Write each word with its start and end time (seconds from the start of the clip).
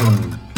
Boom. 0.00 0.49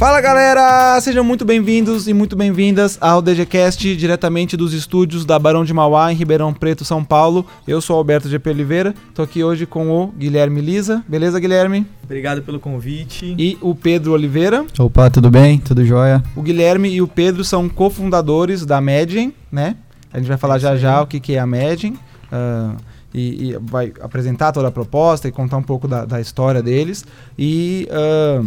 Fala 0.00 0.18
galera, 0.18 0.98
sejam 1.02 1.22
muito 1.22 1.44
bem-vindos 1.44 2.08
e 2.08 2.14
muito 2.14 2.34
bem-vindas 2.34 2.96
ao 3.02 3.20
DGCast 3.20 3.94
diretamente 3.96 4.56
dos 4.56 4.72
estúdios 4.72 5.26
da 5.26 5.38
Barão 5.38 5.62
de 5.62 5.74
Mauá 5.74 6.10
em 6.10 6.16
Ribeirão 6.16 6.54
Preto, 6.54 6.86
São 6.86 7.04
Paulo. 7.04 7.44
Eu 7.68 7.82
sou 7.82 7.98
Alberto 7.98 8.26
GP 8.26 8.48
Oliveira, 8.48 8.94
tô 9.14 9.20
aqui 9.20 9.44
hoje 9.44 9.66
com 9.66 9.90
o 9.90 10.06
Guilherme 10.06 10.62
Lisa. 10.62 11.04
Beleza, 11.06 11.38
Guilherme? 11.38 11.86
Obrigado 12.02 12.40
pelo 12.40 12.58
convite. 12.58 13.34
E 13.38 13.58
o 13.60 13.74
Pedro 13.74 14.12
Oliveira. 14.12 14.64
Opa, 14.78 15.10
tudo 15.10 15.30
bem? 15.30 15.58
Tudo 15.58 15.84
jóia? 15.84 16.22
O 16.34 16.40
Guilherme 16.40 16.88
e 16.88 17.02
o 17.02 17.06
Pedro 17.06 17.44
são 17.44 17.68
cofundadores 17.68 18.64
da 18.64 18.80
Medgen, 18.80 19.34
né? 19.52 19.76
A 20.10 20.16
gente 20.16 20.28
vai 20.28 20.38
falar 20.38 20.56
já 20.56 20.76
já 20.76 21.02
o 21.02 21.06
que, 21.06 21.20
que 21.20 21.34
é 21.34 21.38
a 21.38 21.46
Medgen. 21.46 21.92
Uh, 22.32 22.74
e, 23.12 23.50
e, 23.50 23.58
vai 23.60 23.92
apresentar 24.00 24.50
toda 24.50 24.68
a 24.68 24.70
proposta 24.70 25.28
e 25.28 25.30
contar 25.30 25.58
um 25.58 25.62
pouco 25.62 25.86
da, 25.86 26.06
da 26.06 26.18
história 26.22 26.62
deles. 26.62 27.04
E 27.38 27.86
uh, 27.90 28.46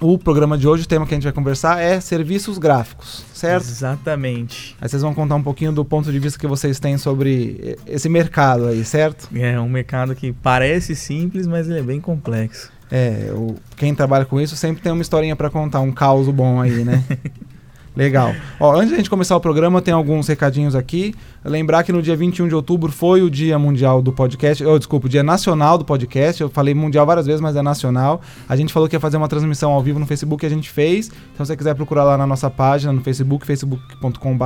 o 0.00 0.18
programa 0.18 0.58
de 0.58 0.68
hoje, 0.68 0.84
o 0.84 0.86
tema 0.86 1.06
que 1.06 1.14
a 1.14 1.16
gente 1.16 1.24
vai 1.24 1.32
conversar 1.32 1.80
é 1.80 2.00
serviços 2.00 2.58
gráficos, 2.58 3.24
certo? 3.32 3.64
Exatamente. 3.64 4.76
Aí 4.80 4.88
vocês 4.88 5.02
vão 5.02 5.14
contar 5.14 5.36
um 5.36 5.42
pouquinho 5.42 5.72
do 5.72 5.84
ponto 5.84 6.12
de 6.12 6.18
vista 6.18 6.38
que 6.38 6.46
vocês 6.46 6.78
têm 6.78 6.98
sobre 6.98 7.76
esse 7.86 8.08
mercado 8.08 8.66
aí, 8.66 8.84
certo? 8.84 9.28
É 9.34 9.58
um 9.58 9.68
mercado 9.68 10.14
que 10.14 10.32
parece 10.32 10.94
simples, 10.94 11.46
mas 11.46 11.68
ele 11.68 11.78
é 11.78 11.82
bem 11.82 12.00
complexo. 12.00 12.70
É, 12.90 13.30
o, 13.32 13.56
quem 13.76 13.94
trabalha 13.94 14.24
com 14.24 14.40
isso 14.40 14.54
sempre 14.56 14.82
tem 14.82 14.92
uma 14.92 15.02
historinha 15.02 15.34
para 15.34 15.50
contar, 15.50 15.80
um 15.80 15.90
caos 15.90 16.28
bom 16.28 16.60
aí, 16.60 16.84
né? 16.84 17.02
Legal. 17.96 18.34
Ó, 18.60 18.76
antes 18.76 18.90
da 18.90 18.96
gente 18.98 19.08
começar 19.08 19.34
o 19.34 19.40
programa, 19.40 19.80
tem 19.80 19.94
alguns 19.94 20.28
recadinhos 20.28 20.74
aqui. 20.74 21.14
Lembrar 21.42 21.82
que 21.82 21.90
no 21.90 22.02
dia 22.02 22.14
21 22.14 22.46
de 22.46 22.54
outubro 22.54 22.92
foi 22.92 23.22
o 23.22 23.30
Dia 23.30 23.58
Mundial 23.58 24.02
do 24.02 24.12
Podcast. 24.12 24.62
Oh, 24.64 24.78
desculpa, 24.78 25.06
o 25.06 25.08
Dia 25.08 25.22
Nacional 25.22 25.78
do 25.78 25.84
Podcast. 25.84 26.42
Eu 26.42 26.50
falei 26.50 26.74
mundial 26.74 27.06
várias 27.06 27.24
vezes, 27.24 27.40
mas 27.40 27.56
é 27.56 27.62
nacional. 27.62 28.20
A 28.46 28.54
gente 28.54 28.70
falou 28.70 28.86
que 28.86 28.94
ia 28.94 29.00
fazer 29.00 29.16
uma 29.16 29.28
transmissão 29.28 29.72
ao 29.72 29.82
vivo 29.82 29.98
no 29.98 30.04
Facebook 30.04 30.44
a 30.44 30.48
gente 30.50 30.68
fez. 30.68 31.08
Então, 31.32 31.46
se 31.46 31.50
você 31.50 31.56
quiser 31.56 31.74
procurar 31.74 32.04
lá 32.04 32.18
na 32.18 32.26
nossa 32.26 32.50
página, 32.50 32.92
no 32.92 33.00
Facebook, 33.00 33.46
facebook.com.br, 33.46 34.44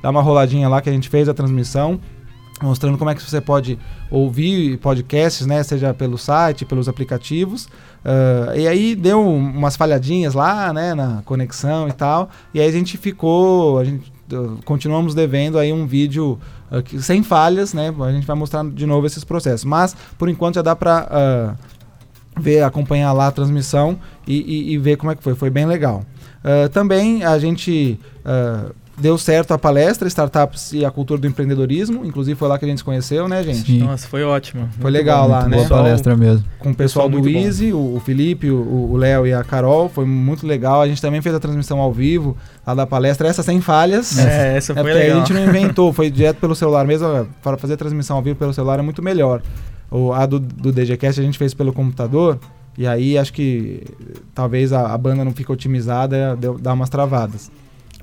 dá 0.00 0.10
uma 0.10 0.22
roladinha 0.22 0.68
lá 0.68 0.80
que 0.80 0.88
a 0.88 0.92
gente 0.92 1.08
fez 1.08 1.28
a 1.28 1.34
transmissão 1.34 2.00
mostrando 2.62 2.96
como 2.96 3.10
é 3.10 3.14
que 3.14 3.22
você 3.22 3.40
pode 3.40 3.78
ouvir 4.10 4.78
podcasts, 4.78 5.46
né, 5.46 5.62
seja 5.62 5.92
pelo 5.92 6.16
site, 6.16 6.64
pelos 6.64 6.88
aplicativos. 6.88 7.66
Uh, 8.04 8.56
e 8.56 8.68
aí 8.68 8.94
deu 8.94 9.26
umas 9.26 9.76
falhadinhas 9.76 10.34
lá, 10.34 10.72
né, 10.72 10.94
na 10.94 11.22
conexão 11.24 11.88
e 11.88 11.92
tal. 11.92 12.28
E 12.52 12.60
aí 12.60 12.68
a 12.68 12.72
gente 12.72 12.96
ficou, 12.96 13.78
a 13.78 13.84
gente 13.84 14.12
uh, 14.32 14.58
continuamos 14.64 15.14
devendo 15.14 15.58
aí 15.58 15.72
um 15.72 15.86
vídeo 15.86 16.38
uh, 16.70 16.82
que, 16.82 17.00
sem 17.02 17.22
falhas, 17.22 17.72
né? 17.72 17.92
A 18.00 18.12
gente 18.12 18.26
vai 18.26 18.36
mostrar 18.36 18.64
de 18.64 18.86
novo 18.86 19.06
esses 19.06 19.24
processos. 19.24 19.64
Mas 19.64 19.96
por 20.18 20.28
enquanto 20.28 20.56
já 20.56 20.62
dá 20.62 20.76
para 20.76 21.56
ver, 22.38 22.62
acompanhar 22.62 23.12
lá 23.12 23.28
a 23.28 23.32
transmissão 23.32 23.98
e, 24.26 24.36
e, 24.36 24.74
e, 24.74 24.78
ver 24.78 24.96
como 24.96 25.10
é 25.10 25.16
que 25.16 25.22
foi. 25.22 25.34
Foi 25.34 25.50
bem 25.50 25.66
legal. 25.66 26.04
também 26.72 27.24
a 27.24 27.38
gente 27.38 27.98
deu 28.96 29.18
certo 29.18 29.52
a 29.52 29.58
palestra 29.58 30.06
Startups 30.08 30.72
e 30.72 30.84
a 30.84 30.90
Cultura 30.90 31.20
do 31.20 31.26
Empreendedorismo. 31.26 32.04
Inclusive 32.04 32.38
foi 32.38 32.48
lá 32.48 32.58
que 32.58 32.64
a 32.64 32.68
gente 32.68 32.78
se 32.78 32.84
conheceu, 32.84 33.28
né, 33.28 33.42
gente? 33.42 33.66
Sim. 33.66 33.78
Nossa, 33.78 34.06
foi 34.06 34.24
ótimo. 34.24 34.68
Foi 34.80 34.90
legal 34.90 35.24
bom, 35.24 35.32
lá, 35.32 35.48
né? 35.48 35.56
Boa 35.56 35.68
palestra 35.68 36.16
mesmo. 36.16 36.44
Com 36.58 36.70
o 36.70 36.74
pessoal, 36.74 37.10
pessoal 37.10 37.22
do 37.22 37.28
Easy, 37.28 37.72
o, 37.72 37.96
o, 37.96 38.00
Felipe, 38.00 38.50
o 38.50 38.96
Léo 38.96 39.26
e 39.26 39.32
a 39.32 39.42
Carol. 39.42 39.88
Foi 39.88 40.04
muito 40.04 40.46
legal. 40.46 40.80
A 40.80 40.88
gente 40.88 41.02
também 41.02 41.20
fez 41.20 41.34
a 41.34 41.40
transmissão 41.40 41.80
ao 41.80 41.92
vivo 41.92 42.36
lá 42.66 42.74
da 42.74 42.86
palestra. 42.86 43.28
Essa 43.28 43.42
sem 43.42 43.60
falhas. 43.60 44.18
É, 44.18 44.56
essa 44.56 44.72
é 44.72 44.82
foi 44.82 44.90
é 44.90 44.94
legal. 44.94 45.16
a 45.16 45.20
gente 45.20 45.32
não 45.32 45.44
inventou, 45.44 45.92
foi 45.92 46.10
direto 46.10 46.38
pelo 46.38 46.54
celular 46.54 46.86
mesmo. 46.86 47.28
Para 47.42 47.56
fazer 47.56 47.74
a 47.74 47.76
transmissão 47.76 48.16
ao 48.16 48.22
vivo 48.22 48.36
pelo 48.36 48.52
celular 48.52 48.78
é 48.78 48.82
muito 48.82 49.02
melhor. 49.02 49.42
O, 49.90 50.12
a 50.12 50.26
do, 50.26 50.38
do 50.38 50.72
DGCast 50.72 51.20
a 51.20 51.24
gente 51.24 51.38
fez 51.38 51.52
pelo 51.54 51.72
computador. 51.72 52.38
E 52.76 52.86
aí 52.86 53.16
acho 53.16 53.32
que 53.32 53.84
talvez 54.34 54.72
a, 54.72 54.92
a 54.92 54.98
banda 54.98 55.24
não 55.24 55.32
fica 55.32 55.52
otimizada, 55.52 56.34
deu, 56.36 56.58
dá 56.58 56.72
umas 56.72 56.88
travadas. 56.88 57.50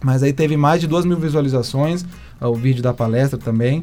Mas 0.03 0.23
aí 0.23 0.33
teve 0.33 0.57
mais 0.57 0.81
de 0.81 0.87
duas 0.87 1.05
mil 1.05 1.17
visualizações, 1.17 2.05
o 2.39 2.55
vídeo 2.55 2.81
da 2.81 2.93
palestra 2.93 3.37
também. 3.37 3.81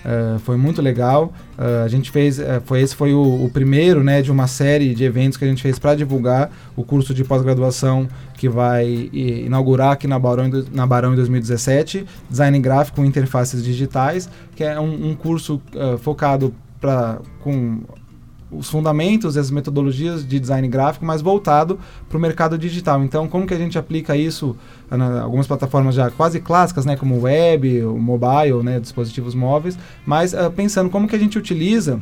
Uh, 0.00 0.38
foi 0.40 0.56
muito 0.56 0.80
legal. 0.80 1.32
Uh, 1.58 1.84
a 1.84 1.88
gente 1.88 2.10
fez, 2.10 2.38
uh, 2.38 2.60
foi 2.64 2.80
esse 2.80 2.96
foi 2.96 3.12
o, 3.12 3.44
o, 3.44 3.50
primeiro, 3.52 4.02
né, 4.02 4.22
de 4.22 4.30
uma 4.30 4.46
série 4.46 4.94
de 4.94 5.04
eventos 5.04 5.36
que 5.36 5.44
a 5.44 5.48
gente 5.48 5.62
fez 5.62 5.78
para 5.78 5.94
divulgar 5.94 6.50
o 6.74 6.82
curso 6.82 7.12
de 7.12 7.22
pós-graduação 7.22 8.08
que 8.34 8.48
vai 8.48 9.10
inaugurar 9.12 9.92
aqui 9.92 10.06
na 10.06 10.18
Barão, 10.18 10.50
na 10.72 10.86
Barão 10.86 11.12
em 11.12 11.16
2017, 11.16 12.06
Design 12.30 12.58
Gráfico 12.60 13.04
e 13.04 13.06
Interfaces 13.06 13.62
Digitais, 13.62 14.30
que 14.56 14.64
é 14.64 14.80
um, 14.80 15.10
um 15.10 15.14
curso 15.14 15.60
focado 16.00 16.54
para 16.80 17.18
com 17.40 17.80
os 18.50 18.68
fundamentos 18.68 19.36
e 19.36 19.38
as 19.38 19.50
metodologias 19.50 20.26
de 20.26 20.40
design 20.40 20.66
gráfico, 20.68 21.04
mas 21.04 21.22
voltado 21.22 21.78
para 22.08 22.18
o 22.18 22.20
mercado 22.20 22.58
digital. 22.58 23.02
Então, 23.04 23.28
como 23.28 23.46
que 23.46 23.54
a 23.54 23.58
gente 23.58 23.78
aplica 23.78 24.16
isso 24.16 24.56
em 24.90 25.00
algumas 25.20 25.46
plataformas 25.46 25.94
já 25.94 26.10
quase 26.10 26.40
clássicas, 26.40 26.84
né, 26.84 26.96
como 26.96 27.20
web, 27.20 27.82
mobile, 27.82 28.62
né, 28.62 28.80
dispositivos 28.80 29.34
móveis, 29.34 29.78
mas 30.04 30.32
uh, 30.32 30.50
pensando 30.54 30.90
como 30.90 31.06
que 31.06 31.14
a 31.14 31.18
gente 31.18 31.38
utiliza 31.38 32.00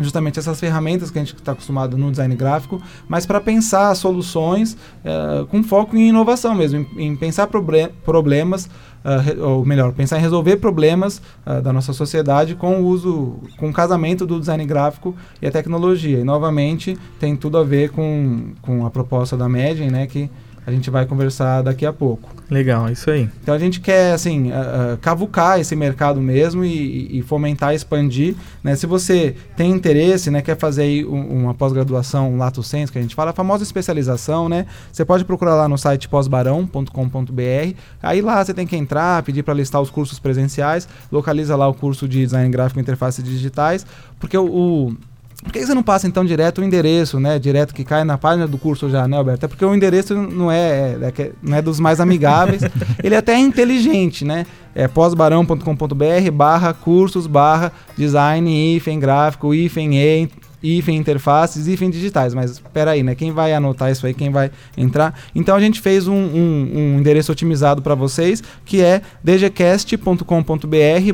justamente 0.00 0.38
essas 0.38 0.58
ferramentas 0.58 1.10
que 1.10 1.18
a 1.18 1.24
gente 1.24 1.34
está 1.34 1.52
acostumado 1.52 1.96
no 1.96 2.10
design 2.10 2.34
gráfico, 2.34 2.80
mas 3.08 3.26
para 3.26 3.40
pensar 3.40 3.94
soluções 3.94 4.76
uh, 5.04 5.46
com 5.46 5.62
foco 5.62 5.96
em 5.96 6.08
inovação 6.08 6.54
mesmo, 6.54 6.86
em, 6.96 7.08
em 7.08 7.16
pensar 7.16 7.48
problemas, 7.48 8.66
uh, 8.66 9.44
ou 9.44 9.64
melhor, 9.64 9.92
pensar 9.92 10.18
em 10.18 10.20
resolver 10.20 10.56
problemas 10.56 11.20
uh, 11.46 11.60
da 11.60 11.72
nossa 11.72 11.92
sociedade 11.92 12.54
com 12.54 12.80
o 12.80 12.86
uso, 12.86 13.40
com 13.58 13.68
o 13.68 13.72
casamento 13.72 14.26
do 14.26 14.40
design 14.40 14.64
gráfico 14.64 15.14
e 15.40 15.46
a 15.46 15.50
tecnologia. 15.50 16.20
E 16.20 16.24
novamente 16.24 16.96
tem 17.20 17.36
tudo 17.36 17.58
a 17.58 17.64
ver 17.64 17.90
com, 17.90 18.52
com 18.62 18.86
a 18.86 18.90
proposta 18.90 19.36
da 19.36 19.48
Medien, 19.48 19.90
né, 19.90 20.06
que 20.06 20.30
a 20.64 20.70
gente 20.70 20.90
vai 20.90 21.06
conversar 21.06 21.62
daqui 21.62 21.84
a 21.84 21.92
pouco. 21.92 22.30
Legal, 22.48 22.88
isso 22.90 23.10
aí. 23.10 23.28
Então 23.42 23.54
a 23.54 23.58
gente 23.58 23.80
quer 23.80 24.12
assim 24.12 24.50
uh, 24.50 24.94
uh, 24.94 24.98
cavucar 24.98 25.58
esse 25.58 25.74
mercado 25.74 26.20
mesmo 26.20 26.64
e, 26.64 27.18
e, 27.18 27.22
fomentar, 27.22 27.74
expandir. 27.74 28.36
Né? 28.62 28.76
Se 28.76 28.86
você 28.86 29.34
tem 29.56 29.70
interesse, 29.70 30.30
né, 30.30 30.40
quer 30.40 30.56
fazer 30.56 30.82
aí 30.82 31.04
um, 31.04 31.42
uma 31.42 31.54
pós-graduação 31.54 32.36
lato 32.36 32.62
sensu, 32.62 32.92
que 32.92 32.98
a 32.98 33.02
gente 33.02 33.14
fala, 33.14 33.30
a 33.30 33.34
famosa 33.34 33.64
especialização, 33.64 34.48
né? 34.48 34.66
Você 34.92 35.04
pode 35.04 35.24
procurar 35.24 35.54
lá 35.54 35.68
no 35.68 35.76
site 35.76 36.08
pós-barão.com.br. 36.08 37.76
Aí 38.02 38.20
lá 38.20 38.44
você 38.44 38.54
tem 38.54 38.66
que 38.66 38.76
entrar, 38.76 39.22
pedir 39.22 39.42
para 39.42 39.54
listar 39.54 39.80
os 39.80 39.90
cursos 39.90 40.18
presenciais, 40.18 40.88
localiza 41.10 41.56
lá 41.56 41.66
o 41.66 41.74
curso 41.74 42.06
de 42.06 42.20
design 42.20 42.48
gráfico 42.50 42.78
e 42.78 42.82
interfaces 42.82 43.24
digitais, 43.24 43.84
porque 44.20 44.36
o, 44.36 44.44
o 44.44 44.96
por 45.42 45.52
que 45.52 45.66
você 45.66 45.74
não 45.74 45.82
passa 45.82 46.06
então 46.06 46.24
direto 46.24 46.60
o 46.60 46.64
endereço, 46.64 47.18
né? 47.18 47.38
Direto 47.38 47.74
que 47.74 47.84
cai 47.84 48.04
na 48.04 48.16
página 48.16 48.46
do 48.46 48.56
curso 48.56 48.88
já, 48.88 49.08
né, 49.08 49.16
Alberto? 49.16 49.44
É 49.44 49.48
porque 49.48 49.64
o 49.64 49.74
endereço 49.74 50.14
não 50.14 50.50
é, 50.50 50.96
é, 51.00 51.22
é 51.22 51.32
não 51.42 51.56
é 51.56 51.62
dos 51.62 51.80
mais 51.80 51.98
amigáveis. 51.98 52.62
ele 53.02 53.14
é 53.14 53.18
até 53.18 53.36
inteligente, 53.36 54.24
né? 54.24 54.46
É 54.74 54.86
pós-barão.com.br 54.86 56.30
barra 56.32 56.72
cursos 56.72 57.26
barra 57.26 57.72
design, 57.96 58.76
hífen 58.76 59.00
gráfico, 59.00 59.52
hífen 59.52 59.98
e, 59.98 60.28
hífen 60.62 60.96
interfaces, 60.96 61.66
hífen 61.66 61.90
digitais. 61.90 62.34
Mas 62.34 62.52
espera 62.52 62.92
aí, 62.92 63.02
né? 63.02 63.16
Quem 63.16 63.32
vai 63.32 63.52
anotar 63.52 63.90
isso 63.90 64.06
aí? 64.06 64.14
Quem 64.14 64.30
vai 64.30 64.50
entrar? 64.76 65.18
Então 65.34 65.56
a 65.56 65.60
gente 65.60 65.80
fez 65.80 66.06
um, 66.06 66.14
um, 66.14 66.70
um 66.72 66.98
endereço 67.00 67.32
otimizado 67.32 67.82
para 67.82 67.96
vocês, 67.96 68.42
que 68.64 68.80
é 68.80 69.02
dgcast.com.br 69.24 70.24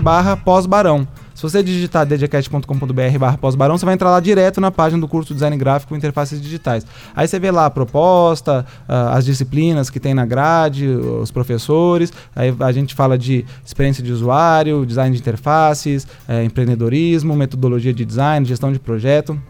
barra 0.03 0.37
pós-barão. 0.37 1.09
Se 1.39 1.43
você 1.43 1.63
digitar 1.63 2.05
djcast.com.br 2.05 3.19
barra 3.21 3.39
pós-barão, 3.39 3.79
você 3.79 3.85
vai 3.85 3.95
entrar 3.95 4.11
lá 4.11 4.19
direto 4.19 4.61
na 4.61 4.73
página 4.73 5.01
do 5.01 5.07
curso 5.07 5.29
de 5.29 5.35
Design 5.35 5.57
Gráfico 5.57 5.95
e 5.95 5.97
Interfaces 5.97 6.43
Digitais. 6.43 6.85
Aí 7.15 7.29
você 7.29 7.39
vê 7.39 7.53
lá 7.53 7.67
a 7.67 7.71
proposta, 7.71 8.67
uh, 8.89 9.11
as 9.11 9.25
disciplinas 9.25 9.89
que 9.89 10.01
tem 10.01 10.15
na 10.15 10.27
grade, 10.27 10.89
os 10.89 11.31
professores, 11.31 12.13
aí 12.35 12.53
a 12.59 12.73
gente 12.73 12.93
fala 12.93 13.17
de 13.17 13.45
experiência 13.65 14.03
de 14.03 14.11
usuário, 14.11 14.85
design 14.85 15.15
de 15.15 15.23
interfaces, 15.23 16.09
eh, 16.27 16.43
empreendedorismo, 16.43 17.37
metodologia 17.37 17.95
de 17.95 18.05
design, 18.05 18.45
gestão 18.45 18.73
de 18.73 18.81
projeto. 18.81 19.41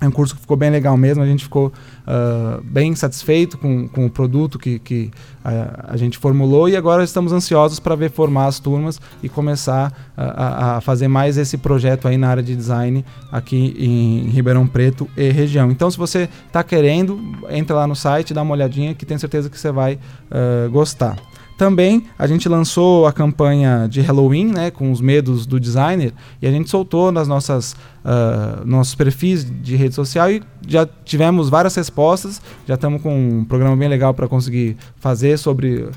É 0.00 0.08
um 0.08 0.10
curso 0.10 0.34
que 0.34 0.40
ficou 0.40 0.56
bem 0.56 0.70
legal 0.70 0.96
mesmo, 0.96 1.22
a 1.22 1.26
gente 1.26 1.44
ficou 1.44 1.72
uh, 2.06 2.62
bem 2.62 2.94
satisfeito 2.94 3.58
com, 3.58 3.88
com 3.88 4.06
o 4.06 4.10
produto 4.10 4.58
que, 4.58 4.78
que 4.78 5.10
a, 5.44 5.92
a 5.92 5.96
gente 5.96 6.18
formulou 6.18 6.68
e 6.68 6.76
agora 6.76 7.02
estamos 7.04 7.32
ansiosos 7.32 7.80
para 7.80 7.94
ver 7.94 8.10
formar 8.10 8.46
as 8.46 8.58
turmas 8.60 9.00
e 9.22 9.28
começar 9.28 9.92
a, 10.16 10.76
a, 10.76 10.80
fazer 10.80 11.08
mais 11.08 11.36
esse 11.36 11.58
projeto 11.58 12.08
aí 12.08 12.16
na 12.16 12.28
área 12.28 12.42
de 12.42 12.54
design 12.54 13.04
aqui 13.30 13.74
em 13.78 14.30
Ribeirão 14.30 14.66
Preto 14.66 15.08
e 15.16 15.30
região. 15.30 15.70
Então, 15.70 15.90
se 15.90 15.98
você 15.98 16.28
está 16.46 16.62
querendo, 16.62 17.20
entra 17.50 17.76
lá 17.76 17.86
no 17.86 17.96
site, 17.96 18.32
dá 18.32 18.42
uma 18.42 18.52
olhadinha 18.52 18.94
que 18.94 19.04
tenho 19.04 19.20
certeza 19.20 19.50
que 19.50 19.58
você 19.58 19.70
vai 19.70 19.94
uh, 19.94 20.70
gostar. 20.70 21.16
Também 21.56 22.04
a 22.18 22.26
gente 22.26 22.48
lançou 22.48 23.06
a 23.06 23.12
campanha 23.12 23.86
de 23.88 24.00
Halloween, 24.00 24.52
né, 24.52 24.70
com 24.70 24.92
os 24.92 25.00
medos 25.00 25.46
do 25.46 25.58
designer, 25.58 26.12
e 26.40 26.46
a 26.46 26.50
gente 26.50 26.68
soltou 26.68 27.10
nas 27.10 27.26
nossas 27.26 27.72
uh, 28.04 28.64
nossos 28.64 28.94
perfis 28.94 29.44
de 29.62 29.74
rede 29.74 29.94
social 29.94 30.30
e 30.30 30.42
já 30.66 30.86
tivemos 31.04 31.48
várias 31.48 31.74
respostas. 31.74 32.42
Já 32.66 32.74
estamos 32.74 33.00
com 33.00 33.38
um 33.38 33.44
programa 33.44 33.76
bem 33.76 33.88
legal 33.88 34.12
para 34.12 34.28
conseguir 34.28 34.76
fazer 35.00 35.38
sobre 35.38 35.88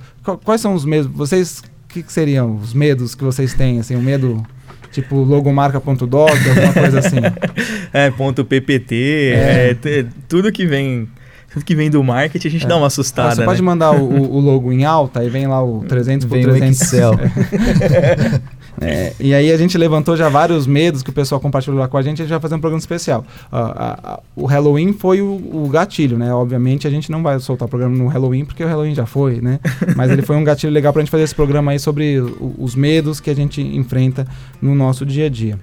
quais 0.45 0.61
são 0.61 0.73
os 0.73 0.85
medos. 0.85 1.11
Vocês 1.13 1.61
que, 1.89 2.03
que 2.03 2.13
seriam 2.13 2.55
os 2.55 2.73
medos 2.73 3.13
que 3.13 3.23
vocês 3.23 3.53
têm? 3.53 3.79
Assim, 3.79 3.95
o 3.95 4.01
medo 4.01 4.45
tipo 4.91 5.17
logomarca.doc, 5.17 6.09
alguma 6.09 6.73
coisa 6.73 6.99
assim? 6.99 7.17
É, 7.91 8.11
ponto 8.11 8.45
.ppt, 8.45 8.95
É. 9.33 9.77
é, 9.83 10.05
tudo 10.27 10.51
que 10.51 10.65
vem 10.65 11.09
tudo 11.53 11.63
que 11.65 11.75
vem 11.75 11.89
do 11.89 12.03
marketing 12.03 12.47
a 12.47 12.51
gente 12.51 12.67
dá 12.67 12.75
uma 12.75 12.85
Ah, 12.85 12.87
assustada, 12.87 13.35
você 13.35 13.41
né? 13.41 13.45
pode 13.47 13.61
mandar 13.61 13.91
o, 13.91 14.03
o- 14.35 14.39
logo 14.39 14.71
em 14.71 14.85
alta 14.85 15.23
e 15.23 15.29
vem 15.29 15.47
lá 15.47 15.63
o 15.63 15.83
300 15.87 16.27
por 16.27 16.35
Vem 16.35 16.45
o 16.45 16.49
300. 16.49 16.81
Excel. 16.81 17.11
É, 18.81 19.13
e 19.19 19.33
aí 19.33 19.51
a 19.51 19.57
gente 19.57 19.77
levantou 19.77 20.15
já 20.15 20.29
vários 20.29 20.65
medos 20.65 21.03
que 21.03 21.09
o 21.09 21.13
pessoal 21.13 21.41
compartilhou 21.41 21.77
lá 21.77 21.89
com 21.89 21.97
a 21.97 22.01
gente 22.01 22.19
e 22.19 22.21
a 22.21 22.25
gente 22.25 22.31
vai 22.31 22.39
fazer 22.39 22.55
um 22.55 22.59
programa 22.61 22.79
especial. 22.79 23.25
Ah, 23.51 23.59
a- 23.59 24.13
a- 24.13 24.19
o 24.37 24.45
Halloween 24.45 24.93
foi 24.93 25.21
o, 25.21 25.25
o 25.65 25.67
gatilho, 25.69 26.17
né? 26.17 26.33
Obviamente 26.33 26.87
a 26.87 26.89
gente 26.89 27.11
não 27.11 27.21
vai 27.21 27.37
soltar 27.39 27.65
o 27.65 27.69
programa 27.69 27.97
no 27.97 28.07
Halloween 28.07 28.45
porque 28.45 28.63
o 28.63 28.67
Halloween 28.67 28.95
já 28.95 29.05
foi, 29.05 29.41
né? 29.41 29.59
Mas 29.97 30.09
ele 30.11 30.21
foi 30.21 30.37
um 30.37 30.45
gatilho 30.45 30.71
legal 30.71 30.93
pra 30.93 31.01
gente 31.01 31.11
fazer 31.11 31.23
esse 31.23 31.35
programa 31.35 31.71
aí 31.71 31.79
sobre 31.79 32.21
o- 32.21 32.55
os 32.57 32.73
medos 32.73 33.19
que 33.19 33.29
a 33.29 33.35
gente 33.35 33.61
enfrenta 33.61 34.25
no 34.61 34.73
nosso 34.73 35.05
dia 35.05 35.25
a 35.25 35.29
dia. 35.29 35.59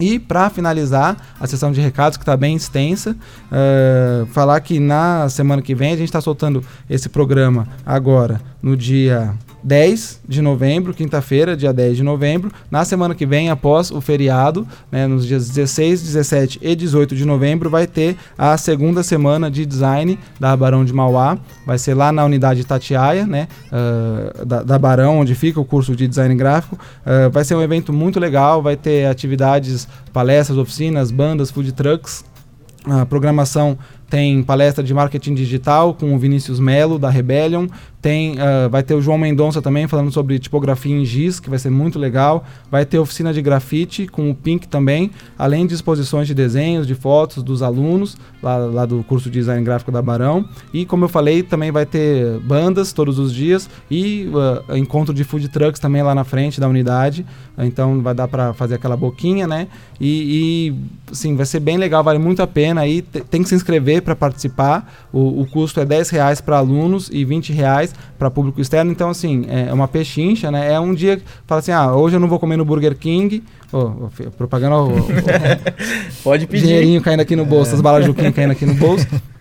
E 0.00 0.18
para 0.18 0.48
finalizar 0.50 1.16
a 1.38 1.46
sessão 1.46 1.70
de 1.70 1.80
recados, 1.80 2.16
que 2.16 2.22
está 2.22 2.36
bem 2.36 2.56
extensa, 2.56 3.14
eh, 3.50 4.24
falar 4.32 4.60
que 4.60 4.80
na 4.80 5.28
semana 5.28 5.60
que 5.60 5.74
vem 5.74 5.92
a 5.92 5.96
gente 5.96 6.08
está 6.08 6.20
soltando 6.20 6.64
esse 6.88 7.08
programa 7.08 7.68
agora 7.84 8.40
no 8.62 8.76
dia 8.76 9.34
10 9.62 10.20
de 10.26 10.42
novembro, 10.42 10.92
quinta-feira, 10.92 11.56
dia 11.56 11.72
10 11.72 11.96
de 11.98 12.02
novembro. 12.02 12.50
Na 12.70 12.84
semana 12.84 13.14
que 13.14 13.24
vem, 13.24 13.50
após 13.50 13.90
o 13.90 14.00
feriado, 14.00 14.66
né, 14.90 15.06
nos 15.06 15.26
dias 15.26 15.48
16, 15.48 16.02
17 16.02 16.58
e 16.62 16.74
18 16.74 17.14
de 17.14 17.24
novembro, 17.24 17.70
vai 17.70 17.86
ter 17.86 18.16
a 18.36 18.56
segunda 18.56 19.02
semana 19.02 19.50
de 19.50 19.64
design 19.64 20.18
da 20.38 20.56
Barão 20.56 20.84
de 20.84 20.92
Mauá. 20.92 21.38
Vai 21.66 21.78
ser 21.78 21.94
lá 21.94 22.12
na 22.12 22.24
unidade 22.24 22.64
Tatiaia, 22.64 23.26
né, 23.26 23.48
ah, 23.70 24.44
da, 24.44 24.62
da 24.62 24.78
Barão, 24.78 25.20
onde 25.20 25.34
fica 25.34 25.60
o 25.60 25.64
curso 25.64 25.94
de 25.94 26.08
design 26.08 26.34
gráfico. 26.34 26.78
Ah, 27.04 27.28
vai 27.28 27.44
ser 27.44 27.54
um 27.54 27.62
evento 27.62 27.92
muito 27.92 28.18
legal, 28.18 28.62
vai 28.62 28.76
ter 28.76 29.06
atividades, 29.06 29.86
palestras, 30.12 30.58
oficinas, 30.58 31.10
bandas, 31.10 31.50
food 31.50 31.72
trucks. 31.72 32.24
A 32.84 33.06
programação 33.06 33.78
tem 34.10 34.42
palestra 34.42 34.82
de 34.84 34.92
marketing 34.92 35.34
digital 35.34 35.94
com 35.94 36.14
o 36.14 36.18
Vinícius 36.18 36.58
Melo, 36.58 36.98
da 36.98 37.08
Rebellion. 37.08 37.66
Tem, 38.02 38.34
ah, 38.40 38.66
vai 38.68 38.82
ter 38.82 38.94
o 38.94 39.00
João 39.00 39.16
Mendonça 39.16 39.62
também 39.62 39.86
falando 39.86 40.10
sobre 40.10 40.36
tipografia 40.40 40.92
em 40.94 41.04
giz, 41.04 41.38
que 41.38 41.48
vai 41.48 41.56
ser 41.58 41.70
muito 41.70 42.00
legal. 42.00 42.44
Vai 42.68 42.84
ter 42.84 42.98
oficina 42.98 43.32
de 43.32 43.40
grafite 43.40 44.08
com 44.08 44.28
o 44.28 44.34
Pink 44.34 44.66
também, 44.66 45.12
além 45.38 45.64
de 45.68 45.74
exposições 45.74 46.26
de 46.26 46.34
desenhos, 46.34 46.84
de 46.84 46.96
fotos 46.96 47.44
dos 47.44 47.62
alunos 47.62 48.16
lá, 48.42 48.56
lá 48.56 48.86
do 48.86 49.04
curso 49.04 49.30
de 49.30 49.38
design 49.38 49.62
gráfico 49.64 49.92
da 49.92 50.02
Barão. 50.02 50.44
E 50.74 50.84
como 50.84 51.04
eu 51.04 51.08
falei, 51.08 51.44
também 51.44 51.70
vai 51.70 51.86
ter 51.86 52.40
bandas 52.40 52.92
todos 52.92 53.20
os 53.20 53.32
dias 53.32 53.70
e 53.88 54.28
ah, 54.68 54.76
encontro 54.76 55.14
de 55.14 55.22
food 55.22 55.48
trucks 55.48 55.78
também 55.80 56.02
lá 56.02 56.12
na 56.12 56.24
frente 56.24 56.58
da 56.60 56.66
unidade. 56.68 57.24
Então 57.56 58.02
vai 58.02 58.14
dar 58.14 58.26
para 58.26 58.52
fazer 58.52 58.74
aquela 58.74 58.96
boquinha, 58.96 59.46
né? 59.46 59.68
E, 60.00 60.72
e 61.08 61.14
sim, 61.14 61.36
vai 61.36 61.46
ser 61.46 61.60
bem 61.60 61.76
legal, 61.76 62.02
vale 62.02 62.18
muito 62.18 62.42
a 62.42 62.46
pena 62.48 62.80
aí. 62.80 63.02
Te- 63.02 63.20
Tem 63.20 63.42
que 63.44 63.48
se 63.48 63.54
inscrever 63.54 64.02
para 64.02 64.16
participar. 64.16 64.92
O, 65.12 65.42
o 65.42 65.46
custo 65.46 65.78
é 65.78 65.84
10 65.84 66.10
reais 66.10 66.40
para 66.40 66.56
alunos 66.58 67.08
e 67.12 67.24
20 67.24 67.52
reais 67.52 67.91
para 68.18 68.30
público 68.30 68.60
externo. 68.60 68.90
Então, 68.90 69.10
assim, 69.10 69.44
é 69.48 69.72
uma 69.72 69.88
pechincha, 69.88 70.50
né? 70.50 70.72
É 70.72 70.78
um 70.80 70.94
dia 70.94 71.16
que 71.16 71.24
fala 71.46 71.60
assim: 71.60 71.72
ah, 71.72 71.94
hoje 71.94 72.16
eu 72.16 72.20
não 72.20 72.28
vou 72.28 72.38
comer 72.38 72.56
no 72.56 72.64
Burger 72.64 72.96
King. 72.96 73.42
Fi- 74.10 74.28
propaganda, 74.36 74.76
ô, 74.76 74.88
ô, 74.88 74.92
Pode 76.22 76.46
pedir. 76.46 76.66
dinheirinho 76.66 77.00
caindo 77.00 77.20
aqui 77.20 77.34
no 77.34 77.46
bolso, 77.46 77.74
as 77.74 77.80
balas 77.80 78.04
Juquinha 78.04 78.30
caindo 78.30 78.50
aqui 78.50 78.66
no 78.66 78.74
bolso. 78.74 79.06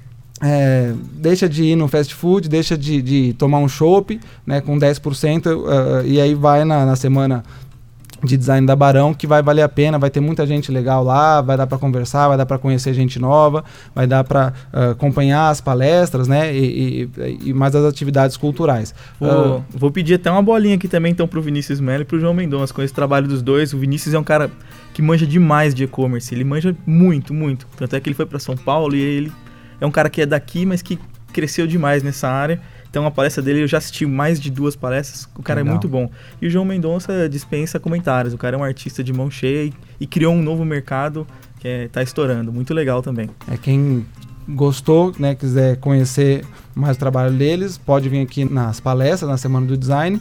É, 0.44 0.94
deixa 1.14 1.48
de 1.48 1.64
ir 1.66 1.76
no 1.76 1.88
fast 1.88 2.16
food, 2.16 2.50
deixa 2.50 2.76
de, 2.76 3.00
de 3.00 3.34
tomar 3.34 3.60
um 3.60 3.68
chopp 3.68 4.20
né, 4.44 4.60
com 4.60 4.76
10%, 4.76 5.46
uh, 5.46 6.04
e 6.04 6.20
aí 6.20 6.34
vai 6.34 6.66
na, 6.66 6.84
na 6.84 6.96
semana 6.96 7.44
de 8.24 8.38
design 8.38 8.66
da 8.68 8.76
Barão, 8.76 9.14
que 9.14 9.26
vai 9.26 9.42
valer 9.42 9.64
a 9.64 9.70
pena, 9.70 9.98
vai 9.98 10.10
ter 10.10 10.20
muita 10.20 10.46
gente 10.46 10.72
legal 10.72 11.04
lá, 11.04 11.42
vai 11.42 11.58
dar 11.58 11.68
para 11.68 11.78
conversar, 11.78 12.28
vai 12.28 12.38
dar 12.38 12.46
para 12.46 12.58
conhecer 12.58 12.94
gente 12.94 13.20
nova, 13.20 13.64
vai 13.96 14.06
dar 14.06 14.24
para 14.24 14.54
acompanhar 14.92 15.50
as 15.50 15.60
palestras, 15.60 16.28
né, 16.28 16.54
e, 16.56 17.10
e, 17.18 17.40
e 17.50 17.54
mais 17.54 17.76
as 17.76 17.84
atividades 17.84 18.38
culturais. 18.38 18.94
Vou, 19.20 19.30
Ah, 19.30 19.62
vou 19.72 19.92
pedir 19.92 20.16
até 20.16 20.30
uma 20.30 20.42
bolinha 20.42 20.76
aqui 20.76 20.88
também, 20.88 21.12
então, 21.12 21.28
pro 21.28 21.42
Vinícius 21.42 21.80
Melo 21.80 22.04
e 22.04 22.06
pro 22.06 22.20
João 22.20 22.34
Mendonça, 22.34 22.74
com 22.74 22.82
esse 22.82 22.94
trabalho 22.94 23.28
dos 23.28 23.42
dois. 23.42 23.74
O 23.74 23.78
Vinícius 23.78 24.14
é 24.14 24.20
um 24.20 24.24
cara 24.24 24.52
que 24.94 25.02
manja 25.02 25.26
demais 25.26 25.74
de 25.74 25.84
e-commerce, 25.84 26.34
ele 26.34 26.44
manja 26.44 26.76
muito, 26.86 27.34
muito. 27.34 27.68
Tanto 27.76 27.96
é 27.96 28.00
que 28.00 28.10
ele 28.10 28.16
foi 28.16 28.26
para 28.26 28.40
São 28.40 28.56
Paulo 28.56 28.96
e 28.96 29.02
ele 29.02 29.32
é 29.80 29.86
um 29.86 29.92
cara 29.92 30.10
que 30.10 30.22
é 30.22 30.26
daqui, 30.26 30.66
mas 30.66 30.82
que 30.82 31.00
cresceu 31.32 31.66
demais 31.66 32.04
nessa 32.04 32.30
área. 32.30 32.62
Então 32.90 33.06
a 33.06 33.12
palestra 33.12 33.42
dele 33.42 33.64
eu 33.64 33.68
já 33.68 33.78
assisti 33.78 34.06
mais 34.06 34.40
de 34.40 34.52
duas 34.52 34.76
palestras, 34.76 35.28
o 35.36 35.42
cara 35.42 35.62
Legal. 35.62 35.72
é 35.72 35.74
muito 35.74 35.88
bom. 35.88 36.10
E 36.42 36.48
o 36.48 36.50
João 36.50 36.66
Mendonça 36.66 37.28
dispensa 37.30 37.80
comentários, 37.80 38.34
o 38.34 38.38
cara 38.38 38.58
é 38.58 38.60
um 38.60 38.64
artista 38.64 39.02
de 39.02 39.14
mão 39.14 39.32
cheia 39.32 39.64
e, 39.64 39.74
e 40.02 40.06
criou 40.06 40.34
um 40.34 40.42
novo 40.42 40.66
mercado 40.66 41.26
que 41.60 41.68
é, 41.68 41.88
tá 41.88 42.04
estourando, 42.04 42.52
muito 42.52 42.74
legal 42.74 43.02
também. 43.02 43.30
É 43.50 43.56
quem 43.56 44.06
gostou, 44.50 45.14
né, 45.18 45.36
quiser 45.36 45.78
conhecer 45.78 46.44
mais 46.76 46.98
o 46.98 47.00
trabalho 47.00 47.34
deles, 47.34 47.78
pode 47.78 48.10
vir 48.10 48.22
aqui 48.22 48.44
nas 48.44 48.80
palestras, 48.80 49.30
na 49.30 49.38
Semana 49.38 49.66
do 49.66 49.78
Design. 49.78 50.20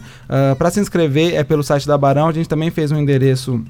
Para 0.57 0.69
se 0.69 0.79
inscrever 0.79 1.33
é 1.33 1.43
pelo 1.43 1.63
site 1.63 1.87
da 1.87 1.97
Barão, 1.97 2.27
a 2.27 2.31
gente 2.31 2.47
também 2.47 2.69
fez 2.69 2.91
um 2.91 2.97
endereço 2.97 3.61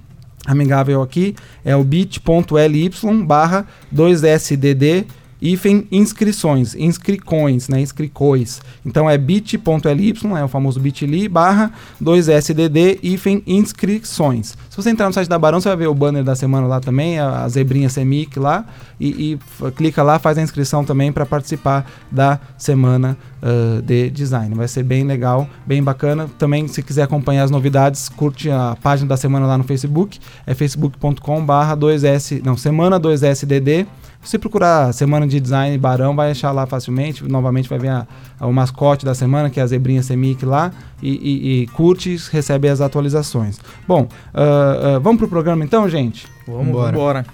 amigável 0.45 1.01
aqui, 1.01 1.35
é 1.63 1.75
o 1.75 1.83
bit.ly 1.83 2.91
barra 3.25 3.65
2sdd 3.95 5.05
hífen 5.41 5.87
inscrições, 5.91 6.75
inscricoins, 6.75 7.67
né, 7.67 7.81
inscricois. 7.81 8.61
Então 8.85 9.09
é 9.09 9.17
bit.ly, 9.17 10.13
é 10.37 10.43
o 10.43 10.47
famoso 10.47 10.79
bit.ly, 10.79 11.27
barra 11.27 11.71
2sdd, 12.01 12.99
hífen 13.01 13.41
inscrições. 13.47 14.55
Se 14.69 14.77
você 14.77 14.89
entrar 14.89 15.07
no 15.07 15.13
site 15.13 15.27
da 15.27 15.39
Barão, 15.39 15.59
você 15.59 15.69
vai 15.69 15.77
ver 15.77 15.87
o 15.87 15.93
banner 15.93 16.23
da 16.23 16.35
semana 16.35 16.67
lá 16.67 16.79
também, 16.79 17.19
a, 17.19 17.43
a 17.43 17.49
zebrinha 17.49 17.89
Semic 17.89 18.39
lá, 18.39 18.65
e, 18.99 19.33
e 19.33 19.71
clica 19.71 20.03
lá, 20.03 20.19
faz 20.19 20.37
a 20.37 20.41
inscrição 20.41 20.85
também 20.85 21.11
para 21.11 21.25
participar 21.25 21.89
da 22.11 22.39
semana 22.57 23.17
ah, 23.41 23.81
de 23.83 24.09
design. 24.11 24.53
Vai 24.53 24.67
ser 24.67 24.83
bem 24.83 25.03
legal, 25.03 25.49
bem 25.65 25.81
bacana. 25.81 26.29
Também, 26.37 26.67
se 26.67 26.83
quiser 26.83 27.03
acompanhar 27.03 27.43
as 27.43 27.51
novidades, 27.51 28.07
curte 28.07 28.51
a 28.51 28.77
página 28.81 29.09
da 29.09 29.17
semana 29.17 29.47
lá 29.47 29.57
no 29.57 29.63
Facebook, 29.63 30.19
é 30.45 30.53
facebook.com 30.53 31.43
barra 31.43 31.75
2s, 31.75 32.41
não, 32.43 32.55
semana 32.55 32.99
2sdd, 32.99 33.87
se 34.23 34.37
procurar 34.37 34.93
Semana 34.93 35.27
de 35.27 35.39
Design 35.39 35.77
Barão, 35.77 36.15
vai 36.15 36.31
achar 36.31 36.51
lá 36.51 36.65
facilmente. 36.65 37.23
Novamente 37.27 37.67
vai 37.67 37.79
ver 37.79 37.89
a- 37.89 38.07
a- 38.39 38.47
o 38.47 38.53
mascote 38.53 39.05
da 39.05 39.13
semana, 39.15 39.49
que 39.49 39.59
é 39.59 39.63
a 39.63 39.67
zebrinha 39.67 40.03
Semic 40.03 40.45
lá. 40.45 40.71
E, 41.01 41.09
e- 41.11 41.61
e 41.63 41.67
curte, 41.67 42.15
recebe 42.31 42.67
as 42.69 42.81
atualizações. 42.81 43.59
Bom, 43.87 44.07
ah, 44.33 44.95
ah, 44.95 44.99
vamos 44.99 45.19
pro 45.19 45.27
programa 45.27 45.63
então, 45.63 45.87
gente? 45.89 46.27
Vamos 46.47 46.67
embora. 46.91 47.25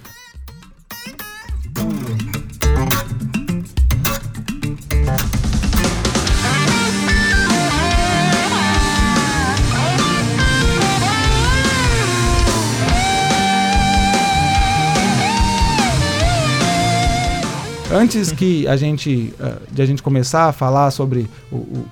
Antes 17.98 18.32
que 18.32 18.68
a 18.68 18.76
gente, 18.76 19.34
ah, 19.40 19.58
de 19.72 19.82
a 19.82 19.86
gente 19.86 20.04
começar 20.04 20.46
a 20.46 20.52
falar 20.54 20.92
sobre 20.92 21.28
o, 21.52 21.56
o- 21.56 21.88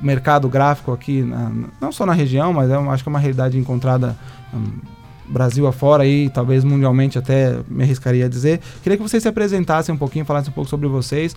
o 0.00 0.04
mercado 0.04 0.48
gráfico 0.48 0.92
aqui, 0.92 1.22
na- 1.22 1.52
não 1.80 1.92
só 1.92 2.04
na 2.06 2.12
região, 2.12 2.52
mas 2.52 2.70
é, 2.70 2.74
acho 2.76 3.02
que 3.02 3.08
é 3.08 3.12
uma 3.12 3.18
realidade 3.18 3.58
encontrada 3.58 4.16
hum, 4.52 4.72
Brasil 5.28 5.66
afora 5.66 6.04
e 6.04 6.28
talvez 6.28 6.62
mundialmente 6.64 7.16
até 7.18 7.56
me 7.68 7.84
arriscaria 7.84 8.26
a 8.26 8.28
dizer. 8.28 8.60
Queria 8.82 8.96
que 8.96 9.02
vocês 9.02 9.22
se 9.22 9.28
apresentassem 9.28 9.94
um 9.94 9.98
pouquinho, 9.98 10.24
falassem 10.24 10.50
um 10.50 10.54
pouco 10.54 10.68
sobre 10.68 10.88
vocês, 10.88 11.34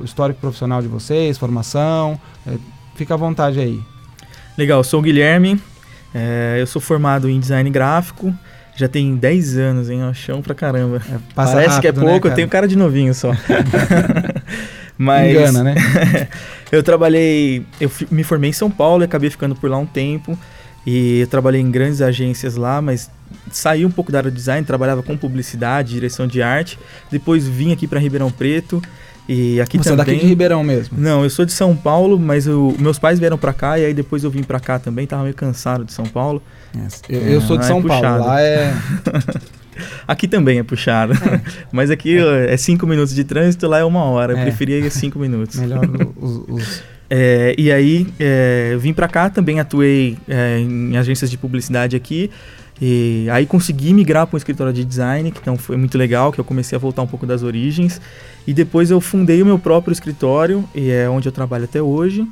o 0.00 0.04
histórico 0.04 0.40
profissional 0.40 0.82
de 0.82 0.88
vocês, 0.88 1.38
formação. 1.38 2.18
eh, 2.46 2.58
fica 2.96 3.14
à 3.14 3.16
vontade 3.16 3.58
aí. 3.60 3.80
Legal, 4.58 4.82
sou 4.84 5.00
o 5.00 5.02
Guilherme, 5.02 5.58
é, 6.14 6.58
eu 6.60 6.66
sou 6.66 6.82
formado 6.82 7.28
em 7.30 7.40
design 7.40 7.68
gráfico, 7.70 8.34
já 8.76 8.88
tem 8.88 9.16
10 9.16 9.56
anos, 9.56 9.90
hein? 9.90 10.02
Ó, 10.02 10.12
chão 10.12 10.42
pra 10.42 10.54
caramba. 10.54 10.96
É, 10.96 11.18
passa 11.34 11.54
Parece 11.54 11.80
que 11.80 11.86
é 11.86 11.90
rápido, 11.90 12.04
né, 12.04 12.10
pouco, 12.10 12.26
eu 12.26 12.30
cara? 12.30 12.34
tenho 12.34 12.48
cara 12.48 12.68
de 12.68 12.76
novinho 12.76 13.14
só. 13.14 13.32
Mas 14.96 15.30
Engana, 15.30 15.64
né? 15.64 15.74
eu 16.70 16.82
trabalhei, 16.82 17.66
eu 17.80 17.90
me 18.10 18.22
formei 18.22 18.50
em 18.50 18.52
São 18.52 18.70
Paulo 18.70 19.02
e 19.02 19.06
acabei 19.06 19.28
ficando 19.28 19.54
por 19.54 19.68
lá 19.68 19.76
um 19.76 19.86
tempo. 19.86 20.38
E 20.86 21.20
eu 21.20 21.26
trabalhei 21.26 21.60
em 21.60 21.70
grandes 21.70 22.02
agências 22.02 22.56
lá, 22.56 22.80
mas 22.82 23.10
saí 23.50 23.86
um 23.86 23.90
pouco 23.90 24.12
da 24.12 24.18
área 24.18 24.30
de 24.30 24.36
design, 24.36 24.66
trabalhava 24.66 25.02
com 25.02 25.16
publicidade, 25.16 25.94
direção 25.94 26.26
de 26.26 26.42
arte. 26.42 26.78
Depois 27.10 27.48
vim 27.48 27.72
aqui 27.72 27.86
para 27.86 27.98
Ribeirão 27.98 28.30
Preto 28.30 28.82
e 29.28 29.60
aqui 29.60 29.78
Você 29.78 29.88
é 29.88 29.92
também. 29.92 30.06
daqui 30.06 30.18
de 30.20 30.26
Ribeirão 30.26 30.62
mesmo. 30.62 30.98
Não, 30.98 31.22
eu 31.24 31.30
sou 31.30 31.44
de 31.44 31.52
São 31.52 31.74
Paulo, 31.74 32.18
mas 32.18 32.46
eu- 32.46 32.74
meus 32.78 32.98
pais 32.98 33.18
vieram 33.18 33.38
pra 33.38 33.52
cá 33.52 33.78
e 33.78 33.84
aí 33.86 33.94
depois 33.94 34.22
eu 34.24 34.30
vim 34.30 34.42
pra 34.42 34.60
cá 34.60 34.78
também, 34.78 35.06
tava 35.06 35.22
meio 35.22 35.34
cansado 35.34 35.84
de 35.84 35.92
São 35.92 36.04
Paulo. 36.04 36.42
Eu, 37.08 37.20
eu 37.20 37.40
sou 37.40 37.56
de 37.56 37.64
é 37.64 37.66
São 37.68 37.82
Paulo, 37.82 38.02
puxado. 38.02 38.24
lá 38.26 38.40
é... 38.40 38.74
Aqui 40.06 40.28
também 40.28 40.58
é 40.58 40.62
puxado, 40.62 41.14
mas 41.72 41.90
aqui 41.90 42.16
é 42.48 42.56
cinco 42.56 42.86
minutos 42.86 43.12
de 43.14 43.24
trânsito, 43.24 43.66
lá 43.66 43.78
é 43.80 43.84
uma 43.84 44.04
hora. 44.04 44.32
Eu 44.34 44.38
É. 44.38 44.42
preferia 44.42 44.78
ir 44.78 44.88
cinco 44.90 45.18
minutos. 45.18 45.56
Melhor 45.58 45.80
os, 46.16 46.42
os 46.48 46.82
É, 47.10 47.54
e 47.58 47.72
aí 47.72 48.06
é, 48.20 48.76
vim 48.78 48.92
para 48.92 49.08
cá, 49.08 49.28
também 49.28 49.58
atuei 49.58 50.16
é, 50.28 50.58
em 50.60 50.96
agências 50.96 51.28
de 51.30 51.36
publicidade 51.36 51.96
aqui. 51.96 52.30
E 52.80 53.28
aí 53.30 53.46
consegui 53.46 53.92
migrar 53.92 54.26
para 54.26 54.36
um 54.36 54.38
escritório 54.38 54.72
de 54.72 54.84
design, 54.84 55.30
que 55.30 55.38
então 55.40 55.56
foi 55.56 55.76
muito 55.76 55.96
legal, 55.96 56.32
que 56.32 56.40
eu 56.40 56.44
comecei 56.44 56.76
a 56.76 56.78
voltar 56.78 57.02
um 57.02 57.06
pouco 57.06 57.26
das 57.26 57.42
origens. 57.42 58.00
E 58.46 58.52
depois 58.52 58.90
eu 58.90 59.00
fundei 59.00 59.42
o 59.42 59.46
meu 59.46 59.58
próprio 59.58 59.92
escritório, 59.92 60.64
e 60.74 60.90
é 60.90 61.08
onde 61.08 61.28
eu 61.28 61.32
trabalho 61.32 61.64
até 61.64 61.80
hoje. 61.80 62.26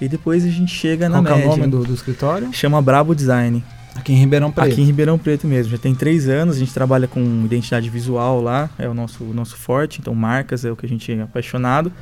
E 0.00 0.08
depois 0.08 0.44
a 0.44 0.48
gente 0.48 0.72
chega 0.72 1.08
Qual 1.10 1.22
na 1.22 1.28
que 1.28 1.34
é 1.34 1.40
média. 1.40 1.52
o 1.52 1.56
nome 1.56 1.70
do, 1.70 1.84
do 1.84 1.94
escritório? 1.94 2.48
Chama 2.52 2.80
Brabo 2.80 3.14
Design. 3.14 3.64
Aqui 3.96 4.12
em 4.12 4.16
Ribeirão 4.16 4.52
Preto. 4.52 4.72
Aqui 4.72 4.80
em 4.80 4.84
Ribeirão 4.84 5.18
Preto 5.18 5.46
mesmo. 5.46 5.72
Já 5.72 5.78
tem 5.78 5.92
três 5.92 6.28
anos, 6.28 6.56
a 6.56 6.58
gente 6.60 6.72
trabalha 6.72 7.08
com 7.08 7.20
identidade 7.44 7.90
visual 7.90 8.40
lá, 8.40 8.70
é 8.78 8.88
o 8.88 8.94
nosso, 8.94 9.24
o 9.24 9.34
nosso 9.34 9.56
forte, 9.56 9.98
então 10.00 10.14
marcas 10.14 10.64
é 10.64 10.70
o 10.70 10.76
que 10.76 10.86
a 10.86 10.88
gente 10.88 11.10
é 11.10 11.22
apaixonado. 11.22 11.92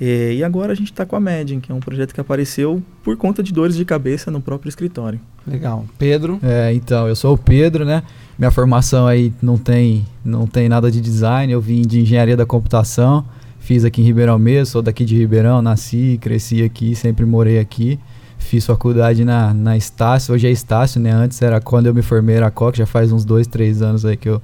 E, 0.00 0.36
e 0.38 0.44
agora 0.44 0.72
a 0.72 0.74
gente 0.76 0.92
está 0.92 1.04
com 1.04 1.16
a 1.16 1.20
Medin, 1.20 1.60
que 1.60 1.72
é 1.72 1.74
um 1.74 1.80
projeto 1.80 2.14
que 2.14 2.20
apareceu 2.20 2.82
por 3.02 3.16
conta 3.16 3.42
de 3.42 3.52
dores 3.52 3.76
de 3.76 3.84
cabeça 3.84 4.30
no 4.30 4.40
próprio 4.40 4.68
escritório. 4.68 5.20
Legal. 5.46 5.84
Pedro? 5.98 6.38
É, 6.42 6.72
então, 6.72 7.08
eu 7.08 7.16
sou 7.16 7.34
o 7.34 7.38
Pedro, 7.38 7.84
né? 7.84 8.02
Minha 8.38 8.50
formação 8.50 9.06
aí 9.06 9.32
não 9.42 9.58
tem, 9.58 10.06
não 10.24 10.46
tem 10.46 10.68
nada 10.68 10.90
de 10.90 11.00
design, 11.00 11.52
eu 11.52 11.60
vim 11.60 11.82
de 11.82 12.00
engenharia 12.00 12.36
da 12.36 12.46
computação, 12.46 13.24
fiz 13.58 13.84
aqui 13.84 14.00
em 14.00 14.04
Ribeirão 14.04 14.38
mesmo, 14.38 14.66
sou 14.66 14.82
daqui 14.82 15.04
de 15.04 15.16
Ribeirão, 15.16 15.60
nasci, 15.60 16.18
cresci 16.20 16.62
aqui, 16.62 16.94
sempre 16.94 17.26
morei 17.26 17.58
aqui. 17.58 17.98
Fiz 18.38 18.64
faculdade 18.64 19.24
na, 19.24 19.52
na 19.52 19.76
Estácio, 19.76 20.32
hoje 20.32 20.46
é 20.46 20.50
Estácio, 20.50 21.00
né? 21.00 21.10
Antes 21.10 21.42
era 21.42 21.60
quando 21.60 21.86
eu 21.86 21.94
me 21.94 22.02
formei, 22.02 22.36
era 22.36 22.50
COC, 22.50 22.78
já 22.78 22.86
faz 22.86 23.10
uns 23.10 23.24
dois, 23.24 23.48
três 23.48 23.82
anos 23.82 24.04
aí 24.04 24.16
que 24.16 24.28
eu, 24.28 24.40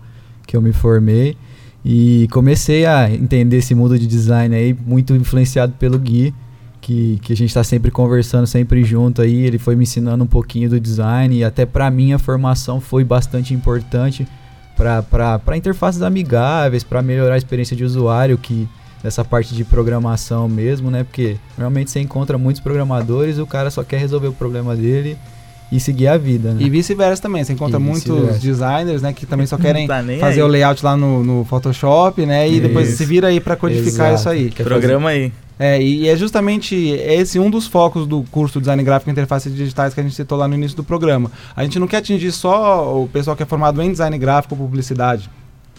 que 0.46 0.56
eu 0.56 0.61
me 0.61 0.73
formei. 0.73 1.37
E 1.85 2.26
comecei 2.31 2.87
a 2.87 3.11
entender 3.11 3.59
esse 3.59 3.75
mundo 3.75 3.99
de 3.99 4.07
design 4.07 4.55
aí, 4.57 4.75
muito 4.87 5.14
influenciado 5.14 5.75
pelo 5.75 5.99
Gui, 5.99 6.35
que, 6.81 7.19
que 7.23 7.33
a 7.33 7.37
gente 7.37 7.50
está 7.50 7.62
sempre 7.62 7.91
conversando, 7.91 8.47
sempre 8.47 8.83
junto 8.85 9.21
aí. 9.21 9.45
Ele 9.45 9.59
foi 9.59 9.76
me 9.76 9.83
ensinando 9.83 10.25
um 10.25 10.26
pouquinho 10.26 10.71
do 10.71 10.81
design 10.81 11.37
e 11.37 11.45
até 11.45 11.67
para 11.67 11.91
mim 11.91 12.12
a 12.12 12.19
formação 12.19 12.81
foi 12.81 13.05
bastante 13.05 13.53
importante 13.53 14.26
para 14.76 15.57
interfaces 15.57 16.00
amigáveis, 16.00 16.83
para 16.83 17.03
melhorar 17.03 17.35
a 17.35 17.38
experiência 17.38 17.76
de 17.76 17.85
usuário, 17.85 18.38
que 18.38 18.67
dessa 19.03 19.23
parte 19.23 19.55
de 19.55 19.62
programação 19.64 20.49
mesmo, 20.49 20.91
né? 20.91 21.05
Porque 21.05 21.37
realmente 21.59 21.91
você 21.91 22.00
encontra 22.00 22.38
muitos 22.38 22.62
programadores, 22.62 23.38
o 23.38 23.47
cara 23.47 23.71
só 23.71 23.85
quer 23.85 23.99
resolver 23.99 24.29
o 24.29 24.33
problema 24.33 24.75
dele 24.75 25.19
e 25.75 25.81
seguir 25.81 26.07
a 26.07 26.16
vida, 26.16 26.52
né? 26.54 26.62
E 26.62 26.71
vice-versa 26.71 27.21
também. 27.21 27.43
Você 27.43 27.52
encontra 27.52 27.81
muitos 27.81 28.38
designers, 28.38 29.02
né, 29.02 29.12
que 29.12 29.26
também 29.26 29.45
só 29.45 29.57
querem 29.59 29.88
Tá 29.88 30.04
fazer 30.21 30.40
aí. 30.40 30.43
o 30.43 30.47
layout 30.47 30.85
lá 30.85 30.97
no, 30.97 31.25
no 31.25 31.45
Photoshop, 31.45 32.25
né? 32.25 32.49
E 32.49 32.61
depois 32.61 32.88
Isso. 32.88 32.99
se 32.99 33.04
vira 33.04 33.26
aí 33.26 33.40
para 33.40 33.57
codificar 33.57 34.12
Exato. 34.12 34.14
isso 34.14 34.28
aí. 34.28 34.50
Quer 34.52 34.62
Programa 34.62 35.09
aí. 35.09 35.33
É, 35.59 35.83
e 35.83 36.09
é 36.09 36.16
justamente 36.16 36.76
esse 36.76 37.40
um 37.40 37.50
dos 37.50 37.66
focos 37.66 38.07
do 38.07 38.25
curso 38.31 38.61
Design 38.61 38.83
Gráfico 38.85 39.11
e 39.11 39.12
Interfaces 39.12 39.52
Digitais 39.52 39.95
que 39.95 39.99
a 40.00 40.02
gente 40.04 40.14
citou 40.14 40.38
lá 40.38 40.47
no 40.47 40.54
início 40.54 40.76
do 40.76 40.85
programa. 40.85 41.28
A 41.57 41.64
gente 41.64 41.78
não 41.81 41.88
quer 41.88 41.97
atingir 41.97 42.31
só 42.31 42.97
o 42.97 43.09
pessoal 43.09 43.37
que 43.37 43.43
é 43.43 43.47
formado 43.47 43.83
em 43.83 43.90
design 43.90 44.16
gráfico 44.16 44.54
ou 44.54 44.61
publicidade. 44.61 45.28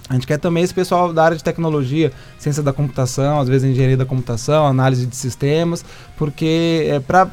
A 0.10 0.14
gente 0.14 0.28
quer 0.28 0.38
também 0.38 0.62
esse 0.64 0.74
pessoal 0.74 1.14
da 1.14 1.24
área 1.24 1.38
de 1.38 1.44
tecnologia, 1.44 2.12
ciência 2.38 2.62
da 2.62 2.74
computação, 2.74 3.40
às 3.40 3.48
vezes 3.48 3.70
engenharia 3.70 3.98
da 3.98 4.06
computação, 4.06 4.68
análise 4.68 5.06
de 5.06 5.16
sistemas, 5.16 5.84
porque 6.18 6.86
é 6.90 7.00
para 7.00 7.28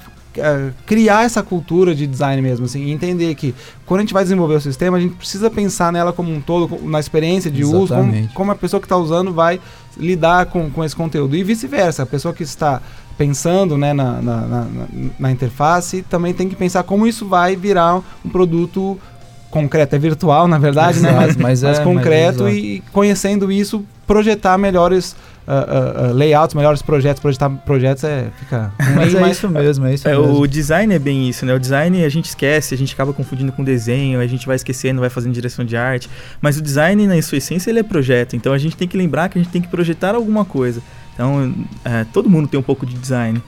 criar 0.87 1.25
essa 1.25 1.43
cultura 1.43 1.95
de 1.95 2.07
design 2.07 2.41
mesmo, 2.43 2.65
assim, 2.67 2.85
e 2.85 2.91
entender 2.93 3.35
que 3.35 3.55
quando 3.87 4.01
a 4.01 4.03
gente 4.03 4.15
vai 4.15 4.23
desenvolver 4.23 4.55
o 4.55 4.61
sistema, 4.61 4.97
a 4.97 5.01
gente 5.01 5.15
precisa 5.15 5.51
pensar 5.51 5.93
nela 5.93 6.13
como 6.13 6.33
um 6.33 6.41
todo, 6.41 6.79
na 6.89 6.99
experiência 7.01 7.51
de 7.51 7.65
uso, 7.65 7.73
como, 7.89 8.03
Exatamente. 8.03 8.35
como 8.35 8.51
a 8.53 8.55
pessoa 8.55 8.81
que 8.81 8.87
está 8.87 8.97
usando 8.97 9.33
vai 9.33 9.61
lidar 9.97 10.47
com, 10.47 10.71
com 10.71 10.83
esse 10.85 10.97
conteúdo. 10.97 11.37
E 11.37 11.43
vice-versa, 11.45 12.03
a 12.03 12.07
pessoa 12.07 12.33
que 12.33 12.43
está 12.43 12.81
pensando 13.19 13.77
né, 13.77 13.93
na, 13.93 14.23
na, 14.23 14.37
na- 14.41 14.67
na 15.19 15.31
interface 15.31 16.03
também 16.03 16.33
tem 16.33 16.49
que 16.49 16.57
pensar 16.57 16.83
como 16.83 17.07
isso 17.07 17.27
vai 17.27 17.55
virar 17.55 17.97
um 18.25 18.29
produto 18.31 18.99
concreto, 19.53 19.95
é 19.95 19.99
virtual 19.99 20.49
na 20.49 20.59
verdade, 20.59 20.99
né? 20.99 21.11
Exato, 21.11 21.27
Mas, 21.27 21.37
mas 21.37 21.63
mas 21.63 21.79
é, 21.79 21.85
concreto 21.85 22.43
mas 22.45 22.55
é 22.55 22.57
e 22.59 22.83
conhecendo 22.91 23.53
isso, 23.53 23.85
projetar 24.07 24.59
melhores 24.59 25.15
ah, 25.47 25.67
ah, 26.09 26.13
layouts, 26.13 26.55
melhores 26.55 26.83
projetos. 26.83 27.21
Projetar 27.21 27.51
projetos 27.51 28.05
é 28.05 28.27
fica 28.39 28.73
Mas 28.95 29.15
é 29.15 29.31
isso 29.31 29.49
mesmo, 29.49 29.87
é 29.87 29.95
isso 29.95 30.09
É, 30.09 30.17
mesmo. 30.17 30.41
o 30.41 30.47
design 30.47 30.95
é 30.95 30.99
bem 30.99 31.29
isso, 31.29 31.45
né? 31.45 31.55
O 31.55 31.59
design 31.59 32.05
a 32.05 32.09
gente 32.09 32.27
esquece, 32.27 32.75
a 32.75 32.79
gente 32.79 32.95
acaba 32.95 33.13
confundindo 33.13 33.53
com 33.53 33.63
desenho, 33.63 34.21
a 34.21 34.27
gente 34.27 34.47
vai 34.47 34.57
esquecendo, 34.57 35.01
vai 35.01 35.11
fazendo 35.11 35.33
direção 35.33 35.65
de 35.65 35.77
arte. 35.77 36.09
Mas 36.41 36.57
o 36.57 36.63
design, 36.63 37.07
na 37.07 37.21
sua 37.21 37.39
essência, 37.39 37.71
ele 37.71 37.81
é 37.81 37.83
projeto. 37.83 38.37
Então 38.37 38.53
a 38.53 38.59
gente 38.59 38.77
tem 38.77 38.87
que 38.89 38.97
lembrar 38.97 39.29
que 39.29 39.39
a 39.39 39.43
gente 39.43 39.51
tem 39.51 39.61
que 39.61 39.69
projetar 39.69 40.15
alguma 40.15 40.45
coisa. 40.45 40.81
Então, 41.15 41.55
é, 41.85 42.07
todo 42.13 42.31
mundo 42.31 42.49
tem 42.49 42.59
um 42.59 42.63
pouco 42.63 42.87
de 42.87 42.95
design, 42.95 43.43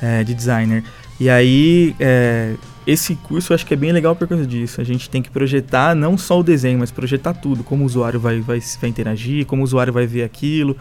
é, 0.00 0.24
de 0.24 0.32
designer. 0.34 0.82
E 1.18 1.28
aí, 1.28 1.94
é, 2.00 2.54
esse 2.90 3.14
curso 3.14 3.52
eu 3.52 3.54
acho 3.54 3.66
que 3.66 3.74
é 3.74 3.76
bem 3.76 3.92
legal 3.92 4.14
por 4.16 4.26
causa 4.26 4.46
disso. 4.46 4.80
A 4.80 4.84
gente 4.84 5.08
tem 5.10 5.22
que 5.22 5.30
projetar 5.30 5.94
não 5.94 6.16
só 6.18 6.40
o 6.40 6.42
desenho, 6.42 6.78
mas 6.78 6.90
projetar 6.90 7.34
tudo. 7.34 7.62
Como 7.62 7.82
o 7.82 7.86
usuário 7.86 8.18
vai, 8.20 8.40
vai, 8.40 8.60
vai 8.80 8.90
interagir, 8.90 9.46
como 9.46 9.62
o 9.62 9.64
usuário 9.64 9.92
vai 9.92 10.06
ver 10.06 10.22
aquilo. 10.24 10.76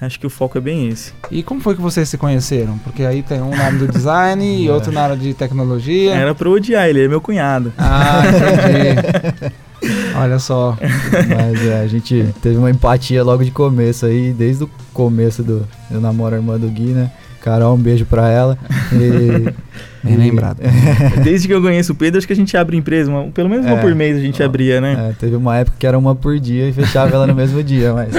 Acho 0.00 0.18
que 0.18 0.26
o 0.26 0.30
foco 0.30 0.56
é 0.56 0.60
bem 0.62 0.88
esse. 0.88 1.12
E 1.30 1.42
como 1.42 1.60
foi 1.60 1.74
que 1.74 1.80
vocês 1.82 2.08
se 2.08 2.16
conheceram? 2.16 2.78
Porque 2.78 3.02
aí 3.04 3.22
tem 3.22 3.42
um 3.42 3.50
na 3.50 3.64
área 3.64 3.78
do 3.78 3.86
design 3.86 4.62
e 4.64 4.66
É. 4.68 4.72
outro 4.72 4.90
na 4.90 5.02
área 5.02 5.16
de 5.16 5.34
tecnologia. 5.34 6.14
Era 6.14 6.34
pra 6.34 6.48
eu 6.48 6.52
odiar, 6.52 6.88
ele 6.88 7.04
é 7.04 7.08
meu 7.08 7.20
cunhado. 7.20 7.70
Ah, 7.76 8.22
entendi. 8.26 9.54
Olha 10.16 10.38
só. 10.38 10.76
Mas 10.80 11.66
é, 11.66 11.80
a 11.80 11.86
gente 11.86 12.26
teve 12.42 12.56
uma 12.56 12.70
empatia 12.70 13.22
logo 13.22 13.44
de 13.44 13.50
começo 13.50 14.06
aí, 14.06 14.32
desde 14.32 14.64
o 14.64 14.70
começo 14.92 15.42
do. 15.42 15.66
Eu 15.90 16.00
namoro 16.00 16.34
a 16.34 16.38
irmã 16.38 16.58
do 16.58 16.68
Gui, 16.68 16.92
né? 16.92 17.10
Carol, 17.40 17.74
um 17.74 17.78
beijo 17.78 18.04
pra 18.06 18.28
ela. 18.28 18.58
E, 18.92 19.52
Bem 20.02 20.14
e- 20.14 20.16
lembrado. 20.16 20.58
Desde 21.24 21.46
que 21.48 21.54
eu 21.54 21.60
conheço 21.60 21.92
o 21.92 21.94
Pedro, 21.94 22.18
acho 22.18 22.26
que 22.26 22.32
a 22.32 22.36
gente 22.36 22.56
abre 22.56 22.76
empresa, 22.76 23.10
uma- 23.10 23.24
pelo 23.30 23.48
menos 23.48 23.66
uma 23.66 23.76
É. 23.78 23.80
por 23.80 23.94
mês 23.94 24.16
a 24.16 24.20
gente 24.20 24.42
Ó, 24.42 24.46
abria, 24.46 24.80
né? 24.80 25.10
É, 25.10 25.12
teve 25.18 25.36
uma 25.36 25.56
época 25.58 25.76
que 25.78 25.86
era 25.86 25.98
uma 25.98 26.14
por 26.14 26.38
dia 26.38 26.68
e 26.68 26.72
fechava 26.72 27.14
ela 27.14 27.26
no 27.26 27.34
mesmo 27.34 27.62
dia, 27.62 27.92
mas 27.92 28.14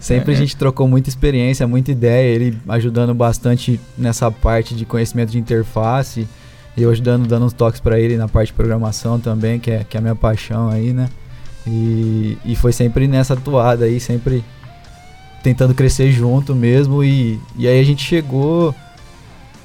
sempre 0.00 0.32
a 0.32 0.36
gente 0.36 0.56
trocou 0.56 0.86
muita 0.88 1.08
experiência, 1.08 1.66
muita 1.66 1.90
ideia, 1.90 2.34
ele 2.34 2.56
ajudando 2.68 3.12
bastante 3.14 3.78
nessa 3.98 4.30
parte 4.30 4.74
de 4.74 4.84
conhecimento 4.84 5.30
de 5.32 5.38
interface, 5.38 6.26
e 6.76 6.82
eu 6.82 6.90
ajudando, 6.90 7.26
dando 7.26 7.46
uns 7.46 7.52
toques 7.52 7.80
pra 7.80 7.98
ele 7.98 8.16
na 8.16 8.28
parte 8.28 8.48
de 8.48 8.52
programação 8.54 9.18
também, 9.18 9.58
que 9.58 9.70
é, 9.70 9.84
que 9.88 9.96
é 9.96 9.98
a 9.98 10.02
minha 10.02 10.14
paixão 10.14 10.68
aí, 10.68 10.92
né? 10.92 11.08
E, 11.66 12.38
e 12.44 12.54
foi 12.54 12.72
sempre 12.72 13.08
nessa 13.08 13.34
toada 13.34 13.86
aí, 13.86 13.98
sempre 13.98 14.44
tentando 15.46 15.74
crescer 15.74 16.10
junto 16.10 16.56
mesmo, 16.56 17.04
e, 17.04 17.38
e 17.56 17.68
aí 17.68 17.78
a 17.78 17.84
gente 17.84 18.02
chegou 18.02 18.74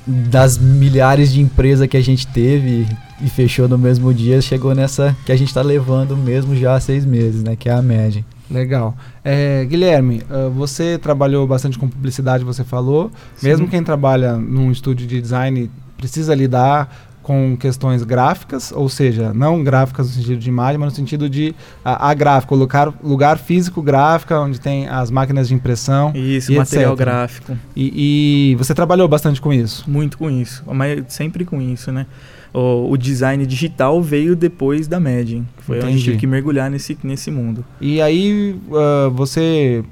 das 0.06 0.56
milhares 0.56 1.34
de 1.34 1.42
empresas 1.42 1.88
que 1.88 1.98
a 1.98 2.04
gente 2.04 2.28
teve 2.28 2.88
e 3.20 3.28
fechou 3.28 3.68
no 3.68 3.80
mesmo 3.80 4.14
dia, 4.14 4.40
chegou 4.44 4.76
nessa 4.76 5.18
que 5.26 5.32
a 5.32 5.36
gente 5.36 5.52
tá 5.52 5.64
levando 5.64 6.16
mesmo 6.16 6.56
já 6.56 6.76
há 6.76 6.80
seis 6.80 7.04
meses, 7.04 7.42
né? 7.42 7.56
Que 7.56 7.68
é 7.68 7.72
a 7.72 7.82
média. 7.82 8.24
Legal. 8.50 8.96
É, 9.24 9.66
Guilherme, 9.66 10.22
ah, 10.30 10.50
você 10.50 11.00
trabalhou 11.00 11.48
bastante 11.48 11.80
com 11.80 11.88
publicidade, 11.88 12.44
você 12.44 12.64
falou. 12.64 13.12
Mesmo 13.42 13.68
quem 13.68 13.84
trabalha 13.84 14.36
num 14.36 14.72
estúdio 14.72 15.08
de 15.08 15.20
design 15.20 15.68
precisa 15.98 16.36
lidar 16.36 17.11
com 17.22 17.56
questões 17.56 18.04
gráficas, 18.04 18.72
ou 18.72 18.90
seja, 18.90 19.34
não 19.34 19.64
gráficas 19.64 20.08
no 20.08 20.14
sentido 20.14 20.40
de 20.40 20.50
imagem, 20.50 20.78
mas 20.78 20.90
no 20.92 20.96
sentido 20.96 21.30
de 21.30 21.56
a, 21.84 22.10
a 22.10 22.14
gráfico, 22.14 22.56
lugar, 22.56 22.94
lugar 23.04 23.38
físico 23.38 23.82
gráfica, 23.82 24.40
onde 24.40 24.60
tem 24.60 24.88
as 24.88 25.12
máquinas 25.12 25.48
de 25.48 25.54
impressão. 25.54 26.12
Isso, 26.16 26.52
e 26.52 26.58
material 26.58 26.94
etc. 26.94 27.06
gráfico. 27.06 27.58
E, 27.76 28.52
e 28.52 28.56
você 28.56 28.74
trabalhou 28.74 29.08
bastante 29.08 29.40
com 29.40 29.54
isso. 29.54 29.90
Muito 29.90 30.18
com 30.18 30.30
isso. 30.30 30.64
Mas 30.68 31.04
sempre 31.10 31.46
com 31.46 31.62
isso, 31.62 31.92
né? 31.92 32.06
O, 32.54 32.92
o 32.92 32.98
design 32.98 33.46
digital 33.46 34.02
veio 34.02 34.36
depois 34.36 34.88
da 34.88 35.00
Medin. 35.00 35.48
Foi 35.60 35.78
onde 35.78 35.86
a 35.86 35.90
gente 35.90 36.00
Entendi. 36.00 36.04
tive 36.12 36.18
que 36.18 36.28
mergulhar 36.28 36.70
nesse, 36.70 36.98
nesse 37.04 37.32
mundo. 37.32 37.64
E 37.80 38.02
aí 38.02 38.60
ah, 38.74 39.10
você 39.14 39.84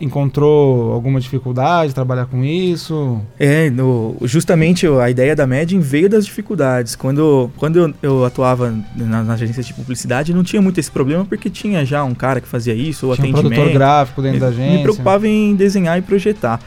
encontrou 0.00 0.92
alguma 0.92 1.20
dificuldade 1.20 1.88
de 1.88 1.94
trabalhar 1.94 2.26
com 2.26 2.42
isso? 2.44 3.20
É, 3.38 3.68
no- 3.70 4.16
justamente 4.22 4.86
a 4.86 5.10
ideia 5.10 5.36
da 5.36 5.46
Medin 5.46 5.78
veio 5.80 6.08
das 6.08 6.24
dificuldades. 6.26 6.96
Quando, 6.96 7.50
quando 7.56 7.78
eu, 7.78 7.94
eu 8.02 8.24
atuava 8.24 8.74
na, 8.96 9.22
na 9.22 9.34
agência 9.34 9.62
de 9.62 9.74
publicidade, 9.74 10.32
não 10.34 10.42
tinha 10.42 10.62
muito 10.62 10.78
esse 10.80 10.90
problema, 10.90 11.24
porque 11.24 11.50
tinha 11.50 11.84
já 11.84 12.02
um 12.04 12.14
cara 12.14 12.40
que 12.40 12.48
fazia 12.48 12.74
isso, 12.74 13.10
o 13.10 13.14
Tinha 13.14 13.26
um 13.26 13.30
atendimento. 13.30 13.54
produtor 13.54 13.72
gráfico 13.72 14.22
dentro 14.22 14.40
da 14.40 14.46
me, 14.48 14.52
agência? 14.54 14.76
me 14.76 14.82
preocupava 14.82 15.28
em 15.28 15.54
desenhar 15.54 15.98
e 15.98 16.02
projetar. 16.02 16.60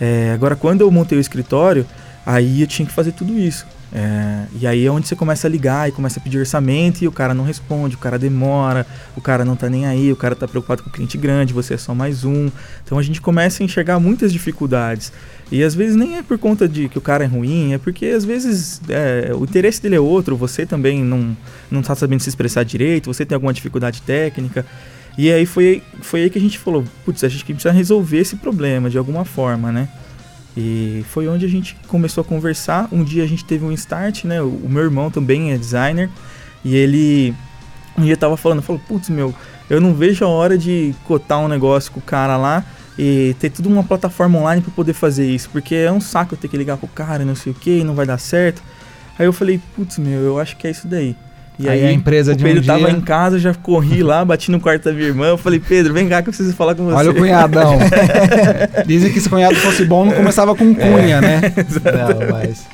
É, 0.00 0.32
agora, 0.34 0.54
quando 0.54 0.82
eu 0.82 0.90
montei 0.90 1.16
o 1.18 1.20
escritório, 1.20 1.86
aí 2.24 2.60
eu 2.60 2.66
tinha 2.66 2.86
que 2.86 2.92
fazer 2.92 3.12
tudo 3.12 3.38
isso. 3.38 3.66
É, 3.98 4.44
e 4.60 4.66
aí 4.66 4.84
é 4.84 4.90
onde 4.90 5.08
você 5.08 5.16
começa 5.16 5.46
a 5.46 5.50
ligar 5.50 5.88
e 5.88 5.92
começa 5.92 6.20
a 6.20 6.22
pedir 6.22 6.38
orçamento 6.38 7.02
e 7.02 7.08
o 7.08 7.12
cara 7.12 7.32
não 7.32 7.44
responde, 7.44 7.94
o 7.94 7.98
cara 7.98 8.18
demora, 8.18 8.86
o 9.16 9.22
cara 9.22 9.42
não 9.42 9.56
tá 9.56 9.70
nem 9.70 9.86
aí, 9.86 10.12
o 10.12 10.16
cara 10.16 10.36
tá 10.36 10.46
preocupado 10.46 10.82
com 10.82 10.90
o 10.90 10.92
cliente 10.92 11.16
grande, 11.16 11.54
você 11.54 11.72
é 11.72 11.78
só 11.78 11.94
mais 11.94 12.22
um. 12.22 12.50
Então 12.84 12.98
a 12.98 13.02
gente 13.02 13.22
começa 13.22 13.62
a 13.62 13.64
enxergar 13.64 13.98
muitas 13.98 14.30
dificuldades. 14.30 15.10
E 15.50 15.64
às 15.64 15.74
vezes 15.74 15.96
nem 15.96 16.18
é 16.18 16.22
por 16.22 16.36
conta 16.36 16.68
de 16.68 16.90
que 16.90 16.98
o 16.98 17.00
cara 17.00 17.24
é 17.24 17.26
ruim, 17.26 17.72
é 17.72 17.78
porque 17.78 18.04
às 18.04 18.22
vezes 18.22 18.82
é, 18.86 19.32
o 19.34 19.44
interesse 19.44 19.80
dele 19.80 19.94
é 19.94 20.00
outro, 20.00 20.36
você 20.36 20.66
também 20.66 21.02
não, 21.02 21.34
não 21.70 21.80
tá 21.80 21.94
sabendo 21.94 22.20
se 22.20 22.28
expressar 22.28 22.64
direito, 22.64 23.06
você 23.06 23.24
tem 23.24 23.34
alguma 23.34 23.54
dificuldade 23.54 24.02
técnica. 24.02 24.66
E 25.16 25.32
aí 25.32 25.46
foi, 25.46 25.82
foi 26.02 26.24
aí 26.24 26.28
que 26.28 26.36
a 26.36 26.42
gente 26.42 26.58
falou, 26.58 26.84
putz, 27.02 27.24
a 27.24 27.28
gente 27.28 27.46
precisa 27.46 27.72
resolver 27.72 28.18
esse 28.18 28.36
problema 28.36 28.90
de 28.90 28.98
alguma 28.98 29.24
forma, 29.24 29.72
né? 29.72 29.88
E 30.56 31.04
foi 31.10 31.28
onde 31.28 31.44
a 31.44 31.48
gente 31.48 31.76
começou 31.86 32.22
a 32.22 32.24
conversar. 32.24 32.88
Um 32.90 33.04
dia 33.04 33.22
a 33.22 33.26
gente 33.26 33.44
teve 33.44 33.64
um 33.64 33.72
start, 33.72 34.24
né? 34.24 34.40
O, 34.40 34.68
meu 34.68 34.82
irmão 34.82 35.10
também 35.10 35.52
é 35.52 35.58
designer 35.58 36.08
e 36.64 36.74
ele 36.74 37.34
um 37.98 38.02
dia 38.02 38.16
tava 38.16 38.36
falando, 38.36 38.62
falou, 38.62 38.80
putz, 38.86 39.08
meu, 39.08 39.34
eu 39.70 39.80
não 39.80 39.94
vejo 39.94 40.24
a 40.24 40.28
hora 40.28 40.56
de 40.56 40.94
cotar 41.04 41.38
um 41.38 41.48
negócio 41.48 41.90
com 41.92 41.98
o 41.98 42.02
cara 42.02 42.36
lá 42.36 42.64
e 42.98 43.34
ter 43.38 43.50
tudo 43.50 43.68
uma 43.68 43.82
plataforma 43.82 44.38
online 44.38 44.62
para 44.62 44.70
poder 44.70 44.92
fazer 44.92 45.26
isso, 45.26 45.48
porque 45.50 45.74
é 45.74 45.90
um 45.90 46.00
saco 46.00 46.34
eu 46.34 46.38
ter 46.38 46.48
que 46.48 46.56
ligar 46.56 46.76
pro 46.76 46.88
cara, 46.88 47.24
não 47.24 47.34
sei 47.34 47.52
o 47.52 47.54
que, 47.54 47.82
não 47.84 47.94
vai 47.94 48.06
dar 48.06 48.18
certo. 48.18 48.62
Aí 49.18 49.24
eu 49.24 49.32
falei, 49.32 49.60
putz, 49.74 49.98
meu, 49.98 50.20
eu 50.20 50.38
acho 50.38 50.56
que 50.56 50.66
é 50.66 50.70
isso 50.70 50.86
daí. 50.86 51.16
E 51.58 51.68
aí, 51.68 51.80
aí 51.80 51.86
a 51.86 51.92
empresa 51.92 52.34
de 52.34 52.44
Pedro 52.44 52.62
um 52.62 52.66
tava 52.66 52.90
dia... 52.90 52.90
em 52.90 53.00
casa, 53.00 53.38
já 53.38 53.54
corri 53.54 54.02
lá, 54.02 54.24
bati 54.24 54.50
no 54.50 54.60
quarto 54.60 54.84
da 54.84 54.92
minha 54.92 55.06
irmã, 55.06 55.28
eu 55.28 55.38
falei, 55.38 55.58
Pedro, 55.58 55.94
vem 55.94 56.06
cá 56.06 56.22
que 56.22 56.28
eu 56.28 56.32
preciso 56.32 56.54
falar 56.54 56.74
com 56.74 56.84
você. 56.84 56.96
Olha 56.96 57.10
o 57.10 57.14
cunhadão. 57.14 57.78
Dizem 58.86 59.10
que 59.12 59.20
se 59.20 59.28
cunhado 59.28 59.54
fosse 59.56 59.84
bom, 59.84 60.04
não 60.04 60.12
começava 60.12 60.54
com 60.54 60.74
cunha, 60.74 61.16
é. 61.16 61.20
né? 61.20 61.40
não, 61.84 62.32
mas... 62.32 62.66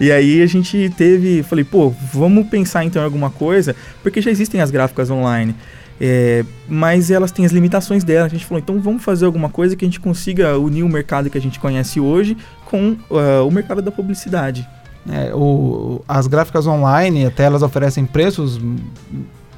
E 0.00 0.10
aí 0.10 0.42
a 0.42 0.46
gente 0.46 0.92
teve, 0.96 1.42
falei, 1.42 1.64
pô, 1.64 1.90
vamos 2.12 2.48
pensar 2.48 2.84
então 2.84 3.00
em 3.02 3.04
alguma 3.04 3.30
coisa, 3.30 3.76
porque 4.02 4.20
já 4.20 4.30
existem 4.30 4.60
as 4.60 4.70
gráficas 4.70 5.10
online. 5.10 5.54
É, 6.00 6.44
mas 6.68 7.10
elas 7.10 7.30
têm 7.30 7.44
as 7.44 7.52
limitações 7.52 8.02
delas. 8.02 8.26
A 8.26 8.28
gente 8.28 8.44
falou, 8.44 8.60
então 8.60 8.80
vamos 8.80 9.04
fazer 9.04 9.26
alguma 9.26 9.48
coisa 9.48 9.76
que 9.76 9.84
a 9.84 9.88
gente 9.88 10.00
consiga 10.00 10.58
unir 10.58 10.82
o 10.82 10.88
mercado 10.88 11.30
que 11.30 11.38
a 11.38 11.40
gente 11.40 11.60
conhece 11.60 12.00
hoje 12.00 12.36
com 12.64 12.96
uh, 13.10 13.46
o 13.46 13.50
mercado 13.50 13.80
da 13.80 13.92
publicidade. 13.92 14.66
É, 15.10 15.34
o, 15.34 16.02
as 16.08 16.26
gráficas 16.26 16.66
online, 16.66 17.26
até 17.26 17.44
elas 17.44 17.62
oferecem 17.62 18.06
preços 18.06 18.58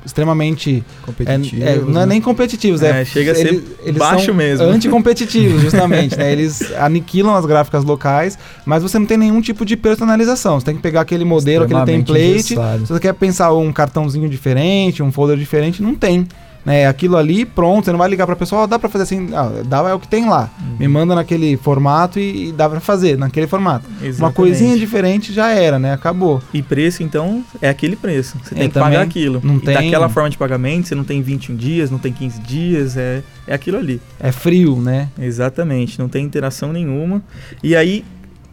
extremamente 0.06 0.84
competitivos. 1.02 1.66
É, 1.66 1.74
é, 1.74 1.78
não 1.78 2.00
é 2.00 2.06
nem 2.06 2.20
competitivos, 2.20 2.80
é, 2.80 3.02
é 3.02 3.04
chega 3.04 3.32
a 3.32 3.34
ser 3.34 3.48
eles, 3.48 3.64
eles 3.82 3.98
baixo 3.98 4.32
mesmo. 4.32 4.64
Anticompetitivos, 4.66 5.62
justamente. 5.62 6.16
né? 6.16 6.30
Eles 6.36 6.72
aniquilam 6.76 7.34
as 7.34 7.44
gráficas 7.44 7.82
locais, 7.82 8.38
mas 8.64 8.82
você 8.82 8.98
não 8.98 9.06
tem 9.06 9.16
nenhum 9.18 9.40
tipo 9.40 9.64
de 9.64 9.76
personalização. 9.76 10.60
Você 10.60 10.66
tem 10.66 10.76
que 10.76 10.82
pegar 10.82 11.00
aquele 11.00 11.24
modelo, 11.24 11.64
aquele 11.64 11.84
template. 11.84 12.42
Se 12.42 12.54
você 12.88 13.00
quer 13.00 13.14
pensar 13.14 13.52
um 13.52 13.72
cartãozinho 13.72 14.28
diferente, 14.28 15.02
um 15.02 15.10
folder 15.10 15.36
diferente, 15.36 15.82
não 15.82 15.94
tem 15.94 16.28
né, 16.66 16.88
aquilo 16.88 17.16
ali, 17.16 17.44
pronto, 17.44 17.84
você 17.84 17.92
não 17.92 17.98
vai 17.98 18.08
ligar 18.08 18.26
para 18.26 18.34
a 18.34 18.36
pessoa, 18.36 18.64
oh, 18.64 18.66
dá 18.66 18.76
para 18.76 18.88
fazer 18.88 19.04
assim, 19.04 19.28
ah, 19.32 19.62
dá 19.64 19.88
é 19.88 19.94
o 19.94 20.00
que 20.00 20.08
tem 20.08 20.28
lá. 20.28 20.50
Uhum. 20.60 20.76
Me 20.80 20.88
manda 20.88 21.14
naquele 21.14 21.56
formato 21.56 22.18
e, 22.18 22.48
e 22.48 22.52
dá 22.52 22.68
para 22.68 22.80
fazer 22.80 23.16
naquele 23.16 23.46
formato. 23.46 23.86
Exatamente. 24.02 24.20
Uma 24.20 24.32
coisinha 24.32 24.76
diferente 24.76 25.32
já 25.32 25.50
era, 25.50 25.78
né? 25.78 25.92
Acabou. 25.92 26.42
E 26.52 26.60
preço 26.62 27.04
então 27.04 27.44
é 27.62 27.68
aquele 27.68 27.94
preço. 27.94 28.36
Você 28.42 28.54
é, 28.54 28.58
tem 28.58 28.68
que 28.68 28.78
pagar 28.80 29.02
aquilo. 29.02 29.40
Não 29.44 29.60
tem... 29.60 29.74
daquela 29.74 30.08
forma 30.08 30.28
de 30.28 30.36
pagamento, 30.36 30.88
você 30.88 30.96
não 30.96 31.04
tem 31.04 31.22
21 31.22 31.54
dias, 31.54 31.88
não 31.88 31.98
tem 31.98 32.12
15 32.12 32.40
dias, 32.40 32.96
é 32.96 33.22
é 33.46 33.54
aquilo 33.54 33.78
ali. 33.78 34.00
É 34.18 34.32
frio, 34.32 34.76
né? 34.76 35.08
Exatamente, 35.18 35.98
não 35.98 36.08
tem 36.08 36.24
interação 36.24 36.72
nenhuma. 36.72 37.22
E 37.62 37.76
aí 37.76 38.04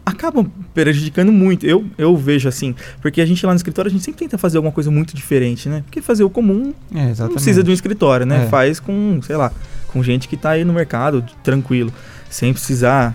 acabam 0.04 0.46
prejudicando 0.72 1.32
muito. 1.32 1.64
Eu, 1.66 1.84
eu 1.96 2.16
vejo 2.16 2.48
assim, 2.48 2.74
porque 3.00 3.20
a 3.20 3.26
gente 3.26 3.44
lá 3.44 3.52
no 3.52 3.56
escritório, 3.56 3.88
a 3.88 3.92
gente 3.92 4.04
sempre 4.04 4.20
tenta 4.20 4.36
fazer 4.36 4.58
alguma 4.58 4.72
coisa 4.72 4.90
muito 4.90 5.14
diferente, 5.16 5.68
né? 5.68 5.82
Porque 5.84 6.02
fazer 6.02 6.24
o 6.24 6.30
comum 6.30 6.74
é, 6.94 7.12
não 7.18 7.28
precisa 7.30 7.62
de 7.62 7.70
um 7.70 7.74
escritório, 7.74 8.26
né? 8.26 8.44
É. 8.44 8.48
Faz 8.48 8.80
com, 8.80 9.20
sei 9.22 9.36
lá, 9.36 9.52
com 9.88 10.02
gente 10.02 10.28
que 10.28 10.34
está 10.34 10.50
aí 10.50 10.64
no 10.64 10.72
mercado, 10.72 11.24
tranquilo, 11.42 11.92
sem 12.28 12.52
precisar... 12.52 13.14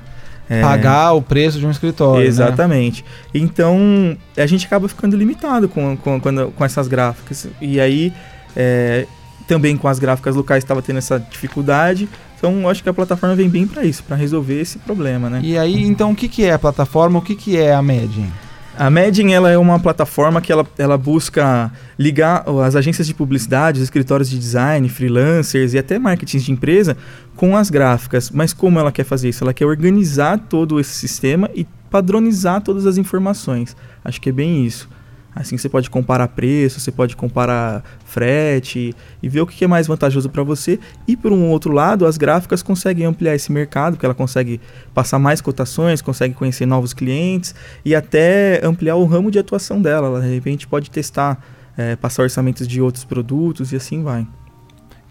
É... 0.52 0.62
Pagar 0.62 1.14
o 1.14 1.22
preço 1.22 1.60
de 1.60 1.68
um 1.68 1.70
escritório. 1.70 2.24
Né? 2.24 2.28
Exatamente. 2.28 3.04
Né? 3.04 3.10
Então, 3.36 4.18
a 4.36 4.48
gente 4.48 4.66
acaba 4.66 4.88
ficando 4.88 5.16
limitado 5.16 5.70
com, 5.70 5.96
com, 5.96 6.20
com, 6.20 6.52
com 6.52 6.66
essas 6.66 6.88
gráficas. 6.88 7.48
E 7.62 7.80
aí, 7.80 8.12
é, 8.56 9.06
também 9.50 9.76
com 9.76 9.88
as 9.88 9.98
gráficas 9.98 10.36
locais 10.36 10.64
estava 10.64 10.80
tendo 10.80 10.98
essa 10.98 11.20
dificuldade. 11.20 12.08
Então, 12.38 12.70
acho 12.70 12.84
que 12.84 12.88
a 12.88 12.94
plataforma 12.94 13.36
vem 13.36 13.50
bem 13.50 13.66
para 13.66 13.84
isso, 13.84 14.04
para 14.04 14.16
resolver 14.16 14.62
esse 14.62 14.78
problema, 14.78 15.28
né? 15.28 15.42
E 15.44 15.58
aí, 15.58 15.84
então, 15.84 16.12
o 16.12 16.16
que, 16.16 16.30
que 16.30 16.46
é 16.46 16.54
a 16.54 16.60
plataforma? 16.60 17.18
O 17.18 17.22
que, 17.22 17.36
que 17.36 17.58
é 17.58 17.74
a 17.74 17.82
Medin? 17.82 18.32
A 18.78 18.90
Medin 18.92 19.32
ela 19.34 19.50
é 19.50 19.58
uma 19.58 19.80
plataforma 19.80 20.40
que 20.40 20.52
ela, 20.52 20.66
ela 20.78 20.98
busca 20.98 21.70
ligar 21.98 22.46
as 22.64 22.76
agências 22.76 23.08
de 23.08 23.14
publicidade, 23.14 23.80
os 23.80 23.84
escritórios 23.84 24.30
de 24.30 24.38
design, 24.38 24.88
freelancers 24.88 25.74
e 25.74 25.80
até 25.80 25.98
marketing 25.98 26.38
de 26.38 26.52
empresa 26.52 26.96
com 27.36 27.58
as 27.58 27.72
gráficas. 27.72 28.30
Mas 28.30 28.54
como 28.54 28.80
ela 28.80 28.92
quer 28.92 29.04
fazer 29.04 29.30
isso? 29.30 29.44
Ela 29.44 29.54
quer 29.54 29.66
organizar 29.66 30.38
todo 30.48 30.80
esse 30.80 30.94
sistema 30.94 31.50
e 31.56 31.66
padronizar 31.90 32.62
todas 32.62 32.86
as 32.86 32.98
informações. 32.98 33.76
Acho 34.06 34.22
que 34.22 34.30
é 34.30 34.32
bem 34.32 34.64
isso. 34.64 34.88
Assim 35.36 35.58
você 35.58 35.70
pode 35.70 35.90
comparar 35.90 36.28
preço, 36.30 36.80
você 36.80 36.92
pode 36.92 37.16
comparar 37.16 37.84
frete 38.04 38.96
e 39.22 39.30
ver 39.30 39.42
o 39.42 39.48
que 39.48 39.64
é 39.64 39.68
mais 39.68 39.88
vantajoso 39.88 40.30
para 40.30 40.44
você. 40.44 40.80
E 41.08 41.16
por 41.16 41.32
um 41.32 41.50
outro 41.50 41.72
lado, 41.72 42.06
as 42.06 42.18
gráficas 42.18 42.64
conseguem 42.64 43.06
ampliar 43.06 43.36
esse 43.36 43.52
mercado, 43.52 43.94
porque 43.94 44.06
ela 44.06 44.16
consegue 44.16 44.60
passar 44.94 45.20
mais 45.20 45.40
cotações, 45.40 46.02
consegue 46.02 46.34
conhecer 46.34 46.66
novos 46.66 46.94
clientes 46.94 47.54
e 47.86 47.94
até 47.94 48.60
ampliar 48.64 48.96
o 48.96 49.06
ramo 49.06 49.30
de 49.30 49.38
atuação 49.38 49.82
dela. 49.82 50.08
Ela, 50.08 50.22
de 50.22 50.34
repente 50.34 50.68
pode 50.68 50.90
testar, 50.90 51.42
é, 51.78 51.96
passar 51.96 52.24
orçamentos 52.24 52.68
de 52.68 52.82
outros 52.82 53.06
produtos 53.06 53.72
e 53.72 53.76
assim 53.76 54.04
vai. 54.04 54.28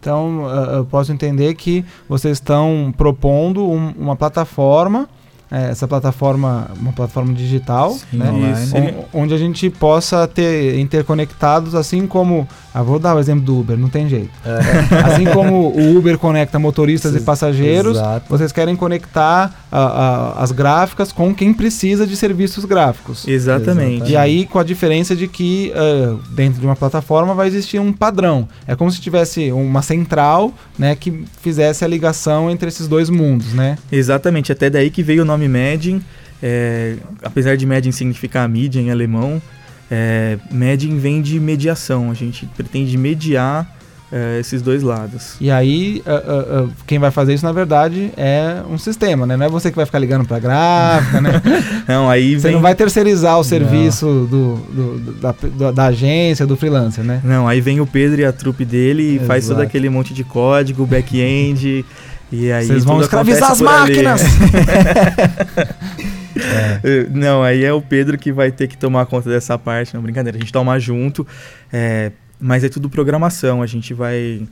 Então, 0.01 0.49
eu 0.75 0.85
posso 0.85 1.13
entender 1.13 1.55
que 1.55 1.85
vocês 2.09 2.39
estão 2.39 2.95
propondo 2.97 3.69
um, 3.69 3.91
uma 3.99 4.15
plataforma 4.15 5.09
é, 5.51 5.71
essa 5.71 5.89
plataforma, 5.89 6.71
uma 6.79 6.93
plataforma 6.93 7.33
digital, 7.33 7.93
Sim, 7.93 8.19
né? 8.19 9.05
onde 9.15 9.33
a 9.33 9.39
gente 9.39 9.71
possa 9.71 10.27
ter 10.27 10.79
interconectados, 10.79 11.75
assim 11.75 12.07
como. 12.07 12.47
Ah, 12.79 12.83
vou 12.83 12.99
dar 12.99 13.17
o 13.17 13.19
exemplo 13.19 13.43
do 13.43 13.59
Uber, 13.59 13.79
não 13.79 13.89
tem 13.89 14.09
jeito. 14.09 14.31
É. 14.45 14.59
Assim 15.11 15.25
como 15.25 15.69
o 15.69 15.97
Uber 15.97 16.19
conecta 16.19 16.59
motoristas 16.59 17.15
e 17.15 17.21
passageiros, 17.21 17.97
Exato. 17.97 18.27
vocês 18.29 18.53
querem 18.53 18.77
conectar 18.77 19.67
a, 19.73 19.79
a, 19.79 20.43
as 20.43 20.53
gráficas 20.53 21.11
com 21.11 21.35
quem 21.35 21.55
precisa 21.55 22.07
de 22.07 22.17
serviços 22.17 22.65
gráficos. 22.67 23.27
Exatamente. 23.27 24.13
E 24.13 24.17
aí, 24.17 24.47
com 24.47 24.59
a 24.59 24.65
diferença 24.65 25.17
de 25.17 25.27
que 25.27 25.73
uh, 25.75 26.21
dentro 26.35 26.61
de 26.61 26.67
uma 26.67 26.77
plataforma 26.77 27.35
vai 27.35 27.47
existir 27.49 27.79
um 27.79 27.93
padrão. 27.93 28.47
É 28.67 28.77
como 28.77 28.91
se 28.91 29.01
tivesse 29.01 29.51
uma 29.51 29.83
central 29.83 30.53
né, 30.79 30.95
que 30.95 31.25
fizesse 31.41 31.85
a 31.85 31.89
ligação 31.89 32.51
entre 32.51 32.69
esses 32.69 32.87
dois 32.87 33.09
mundos, 33.09 33.55
né? 33.55 33.79
Exatamente. 33.91 34.53
Até 34.53 34.69
daí 34.69 34.91
que 34.91 35.03
veio 35.03 35.23
o 35.23 35.25
nome 35.25 35.39
nome 35.39 35.49
Medin, 35.49 36.03
é, 36.43 36.97
apesar 37.23 37.57
de 37.57 37.65
Medin 37.65 37.93
significar 37.93 38.49
mídia 38.49 38.81
em 38.81 38.91
alemão, 38.91 39.41
é, 39.91 40.39
Medin 40.51 40.99
vem 40.99 41.23
de 41.23 41.39
mediação. 41.41 42.11
A 42.11 42.15
gente 42.15 42.47
pretende 42.47 42.97
mediar 42.97 43.79
é, 44.11 44.39
esses 44.41 44.63
dois 44.63 44.83
lados. 44.83 45.35
E 45.41 45.51
aí, 45.51 46.03
uh, 46.07 46.61
uh, 46.63 46.65
uh, 46.65 46.73
quem 46.87 46.99
vai 46.99 47.11
fazer 47.11 47.35
isso, 47.35 47.45
na 47.45 47.53
verdade, 47.53 48.11
é 48.17 48.63
um 48.69 48.79
sistema, 48.79 49.27
né? 49.27 49.37
Não 49.37 49.47
é 49.47 49.49
você 49.49 49.71
que 49.71 49.77
vai 49.77 49.85
ficar 49.85 49.99
ligando 49.99 50.27
para 50.27 50.39
gráfica, 50.39 51.21
né? 51.21 51.43
não, 51.87 52.09
aí 52.09 52.35
Você 52.35 52.49
vem... 52.49 52.53
não 52.53 52.63
vai 52.63 52.75
terceirizar 52.75 53.39
o 53.39 53.45
serviço 53.45 54.07
do, 54.31 54.57
do, 54.57 54.99
do 54.99 55.13
da, 55.59 55.71
da, 55.71 55.87
agência, 55.87 56.47
do 56.47 56.57
freelancer, 56.57 57.05
né? 57.05 57.21
Não, 57.23 57.47
aí 57.47 57.61
vem 57.61 57.81
o 57.81 57.87
Pedro 57.87 58.21
e 58.21 58.25
a 58.25 58.33
trupe 58.33 58.65
dele 58.65 59.03
e 59.03 59.15
Exato. 59.17 59.27
faz 59.27 59.47
todo 59.47 59.61
aquele 59.61 59.89
monte 59.89 60.15
de 60.15 60.25
código, 60.25 60.87
back-end... 60.87 61.85
E 62.31 62.53
aí 62.53 62.67
Vocês 62.67 62.85
vão 62.85 63.01
escravizar 63.01 63.53
as 63.53 63.61
máquinas! 63.63 64.21
é. 66.41 67.07
Não, 67.11 67.43
aí 67.43 67.65
é 67.65 67.73
o 67.73 67.81
Pedro 67.81 68.19
que 68.19 68.33
vai 68.33 68.51
ter 68.51 68.69
que 68.69 68.77
tomar 68.77 69.07
conta 69.07 69.29
dessa 69.29 69.59
parte. 69.59 69.95
Não, 69.95 70.03
brincadeira, 70.03 70.37
a 70.37 70.41
gente 70.41 70.53
toma 70.53 70.79
junto. 70.79 71.27
É, 71.73 72.13
mas 72.41 72.65
é 72.65 72.69
tudo 72.69 72.89
programação. 72.89 73.63
A 73.63 73.67
gente 73.67 73.93
vai. 73.95 74.47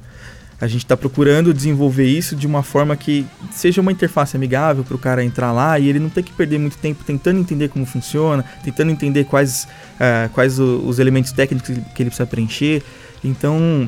A 0.59 0.67
gente 0.67 0.85
está 0.85 0.97
procurando 0.97 1.53
desenvolver 1.53 2.07
isso 2.07 2.35
de 2.35 2.47
uma 2.47 2.63
forma 2.63 2.97
que 2.97 3.27
seja 3.51 3.83
uma 3.83 3.93
interface 3.93 4.35
amigável 4.37 4.83
para 4.85 4.97
o 4.97 4.99
cara 4.99 5.23
entrar 5.23 5.53
lá 5.53 5.79
e 5.79 5.87
ele 5.87 5.99
não 5.99 6.09
ter 6.09 6.23
que 6.23 6.33
perder 6.33 6.59
muito 6.59 6.79
tempo 6.79 7.05
tentando 7.05 7.39
entender 7.39 7.69
como 7.69 7.85
funciona, 7.85 8.43
tentando 8.65 8.91
entender 8.91 9.25
quais, 9.25 9.69
uh, 9.97 10.31
quais 10.31 10.59
o, 10.59 10.79
os 10.87 10.99
elementos 10.99 11.31
técnicos 11.31 11.69
que 11.69 12.03
ele 12.03 12.09
precisa 12.09 12.27
preencher. 12.27 12.83
Então, 13.23 13.87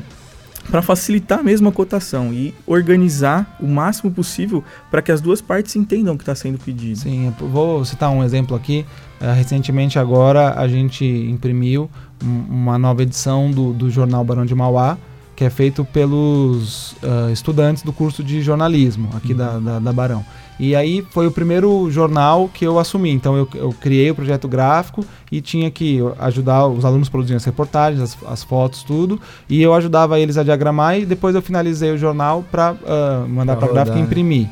para 0.69 0.81
facilitar 0.81 1.43
mesmo 1.43 1.69
a 1.69 1.71
cotação 1.71 2.33
e 2.33 2.53
organizar 2.65 3.57
o 3.59 3.67
máximo 3.67 4.11
possível 4.11 4.63
para 4.91 5.01
que 5.01 5.11
as 5.11 5.19
duas 5.19 5.41
partes 5.41 5.75
entendam 5.75 6.13
o 6.13 6.17
que 6.17 6.23
está 6.23 6.35
sendo 6.35 6.59
pedido. 6.59 6.99
Sim, 6.99 7.33
vou 7.39 7.83
citar 7.83 8.09
um 8.11 8.23
exemplo 8.23 8.55
aqui. 8.55 8.85
Uh, 9.19 9.33
recentemente 9.33 9.99
agora 9.99 10.53
a 10.53 10.67
gente 10.67 11.03
imprimiu 11.05 11.89
um, 12.23 12.45
uma 12.49 12.77
nova 12.77 13.03
edição 13.03 13.51
do, 13.51 13.73
do 13.73 13.89
jornal 13.89 14.23
Barão 14.23 14.45
de 14.45 14.55
Mauá, 14.55 14.97
que 15.39 15.45
é 15.45 15.49
feito 15.49 15.85
pelos 15.85 16.91
uh, 17.01 17.31
estudantes 17.31 17.81
do 17.81 17.93
curso 17.93 18.21
de 18.21 18.41
jornalismo 18.41 19.09
aqui 19.15 19.31
uhum. 19.31 19.37
da, 19.37 19.57
da, 19.57 19.79
da 19.79 19.93
Barão. 19.93 20.25
E 20.59 20.75
aí 20.75 21.01
foi 21.11 21.27
o 21.27 21.31
primeiro 21.31 21.89
jornal 21.89 22.49
que 22.53 22.67
eu 22.67 22.77
assumi. 22.77 23.09
Então 23.11 23.37
eu, 23.37 23.47
eu 23.55 23.71
criei 23.71 24.11
o 24.11 24.15
projeto 24.15 24.49
gráfico 24.49 25.05
e 25.31 25.39
tinha 25.39 25.71
que 25.71 26.01
ajudar 26.19 26.67
os 26.67 26.83
alunos 26.83 27.07
a 27.07 27.11
produzir 27.11 27.35
as 27.35 27.45
reportagens, 27.45 28.01
as, 28.01 28.17
as, 28.27 28.43
fotos, 28.43 28.83
tudo. 28.83 29.17
E 29.47 29.61
eu 29.61 29.73
ajudava 29.73 30.19
eles 30.19 30.35
a 30.35 30.43
diagramar 30.43 30.99
e 30.99 31.05
depois 31.05 31.33
eu 31.33 31.41
finalizei 31.41 31.93
o 31.93 31.97
jornal 31.97 32.43
para 32.51 32.73
uh, 32.73 32.77
ah, 32.85 33.25
mandar 33.25 33.55
para 33.55 33.69
a 33.69 33.71
gráfica 33.71 33.97
e 33.97 34.01
imprimir. 34.01 34.49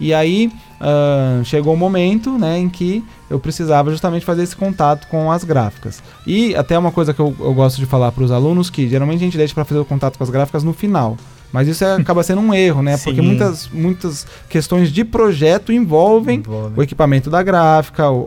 E 0.00 0.14
aí 0.14 0.50
uh, 0.80 1.44
chegou 1.44 1.72
o 1.74 1.76
um 1.76 1.78
momento 1.78 2.38
né, 2.38 2.58
em 2.58 2.68
que 2.68 3.04
eu 3.28 3.38
precisava 3.38 3.90
justamente 3.90 4.24
fazer 4.24 4.42
esse 4.42 4.56
contato 4.56 5.06
com 5.08 5.30
as 5.30 5.44
gráficas. 5.44 6.02
E 6.26 6.54
até 6.56 6.78
uma 6.78 6.90
coisa 6.90 7.12
que 7.12 7.20
eu, 7.20 7.34
eu 7.38 7.52
gosto 7.54 7.76
de 7.76 7.86
falar 7.86 8.10
para 8.12 8.24
os 8.24 8.32
alunos, 8.32 8.70
que 8.70 8.88
geralmente 8.88 9.18
a 9.18 9.24
gente 9.24 9.36
deixa 9.36 9.54
para 9.54 9.64
fazer 9.64 9.80
o 9.80 9.84
contato 9.84 10.16
com 10.16 10.24
as 10.24 10.30
gráficas 10.30 10.64
no 10.64 10.72
final. 10.72 11.16
Mas 11.52 11.68
isso 11.68 11.84
é, 11.84 11.94
acaba 12.00 12.22
sendo 12.22 12.40
um 12.40 12.54
erro, 12.54 12.82
né? 12.82 12.96
Porque 12.96 13.20
Sim. 13.20 13.26
muitas, 13.26 13.68
muitas 13.68 14.26
questões 14.48 14.90
de 14.90 15.04
projeto 15.04 15.72
envolvem 15.72 16.38
Envolve. 16.38 16.80
o 16.80 16.82
equipamento 16.82 17.28
da 17.28 17.42
gráfica, 17.42 18.08
o, 18.08 18.18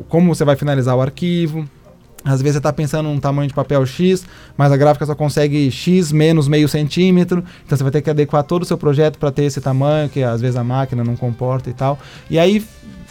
o- 0.00 0.04
como 0.08 0.34
você 0.34 0.44
vai 0.44 0.56
finalizar 0.56 0.96
o 0.96 1.00
arquivo. 1.02 1.68
Às 2.24 2.42
vezes 2.42 2.54
você 2.54 2.58
está 2.58 2.72
pensando 2.72 3.08
num 3.08 3.20
tamanho 3.20 3.48
de 3.48 3.54
papel 3.54 3.84
X, 3.86 4.26
mas 4.56 4.72
a 4.72 4.76
gráfica 4.76 5.06
só 5.06 5.14
consegue 5.14 5.70
X 5.70 6.10
menos 6.12 6.48
meio 6.48 6.68
centímetro. 6.68 7.44
Então 7.64 7.78
você 7.78 7.84
vai 7.84 7.92
ter 7.92 8.02
que 8.02 8.10
adequar 8.10 8.42
todo 8.42 8.62
o 8.62 8.66
seu 8.66 8.76
projeto 8.76 9.18
para 9.18 9.30
ter 9.30 9.44
esse 9.44 9.60
tamanho, 9.60 10.08
que 10.08 10.22
às 10.22 10.40
vezes 10.40 10.56
a 10.56 10.64
máquina 10.64 11.04
não 11.04 11.16
comporta 11.16 11.70
e 11.70 11.72
tal. 11.72 11.98
E 12.28 12.38
aí 12.38 12.64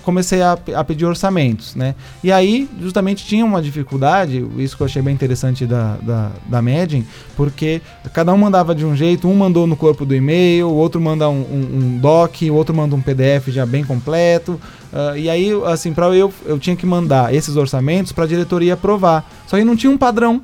comecei 0.08 0.42
a, 0.42 0.58
a 0.74 0.84
pedir 0.86 1.04
orçamentos, 1.04 1.76
né? 1.76 1.94
E 2.24 2.32
aí, 2.32 2.70
justamente, 2.82 3.26
tinha 3.26 3.44
uma 3.44 3.62
dificuldade, 3.62 4.48
isso 4.58 4.78
que 4.78 4.82
eu 4.82 4.86
achei 4.86 5.02
bem 5.02 5.14
interessante 5.14 5.66
da, 5.66 5.98
da, 6.02 6.32
da 6.46 6.62
Medin, 6.62 7.06
porque 7.36 7.82
cada 8.14 8.34
um 8.34 8.38
mandava 8.38 8.74
de 8.74 8.86
um 8.86 8.96
jeito, 8.96 9.28
um 9.28 9.36
mandou 9.36 9.68
no 9.68 9.76
corpo 9.76 10.06
do 10.06 10.16
e-mail, 10.16 10.70
o 10.70 10.76
outro 10.76 11.02
manda 11.02 11.28
um, 11.30 11.42
um, 11.42 11.78
um 11.78 11.98
doc, 11.98 12.42
o 12.44 12.54
outro 12.54 12.74
manda 12.74 12.96
um 12.96 13.02
PDF 13.02 13.50
já 13.50 13.66
bem 13.66 13.84
completo. 13.84 14.58
ah, 14.94 15.18
e 15.18 15.30
aí, 15.30 15.52
assim, 15.66 15.94
para 15.94 16.08
eu, 16.16 16.34
eu 16.46 16.58
tinha 16.58 16.78
que 16.78 16.86
mandar 16.86 17.34
esses 17.36 17.58
orçamentos 17.58 18.14
para 18.14 18.24
a 18.24 18.28
diretoria 18.28 18.76
aprovar. 18.76 19.30
Só 19.46 19.58
que 19.58 19.66
não 19.66 19.76
tinha 19.76 19.92
um 19.92 19.98
padrão. 19.98 20.42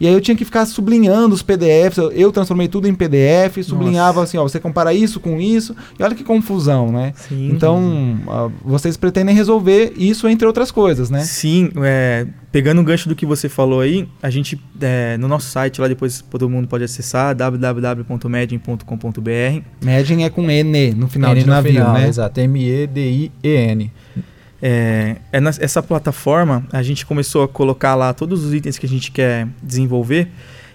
E 0.00 0.06
aí 0.06 0.12
eu 0.12 0.20
tinha 0.20 0.36
que 0.36 0.44
ficar 0.44 0.66
sublinhando 0.66 1.34
os 1.34 1.42
PDFs, 1.42 1.98
eu, 1.98 2.12
eu 2.12 2.32
transformei 2.32 2.68
tudo 2.68 2.88
em 2.88 2.94
PDF, 2.94 3.62
sublinhava 3.62 4.22
assim, 4.22 4.36
ó, 4.36 4.42
você 4.42 4.58
compara 4.58 4.92
isso 4.92 5.20
com 5.20 5.40
isso, 5.40 5.76
e 5.98 6.02
olha 6.02 6.14
que 6.14 6.24
confusão, 6.24 6.90
né? 6.90 7.12
Sim. 7.16 7.50
Então, 7.52 8.18
vocês 8.64 8.96
pretendem 8.96 9.34
resolver 9.34 9.92
isso 9.96 10.28
entre 10.28 10.46
outras 10.46 10.70
coisas, 10.70 11.10
né? 11.10 11.20
Sim, 11.20 11.70
é, 11.82 12.26
pegando 12.50 12.80
o 12.80 12.84
gancho 12.84 13.08
do 13.08 13.14
que 13.14 13.24
você 13.24 13.48
falou 13.48 13.80
aí, 13.80 14.08
a 14.22 14.28
gente, 14.28 14.60
é, 14.80 15.16
no 15.18 15.28
nosso 15.28 15.48
site 15.48 15.80
lá 15.80 15.88
depois 15.88 16.24
todo 16.30 16.48
mundo 16.48 16.66
pode 16.66 16.84
acessar, 16.84 17.34
www.medin.com.br. 17.34 19.62
Medin 19.82 20.22
é 20.22 20.30
com 20.30 20.50
N 20.50 20.94
no 20.94 21.08
final 21.08 21.32
N 21.32 21.40
de 21.40 21.46
no 21.46 21.52
navio, 21.52 21.72
final, 21.72 21.94
né? 21.94 22.08
Exato, 22.08 22.40
M-E-D-I-E-N. 22.40 23.92
É, 24.62 25.16
é 25.32 25.38
essa 25.58 25.82
plataforma, 25.82 26.64
a 26.72 26.82
gente 26.84 27.04
começou 27.04 27.42
a 27.42 27.48
colocar 27.48 27.96
lá 27.96 28.12
todos 28.14 28.44
os 28.44 28.54
itens 28.54 28.78
que 28.78 28.86
a 28.86 28.88
gente 28.88 29.10
quer 29.10 29.48
desenvolver. 29.60 30.28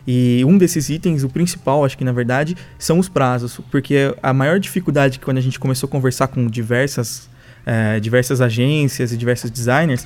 E 0.05 0.43
um 0.45 0.57
desses 0.57 0.89
itens, 0.89 1.23
o 1.23 1.29
principal, 1.29 1.83
acho 1.85 1.97
que 1.97 2.03
na 2.03 2.11
verdade, 2.11 2.55
são 2.77 2.99
os 2.99 3.07
prazos. 3.09 3.59
Porque 3.71 4.13
a 4.21 4.33
maior 4.33 4.59
dificuldade 4.59 5.19
que 5.19 5.25
quando 5.25 5.37
a 5.37 5.41
gente 5.41 5.59
começou 5.59 5.87
a 5.87 5.89
conversar 5.89 6.27
com 6.27 6.47
diversas, 6.47 7.29
é, 7.65 7.99
diversas 7.99 8.41
agências 8.41 9.11
e 9.11 9.17
diversos 9.17 9.49
designers 9.51 10.05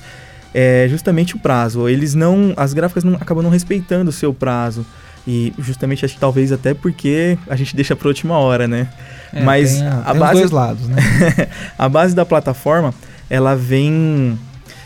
é 0.54 0.86
justamente 0.88 1.34
o 1.36 1.38
prazo. 1.38 1.88
Eles 1.88 2.14
não. 2.14 2.52
As 2.56 2.72
gráficas 2.74 3.04
não, 3.04 3.14
acabam 3.14 3.42
não 3.42 3.50
respeitando 3.50 4.10
o 4.10 4.12
seu 4.12 4.32
prazo. 4.34 4.84
E 5.26 5.52
justamente 5.58 6.04
acho 6.04 6.14
que 6.14 6.20
talvez 6.20 6.50
até 6.50 6.74
porque 6.74 7.38
a 7.48 7.54
gente 7.54 7.76
deixa 7.76 7.94
para 7.94 8.08
última 8.08 8.36
hora, 8.38 8.66
né? 8.66 8.88
É, 9.32 9.40
Mas 9.42 9.76
tem, 9.78 9.86
a 9.86 10.02
tem 10.10 10.20
base- 10.20 10.40
dois 10.40 10.50
lados, 10.50 10.88
né? 10.88 10.96
a 11.78 11.88
base 11.88 12.12
da 12.12 12.24
plataforma 12.26 12.92
ela 13.32 13.54
vem 13.56 14.38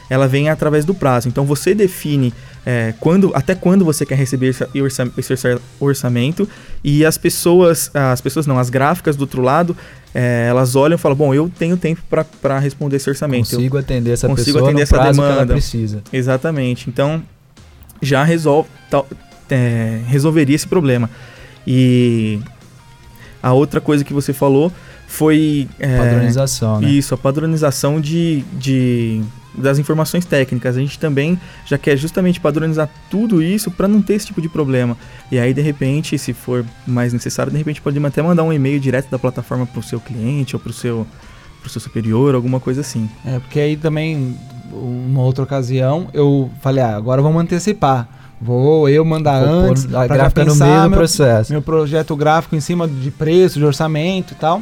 ela 0.09 0.29
vem 0.29 0.49
através 0.49 0.85
do 0.85 0.95
prazo. 0.95 1.27
Então 1.29 1.45
você 1.45 1.75
define 1.75 2.33
é, 2.65 2.95
quando 3.01 3.33
até 3.35 3.55
quando 3.57 3.85
você 3.85 4.07
quer 4.07 4.15
receber 4.17 4.49
esse 4.51 4.65
orça- 4.81 5.11
esse 5.19 5.33
orça- 5.33 5.61
orçamento 5.81 6.49
e 6.85 7.05
as 7.05 7.19
pessoas 7.19 7.91
as 7.93 8.21
pessoas 8.21 8.47
não 8.47 8.57
as 8.59 8.71
gráficas 8.71 9.17
do 9.17 9.23
outro 9.23 9.43
lado 9.43 9.77
é, 10.15 10.47
elas 10.49 10.77
olham 10.77 10.95
e 10.95 10.99
falam 10.99 11.17
bom 11.19 11.35
eu 11.35 11.51
tenho 11.59 11.77
tempo 11.77 12.01
para 12.41 12.59
responder 12.61 12.97
esse 12.97 13.11
orçamento. 13.11 13.53
Eu- 13.53 13.59
Consigo 13.59 13.79
atender 13.79 14.11
essa 14.13 14.29
consigo 14.29 14.59
atender 14.69 14.83
essa 14.83 14.97
demanda. 15.13 15.53
precisa. 15.55 16.03
Exatamente. 16.13 16.89
Então 16.89 17.21
já 18.01 18.23
resolve 18.23 18.69
tal- 18.89 19.09
é, 19.51 20.01
resolveria 20.07 20.55
esse 20.55 20.67
problema. 20.69 21.11
E 21.67 22.39
a 23.43 23.53
outra 23.53 23.81
coisa 23.81 24.05
que 24.05 24.13
você 24.15 24.33
falou 24.33 24.73
foi 25.07 25.69
é, 25.79 25.97
Padronização, 25.99 26.81
né? 26.81 26.88
isso, 26.88 27.14
a 27.14 27.19
padronização 27.19 28.01
de, 28.01 28.42
de- 28.59 29.23
das 29.57 29.79
informações 29.79 30.25
técnicas. 30.25 30.77
A 30.77 30.81
gente 30.81 30.99
também 30.99 31.38
já 31.64 31.79
quer 31.79 31.97
justamente 31.97 32.40
padronizar 32.40 32.88
tudo 33.11 33.42
isso 33.42 33.71
para 33.71 33.88
não 33.88 34.03
ter 34.03 34.14
esse 34.14 34.27
tipo 34.27 34.40
de 34.42 34.49
problema. 34.49 34.97
E 35.31 35.38
aí, 35.38 35.55
de 35.55 35.62
repente, 35.62 36.19
se 36.19 36.33
for 36.33 36.64
mais 36.87 37.12
necessário, 37.12 37.51
de 37.53 37.59
repente 37.59 37.81
pode 37.81 38.05
até 38.05 38.21
mandar 38.23 38.42
um 38.42 38.53
e-mail 38.53 38.79
direto 38.81 39.09
da 39.11 39.19
plataforma 39.19 39.64
para 39.64 39.81
o 39.81 39.83
seu 39.83 40.01
cliente 40.01 40.55
ou 40.57 40.61
para 40.61 40.71
o 40.71 40.75
seu, 40.75 41.07
pro 41.61 41.71
seu 41.71 41.81
superior, 41.81 42.35
alguma 42.35 42.61
coisa 42.61 42.81
assim. 42.83 43.09
É, 43.25 43.38
porque 43.38 43.59
aí 43.61 43.77
também, 43.77 44.37
uma 44.73 45.23
outra 45.23 45.45
ocasião, 45.45 46.09
eu 46.12 46.51
falei, 46.61 46.83
ah, 46.83 46.97
agora 46.97 47.23
vamos 47.23 47.40
antecipar. 47.40 48.09
Vou 48.38 48.87
eu 48.88 49.03
mandar 49.03 49.42
Vou 49.42 49.71
antes, 49.71 49.87
a 49.95 50.07
gráfica 50.07 50.45
no 50.45 50.51
pensar 50.53 50.66
meio 50.66 50.83
do 50.83 50.90
meu, 50.90 50.99
processo. 50.99 51.53
meu 51.53 51.62
projeto 51.62 52.14
gráfico 52.14 52.55
em 52.55 52.61
cima 52.61 52.87
de 52.87 53.11
preço, 53.11 53.59
de 53.59 53.64
orçamento 53.64 54.33
e 54.33 54.37
tal. 54.37 54.61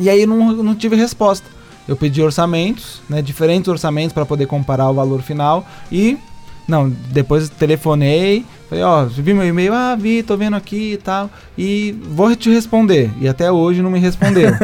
E 0.00 0.08
aí 0.08 0.26
não, 0.26 0.52
não 0.52 0.74
tive 0.74 0.96
resposta. 0.96 1.46
Eu 1.86 1.96
pedi 1.96 2.22
orçamentos, 2.22 3.00
né, 3.08 3.20
diferentes 3.20 3.68
orçamentos 3.68 4.12
para 4.12 4.24
poder 4.24 4.46
comparar 4.46 4.88
o 4.90 4.94
valor 4.94 5.22
final 5.22 5.66
e 5.90 6.16
não, 6.66 6.88
depois 6.88 7.48
telefonei, 7.48 8.44
falei, 8.70 8.84
ó, 8.84 9.04
viu 9.04 9.36
meu 9.36 9.44
e-mail? 9.46 9.74
Ah, 9.74 9.94
vi, 9.98 10.22
tô 10.22 10.36
vendo 10.36 10.56
aqui 10.56 10.92
e 10.94 10.96
tal. 10.96 11.28
E 11.58 11.94
vou 12.10 12.34
te 12.34 12.48
responder. 12.50 13.10
E 13.20 13.28
até 13.28 13.50
hoje 13.52 13.82
não 13.82 13.90
me 13.90 13.98
respondeu. 13.98 14.50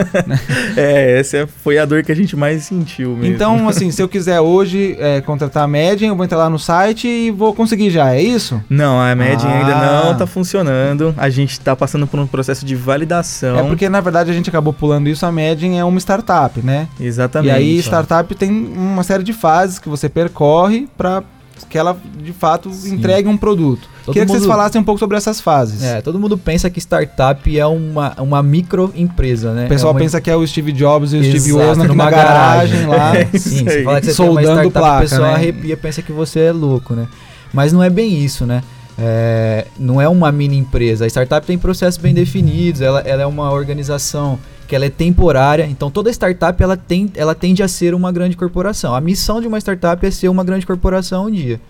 É, 0.77 1.19
essa 1.19 1.47
foi 1.65 1.79
a 1.79 1.85
dor 1.85 2.03
que 2.03 2.13
a 2.13 2.15
gente 2.15 2.37
mais 2.37 2.65
sentiu 2.65 3.17
mesmo. 3.17 3.35
então, 3.35 3.69
assim, 3.69 3.91
se 3.91 4.03
eu 4.03 4.09
quiser 4.09 4.41
hoje 4.41 4.95
é, 4.99 5.21
contratar 5.23 5.65
a 5.65 5.67
Medium, 5.69 6.09
eu 6.11 6.17
vou 6.17 6.25
entrar 6.25 6.37
lá 6.39 6.51
no 6.51 6.59
site 6.59 7.09
e 7.09 7.31
vou 7.31 7.55
conseguir 7.55 7.91
já, 7.91 8.15
é 8.15 8.21
isso? 8.23 8.63
Não, 8.69 9.01
a 9.01 9.15
Medin 9.15 9.47
Ah. 9.47 9.59
ainda 9.59 10.05
não 10.05 10.15
tá 10.17 10.27
funcionando. 10.27 11.15
A 11.17 11.29
gente 11.31 11.59
tá 11.61 11.75
passando 11.75 12.07
por 12.07 12.21
um 12.21 12.27
processo 12.27 12.65
de 12.67 12.75
validação. 12.77 13.59
É 13.59 13.63
porque, 13.63 13.89
na 13.89 14.01
verdade, 14.01 14.31
a 14.31 14.35
gente 14.35 14.49
acabou 14.51 14.73
pulando 14.73 15.09
isso, 15.09 15.25
a 15.25 15.33
Medium 15.33 15.79
é 15.79 15.85
uma 15.85 15.99
startup, 15.99 16.61
né? 16.63 16.89
Exatamente. 17.01 17.51
E 17.53 17.57
aí, 17.57 17.79
startup 17.83 18.35
tem 18.35 18.51
uma 18.51 19.03
série 19.03 19.23
de 19.25 19.33
fases 19.33 19.79
que 19.79 19.89
você 19.89 20.09
percorre 20.09 20.87
para 20.97 21.23
que 21.65 21.79
ela, 21.79 21.97
de 22.23 22.33
fato, 22.33 22.71
Sim. 22.73 22.95
entregue 22.95 23.29
um 23.29 23.37
produto. 23.37 23.89
Todo 24.05 24.13
Queria 24.13 24.25
que 24.27 24.31
vocês 24.33 24.43
mundo- 24.43 24.51
falassem 24.53 24.81
um 24.81 24.85
pouco 24.85 24.99
sobre 24.99 25.17
essas 25.17 25.41
fases. 25.41 25.83
É, 25.83 26.01
todo 26.01 26.19
mundo 26.19 26.37
pensa 26.39 26.69
que 26.71 26.79
startup 26.79 27.59
é 27.59 27.67
uma, 27.67 28.15
uma 28.21 28.43
microempresa, 28.43 29.53
né? 29.53 29.67
O 29.67 29.69
pessoal 29.69 29.91
é 29.91 29.95
uma... 29.95 30.01
pensa 30.01 30.21
que 30.21 30.31
é 30.31 30.37
o 30.37 30.47
Steve 30.47 30.71
Jobs 30.73 31.13
e 31.13 31.17
o 31.17 31.23
Steve 31.25 31.37
Exato, 31.37 31.57
Wozniak 31.59 31.89
numa 31.89 32.05
na 32.05 32.11
garagem 32.11 32.87
lá. 32.87 33.13
É. 33.17 33.25
Sim, 33.39 33.57
Isso 33.57 33.65
você 33.65 33.83
fala 33.85 34.01
que 34.01 34.07
você 34.07 34.15
tem 34.17 34.25
uma 34.27 34.35
Soldando 34.43 34.47
startup, 34.69 34.73
placa, 34.73 34.97
o 34.99 35.01
pessoal 35.09 35.23
né? 35.29 35.35
arrepia, 35.35 35.77
pensa 35.77 36.03
que 36.03 36.13
você 36.13 36.41
é 36.41 36.53
louco, 36.53 36.95
né? 36.95 37.09
Mas 37.53 37.73
não 37.73 37.83
é 37.83 37.91
bem 37.91 38.23
isso, 38.23 38.45
né? 38.47 38.63
É, 38.99 39.67
não 39.79 40.01
é 40.01 40.09
uma 40.09 40.31
mini 40.33 40.57
empresa. 40.57 41.05
A 41.05 41.09
startup 41.09 41.47
tem 41.47 41.59
processos 41.59 41.99
bem 42.01 42.15
definidos, 42.15 42.81
ela, 42.81 43.01
ela 43.01 43.23
é 43.23 43.27
uma 43.27 43.51
organização 43.51 44.39
que 44.67 44.75
ela 44.75 44.85
é 44.87 44.91
temporária. 44.91 45.67
Então 45.67 45.91
toda 45.91 46.11
startup 46.11 46.63
ela, 46.63 46.77
tem, 46.77 47.11
ela 47.15 47.35
tende 47.35 47.63
a 47.63 47.69
ser 47.69 47.95
uma 47.95 48.11
grande 48.13 48.37
corporação. 48.37 48.95
A 48.95 49.01
missão 49.01 49.41
de 49.41 49.47
uma 49.47 49.59
startup 49.59 50.05
é 50.05 50.11
ser 50.11 50.29
uma 50.29 50.45
grande 50.45 50.67
corporação 50.67 51.27
um 51.27 51.31
dia. 51.31 51.61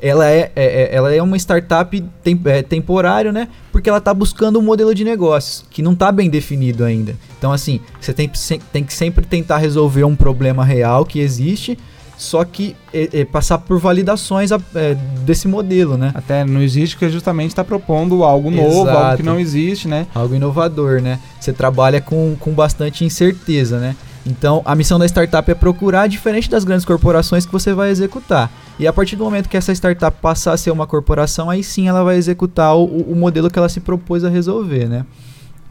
Ela 0.00 0.28
é, 0.28 0.50
é- 0.56 0.82
é- 0.82 0.94
ela 0.94 1.14
é 1.14 1.22
uma 1.22 1.36
startup 1.36 2.04
tem, 2.24 2.40
é, 2.46 2.60
temporária, 2.60 3.30
né? 3.30 3.46
Porque 3.70 3.88
ela 3.88 3.98
está 3.98 4.12
buscando 4.12 4.58
um 4.58 4.62
modelo 4.62 4.92
de 4.92 5.04
negócios 5.04 5.64
que 5.70 5.80
não 5.80 5.92
está 5.92 6.10
bem 6.10 6.28
definido 6.28 6.84
ainda. 6.84 7.14
Então, 7.38 7.52
assim, 7.52 7.78
você 8.00 8.12
tem, 8.12 8.28
tem 8.72 8.82
que 8.82 8.92
sempre 8.92 9.24
tentar 9.24 9.58
resolver 9.58 10.02
um 10.02 10.16
problema 10.16 10.64
real 10.64 11.04
que 11.04 11.20
existe, 11.20 11.78
só 12.22 12.44
que 12.44 12.76
é, 12.94 13.20
é, 13.20 13.24
passar 13.24 13.58
por 13.58 13.78
validações 13.80 14.50
é, 14.52 14.94
desse 15.24 15.48
modelo, 15.48 15.96
né? 15.96 16.12
Até 16.14 16.44
não 16.44 16.62
existe, 16.62 16.94
porque 16.94 17.10
justamente 17.10 17.50
está 17.50 17.64
propondo 17.64 18.22
algo 18.22 18.48
novo, 18.48 18.82
Exato. 18.88 18.98
algo 18.98 19.16
que 19.16 19.22
não 19.24 19.40
existe, 19.40 19.88
né? 19.88 20.06
Algo 20.14 20.34
inovador, 20.34 21.02
né? 21.02 21.18
Você 21.40 21.52
trabalha 21.52 22.00
com, 22.00 22.36
com 22.38 22.52
bastante 22.52 23.04
incerteza, 23.04 23.78
né? 23.78 23.96
Então, 24.24 24.62
a 24.64 24.76
missão 24.76 25.00
da 25.00 25.06
startup 25.06 25.50
é 25.50 25.54
procurar 25.54 26.06
diferente 26.06 26.48
das 26.48 26.62
grandes 26.62 26.84
corporações 26.84 27.44
que 27.44 27.50
você 27.50 27.74
vai 27.74 27.90
executar. 27.90 28.52
E 28.78 28.86
a 28.86 28.92
partir 28.92 29.16
do 29.16 29.24
momento 29.24 29.48
que 29.48 29.56
essa 29.56 29.72
startup 29.72 30.16
passar 30.22 30.52
a 30.52 30.56
ser 30.56 30.70
uma 30.70 30.86
corporação, 30.86 31.50
aí 31.50 31.64
sim 31.64 31.88
ela 31.88 32.04
vai 32.04 32.16
executar 32.16 32.76
o, 32.76 32.84
o 32.84 33.16
modelo 33.16 33.50
que 33.50 33.58
ela 33.58 33.68
se 33.68 33.80
propôs 33.80 34.22
a 34.22 34.28
resolver, 34.28 34.88
né? 34.88 35.04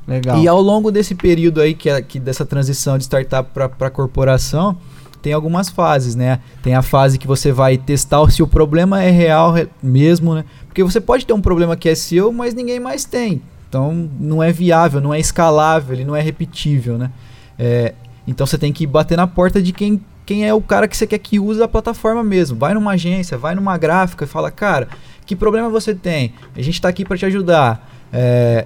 Legal. 0.06 0.38
E 0.38 0.48
ao 0.50 0.62
longo 0.62 0.92
desse 0.92 1.16
período 1.16 1.62
aí, 1.62 1.74
que, 1.74 1.90
é, 1.90 2.02
que 2.02 2.20
dessa 2.20 2.46
transição 2.46 2.98
de 2.98 3.06
startup 3.06 3.50
para 3.54 3.90
corporação, 3.90 4.78
tem 5.22 5.34
algumas 5.34 5.70
fases, 5.70 6.16
né? 6.16 6.40
Tem 6.64 6.74
a 6.76 6.82
fase 6.82 7.18
que 7.18 7.28
você 7.28 7.52
vai 7.52 7.78
testar 7.78 8.30
se 8.32 8.42
o 8.42 8.48
problema 8.48 9.02
é 9.04 9.10
real 9.10 9.52
re- 9.52 9.70
mesmo, 9.82 10.36
né? 10.36 10.46
Porque 10.68 10.84
você 10.84 11.00
pode 11.00 11.26
ter 11.26 11.34
um 11.34 11.42
problema 11.42 11.76
que 11.76 11.88
é 11.90 11.96
seu, 11.96 12.32
mas 12.32 12.54
ninguém 12.54 12.80
mais 12.80 13.06
tem. 13.06 13.42
Então 13.70 14.10
não 14.20 14.42
é 14.44 14.52
viável, 14.52 15.00
não 15.00 15.14
é 15.14 15.20
escalável, 15.20 15.96
ele 15.96 16.06
não 16.06 16.16
é 16.16 16.22
repetível, 16.22 16.98
né? 16.98 17.12
É, 17.58 17.94
então 18.28 18.46
você 18.46 18.58
tem 18.58 18.74
que 18.74 18.86
bater 18.88 19.16
na 19.16 19.28
porta 19.28 19.62
de 19.62 19.72
quem, 19.72 20.02
quem 20.26 20.46
é 20.48 20.54
o 20.54 20.62
cara 20.62 20.88
que 20.88 20.98
você 20.98 21.08
quer 21.08 21.20
que 21.20 21.40
use 21.40 21.62
a 21.62 21.68
plataforma 21.68 22.24
mesmo. 22.24 22.58
Vai 22.58 22.74
numa 22.74 22.92
agência, 22.92 23.38
vai 23.38 23.56
numa 23.56 23.78
gráfica 23.78 24.26
e 24.26 24.28
fala, 24.28 24.52
cara, 24.52 24.88
que 25.26 25.36
problema 25.36 25.70
você 25.70 25.94
tem? 25.96 26.34
A 26.56 26.62
gente 26.62 26.76
está 26.76 26.90
aqui 26.90 27.06
para 27.06 27.18
te 27.18 27.26
ajudar. 27.26 27.90
É, 28.14 28.66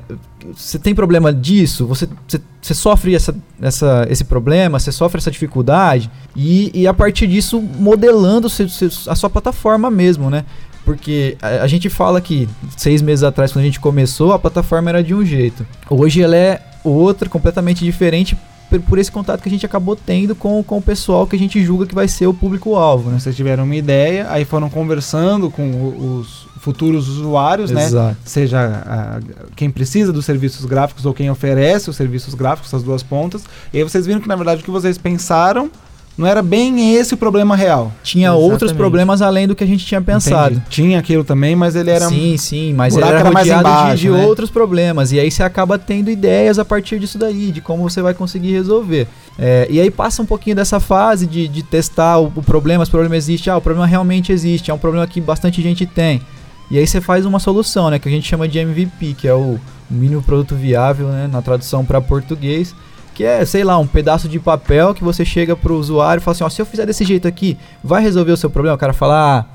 você 0.53 0.79
tem 0.79 0.95
problema 0.95 1.31
disso? 1.34 1.86
Você, 1.86 2.08
você, 2.27 2.41
você 2.62 2.73
sofre 2.73 3.15
essa, 3.15 3.36
essa, 3.62 4.08
esse 4.10 4.23
problema? 4.23 4.79
Você 4.79 4.91
sofre 4.91 5.19
essa 5.19 5.29
dificuldade? 5.29 6.10
E, 6.36 6.71
e 6.73 6.88
a 6.88 6.93
partir 6.93 7.27
disso, 7.27 7.62
modelando 7.62 8.47
a 8.47 9.15
sua 9.15 9.29
plataforma 9.29 9.91
mesmo, 9.91 10.29
né? 10.29 10.45
Porque 10.84 11.38
a, 11.41 11.63
a 11.63 11.67
gente 11.67 11.89
fala 11.89 12.21
que 12.21 12.47
seis 12.77 13.01
meses 13.01 13.23
atrás, 13.23 13.51
quando 13.51 13.63
a 13.63 13.65
gente 13.65 13.79
começou, 13.79 14.34
a 14.34 14.39
plataforma 14.39 14.89
era 14.89 15.03
de 15.03 15.13
um 15.13 15.25
jeito. 15.25 15.65
Hoje 15.89 16.21
ela 16.21 16.36
é 16.36 16.62
outra, 16.84 17.29
completamente 17.29 17.84
diferente 17.84 18.38
por, 18.69 18.79
por 18.81 18.97
esse 18.97 19.12
contato 19.12 19.41
que 19.41 19.49
a 19.49 19.51
gente 19.51 19.65
acabou 19.65 19.95
tendo 19.95 20.36
com, 20.36 20.63
com 20.63 20.77
o 20.77 20.81
pessoal 20.81 21.27
que 21.27 21.36
a 21.36 21.39
gente 21.39 21.63
julga 21.63 21.86
que 21.86 21.95
vai 21.95 22.08
ser 22.08 22.27
o 22.27 22.34
público-alvo. 22.34 23.10
Né? 23.10 23.19
Vocês 23.19 23.36
tiveram 23.36 23.63
uma 23.63 23.75
ideia, 23.75 24.27
aí 24.29 24.45
foram 24.45 24.69
conversando 24.69 25.49
com 25.49 26.19
os 26.19 26.47
futuros 26.65 27.08
usuários, 27.08 27.69
né? 27.69 27.86
Exato. 27.86 28.17
Seja 28.25 28.60
a- 28.60 29.19
quem 29.56 29.69
precisa 29.69 30.12
dos 30.12 30.25
serviços 30.25 30.65
gráficos 30.65 31.06
ou 31.06 31.13
quem 31.13 31.30
oferece 31.30 31.91
os 31.91 31.95
serviços 31.95 32.34
gráficos, 32.34 32.73
as 32.73 32.82
duas 32.82 33.04
pontas. 33.04 33.43
E 33.71 33.78
aí 33.78 33.84
vocês 33.84 34.08
viram 34.08 34.19
que, 34.19 34.28
na 34.28 34.36
verdade, 34.36 34.62
o 34.62 34.65
que 34.65 34.71
vocês 34.71 34.97
pensaram 34.97 35.69
não 36.17 36.25
era 36.25 36.41
bem 36.41 36.95
esse 36.95 37.13
o 37.13 37.17
problema 37.17 37.58
real. 37.58 37.91
Tinha 38.01 38.30
Exatamente. 38.30 38.51
outros 38.51 38.71
problemas 38.71 39.21
além 39.21 39.47
do 39.49 39.54
que 39.54 39.63
a 39.65 39.67
gente 39.67 39.86
tinha 39.86 40.01
pensado. 40.01 40.54
Entendi. 40.56 40.65
Tinha 40.69 40.97
aquilo 40.99 41.23
também, 41.25 41.56
mas 41.58 41.75
ele 41.75 41.91
era. 41.91 42.08
Sim, 42.08 42.36
sim, 42.38 42.73
mas 42.73 42.95
ele 42.95 43.06
era 43.06 43.19
era 43.19 43.32
mais 43.32 43.45
rodeado 43.47 43.63
de- 43.67 43.69
embaixo, 43.69 43.97
de, 43.97 44.10
né? 44.10 44.25
outros 44.25 44.49
problemas. 44.49 45.12
E 45.12 45.19
aí 45.19 45.30
você 45.30 45.43
acaba 45.43 45.78
tendo 45.78 46.10
ideias 46.10 46.58
a 46.58 46.63
partir 46.65 46.99
disso 46.99 47.17
daí, 47.19 47.51
de 47.51 47.60
como 47.62 47.84
você 47.84 48.01
vai 48.01 48.13
conseguir 48.13 48.54
resolver. 48.54 49.08
É, 49.38 49.67
e 49.69 49.78
aí 49.80 49.91
passa 49.91 50.21
um 50.21 50.25
pouquinho 50.25 50.56
dessa 50.56 50.80
fase 50.80 51.28
de, 51.28 51.47
de 51.49 51.62
testar 51.62 52.17
o, 52.17 52.32
o 52.34 52.41
problema, 52.41 52.86
se 52.86 52.89
o 52.89 52.91
problema 52.93 53.17
existe. 53.17 53.49
Ah, 53.49 53.58
o 53.58 53.62
problema 53.62 53.86
realmente 53.86 54.32
existe, 54.32 54.71
é 54.71 54.73
um 54.73 54.78
problema 54.80 55.06
que 55.06 55.19
bastante 55.19 55.62
gente 55.62 55.86
tem. 55.86 56.21
E 56.69 56.80
aí 56.80 56.88
você 56.88 56.99
faz 56.99 57.25
uma 57.25 57.39
solução, 57.39 57.89
né? 57.89 57.99
Que 57.99 58.10
a 58.10 58.12
gente 58.12 58.28
chama 58.28 58.47
de 58.47 58.58
MVP, 58.58 59.13
que 59.13 59.28
é 59.28 59.34
o 59.34 59.60
mínimo 59.89 60.21
produto 60.21 60.56
viável, 60.56 61.08
né? 61.10 61.28
Na 61.32 61.41
tradução 61.41 61.86
para 61.86 62.01
português. 62.01 62.75
Que 63.13 63.23
é, 63.23 63.45
sei 63.45 63.63
lá, 63.63 63.78
um 63.78 63.88
pedaço 63.88 64.28
de 64.28 64.39
papel 64.39 64.93
que 64.93 65.04
você 65.04 65.23
chega 65.23 65.56
pro 65.56 65.78
usuário 65.78 66.19
e 66.19 66.23
fala 66.23 66.36
assim, 66.36 66.43
ó, 66.43 66.49
se 66.49 66.62
eu 66.62 66.65
fizer 66.65 66.86
desse 66.86 67.06
jeito 67.06 67.28
aqui, 67.28 67.58
vai 67.84 68.01
resolver 68.01 68.32
o 68.32 68.38
seu 68.38 68.49
problema? 68.49 68.75
O 68.75 68.80
cara 68.80 68.93
fala, 68.93 69.39
ah, 69.39 69.45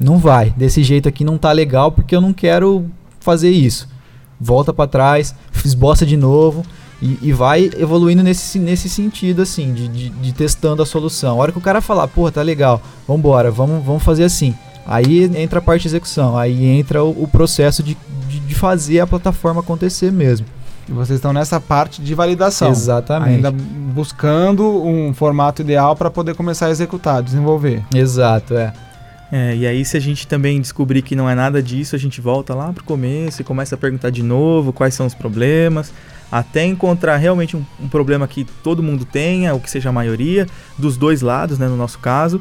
não 0.00 0.18
vai, 0.18 0.50
desse 0.50 0.82
jeito 0.82 1.08
aqui 1.08 1.22
não 1.22 1.38
tá 1.38 1.52
legal 1.52 1.92
porque 1.92 2.16
eu 2.16 2.20
não 2.20 2.32
quero 2.32 2.86
fazer 3.20 3.50
isso. 3.50 3.88
Volta 4.40 4.72
pra 4.72 4.86
trás, 4.86 5.34
esboça 5.64 6.04
de 6.04 6.16
novo 6.16 6.64
e, 7.00 7.18
e 7.22 7.32
vai 7.32 7.70
evoluindo 7.78 8.22
nesse, 8.22 8.58
nesse 8.58 8.88
sentido, 8.88 9.42
assim, 9.42 9.72
de, 9.72 9.88
de, 9.88 10.08
de 10.08 10.32
testando 10.32 10.82
a 10.82 10.86
solução. 10.86 11.36
A 11.36 11.42
hora 11.42 11.52
que 11.52 11.58
o 11.58 11.62
cara 11.62 11.80
falar, 11.80 12.08
porra, 12.08 12.32
tá 12.32 12.42
legal, 12.42 12.82
vambora, 13.06 13.50
vamos, 13.50 13.84
vamos 13.84 14.02
fazer 14.02 14.24
assim. 14.24 14.54
Aí 14.86 15.30
entra 15.36 15.58
a 15.58 15.62
parte 15.62 15.82
de 15.82 15.88
execução, 15.88 16.36
aí 16.36 16.64
entra 16.64 17.02
o, 17.02 17.24
o 17.24 17.28
processo 17.28 17.82
de, 17.82 17.96
de, 18.28 18.40
de 18.40 18.54
fazer 18.54 19.00
a 19.00 19.06
plataforma 19.06 19.60
acontecer 19.60 20.12
mesmo. 20.12 20.46
E 20.88 20.92
vocês 20.92 21.16
estão 21.16 21.32
nessa 21.32 21.58
parte 21.58 22.02
de 22.02 22.14
validação. 22.14 22.70
Exatamente. 22.70 23.36
Ainda 23.36 23.50
buscando 23.50 24.84
um 24.84 25.14
formato 25.14 25.62
ideal 25.62 25.96
para 25.96 26.10
poder 26.10 26.34
começar 26.34 26.66
a 26.66 26.70
executar, 26.70 27.22
desenvolver. 27.22 27.82
Exato, 27.94 28.54
é. 28.54 28.72
É, 29.32 29.56
e 29.56 29.66
aí 29.66 29.84
se 29.84 29.96
a 29.96 30.00
gente 30.00 30.28
também 30.28 30.60
descobrir 30.60 31.00
que 31.02 31.16
não 31.16 31.28
é 31.28 31.34
nada 31.34 31.62
disso, 31.62 31.96
a 31.96 31.98
gente 31.98 32.20
volta 32.20 32.54
lá 32.54 32.72
pro 32.72 32.84
começo 32.84 33.40
e 33.40 33.44
começa 33.44 33.74
a 33.74 33.78
perguntar 33.78 34.10
de 34.10 34.22
novo 34.22 34.72
quais 34.72 34.94
são 34.94 35.06
os 35.06 35.14
problemas, 35.14 35.92
até 36.30 36.64
encontrar 36.64 37.16
realmente 37.16 37.56
um, 37.56 37.64
um 37.80 37.88
problema 37.88 38.28
que 38.28 38.44
todo 38.44 38.82
mundo 38.82 39.04
tenha, 39.04 39.54
ou 39.54 39.58
que 39.58 39.70
seja 39.70 39.88
a 39.88 39.92
maioria, 39.92 40.46
dos 40.78 40.96
dois 40.96 41.22
lados, 41.22 41.58
né, 41.58 41.66
no 41.66 41.76
nosso 41.76 41.98
caso, 41.98 42.40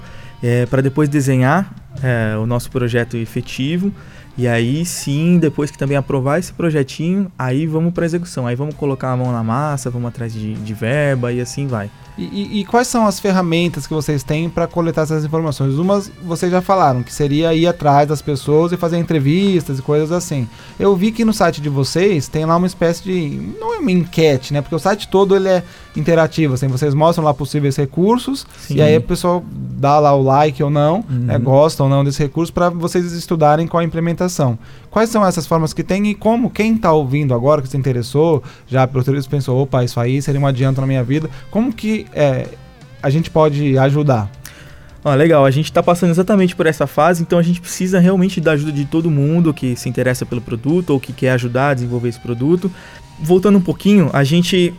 para 0.69 0.82
depois 0.82 1.08
desenhar 1.08 1.73
é, 2.01 2.38
o 2.38 2.45
nosso 2.45 2.71
projeto 2.71 3.17
efetivo. 3.17 3.91
E 4.38 4.47
aí 4.47 4.84
sim, 4.84 5.38
depois 5.38 5.69
que 5.69 5.77
também 5.77 5.95
aprovar 5.95 6.39
esse 6.39 6.51
projetinho, 6.51 7.32
aí 7.38 7.67
vamos 7.67 7.93
para 7.93 8.06
execução. 8.06 8.47
Aí 8.47 8.56
vamos 8.56 8.75
colocar 8.75 9.12
a 9.12 9.17
mão 9.17 9.32
na 9.32 9.43
massa, 9.43 9.89
vamos 9.89 10.08
atrás 10.08 10.34
de, 10.34 10.53
de 10.56 10.73
verba 10.73 11.32
e 11.32 11.39
assim 11.39 11.67
vai. 11.67 11.89
E, 12.17 12.23
e- 12.26 12.60
e 12.60 12.65
quais 12.65 12.88
são 12.88 13.08
as 13.08 13.19
ferramentas 13.19 13.88
que 13.88 13.93
vocês 13.93 14.21
têm 14.23 14.47
para 14.49 14.67
coletar 14.67 15.02
essas 15.02 15.26
informações? 15.26 15.73
Umas 15.80 16.12
vocês 16.23 16.52
já 16.52 16.62
falaram, 16.62 17.02
que 17.02 17.12
seria 17.12 17.54
ir 17.56 17.65
atrás 17.65 18.08
das 18.08 18.21
pessoas 18.21 18.71
e 18.71 18.78
fazer 18.78 18.97
entrevistas 18.97 19.80
e 19.80 19.82
coisas 19.82 20.12
assim. 20.12 20.47
Eu 20.80 20.95
vi 20.95 21.12
que 21.12 21.26
no 21.26 21.34
site 21.34 21.60
de 21.60 21.69
vocês 21.69 22.28
tem 22.28 22.45
lá 22.45 22.56
uma 22.56 22.67
espécie 22.67 23.04
de. 23.04 23.54
não 23.60 23.73
é 23.76 23.80
uma 23.80 23.91
enquete, 23.91 24.54
né? 24.54 24.62
Porque 24.62 24.76
o 24.76 24.80
site 24.80 25.08
todo 25.08 25.36
ele 25.36 25.47
é 25.49 25.63
interativo, 25.95 26.54
assim, 26.56 26.67
vocês 26.67 26.93
mostram 26.93 27.23
lá 27.26 27.34
possíveis 27.34 27.76
recursos 27.76 28.45
Sim. 28.60 28.76
e 28.76 28.82
aí 28.82 28.97
o 28.97 29.02
pessoal 29.02 29.43
dá 29.52 29.99
lá 29.99 30.13
o 30.15 30.23
like 30.23 30.62
ou 30.63 30.69
não, 30.69 30.97
Uhum. 31.10 31.19
né, 31.26 31.38
gosta 31.38 31.84
ou 31.84 31.89
não 31.89 32.04
desse 32.04 32.19
recurso 32.21 32.52
para 32.54 32.69
vocês 32.69 33.12
estudarem 33.13 33.67
qual 33.67 33.82
a 33.82 33.84
implementação. 33.84 34.58
Quais 34.93 35.10
são 35.10 35.25
essas 35.25 35.47
formas 35.47 35.73
que 35.73 35.84
tem 35.84 36.06
e 36.06 36.13
como 36.13 36.51
quem 36.51 36.75
está 36.75 36.93
ouvindo 36.93 37.34
agora, 37.34 37.63
que 37.63 37.67
se 37.67 37.75
interessou, 37.75 38.43
já 38.67 38.86
pelo 38.86 39.03
serviço 39.03 39.27
pensou, 39.27 39.60
opa, 39.60 39.84
isso 39.84 39.99
aí 39.99 40.21
seria 40.21 40.39
um 40.39 40.45
adianto 40.45 40.79
na 40.79 40.86
minha 40.86 41.03
vida, 41.03 41.27
como 41.49 41.73
que 41.73 42.06
é, 42.13 42.47
a 43.01 43.10
gente 43.10 43.32
pode 43.32 43.75
ajudar? 43.75 44.29
Ó, 45.03 45.12
legal, 45.15 45.43
a 45.45 45.49
gente 45.49 45.65
está 45.65 45.82
passando 45.82 46.12
exatamente 46.12 46.56
por 46.56 46.67
essa 46.67 46.86
fase, 46.86 47.23
então 47.23 47.39
a 47.39 47.41
gente 47.41 47.60
precisa 47.60 47.99
realmente 47.99 48.39
da 48.39 48.51
ajuda 48.51 48.71
de 48.71 48.86
todo 48.86 49.10
mundo 49.10 49.51
que 49.51 49.75
se 49.75 49.89
interessa 49.89 50.27
pelo 50.27 50.41
produto 50.41 50.91
ou 50.91 50.99
que 50.99 51.12
quer 51.12 51.32
ajudar 51.32 51.69
a 51.69 51.73
desenvolver 51.73 52.10
esse 52.10 52.19
produto. 52.19 52.71
Voltando 53.19 53.58
um 53.58 53.62
pouquinho, 53.62 54.12
a 54.13 54.23
gente 54.23 54.75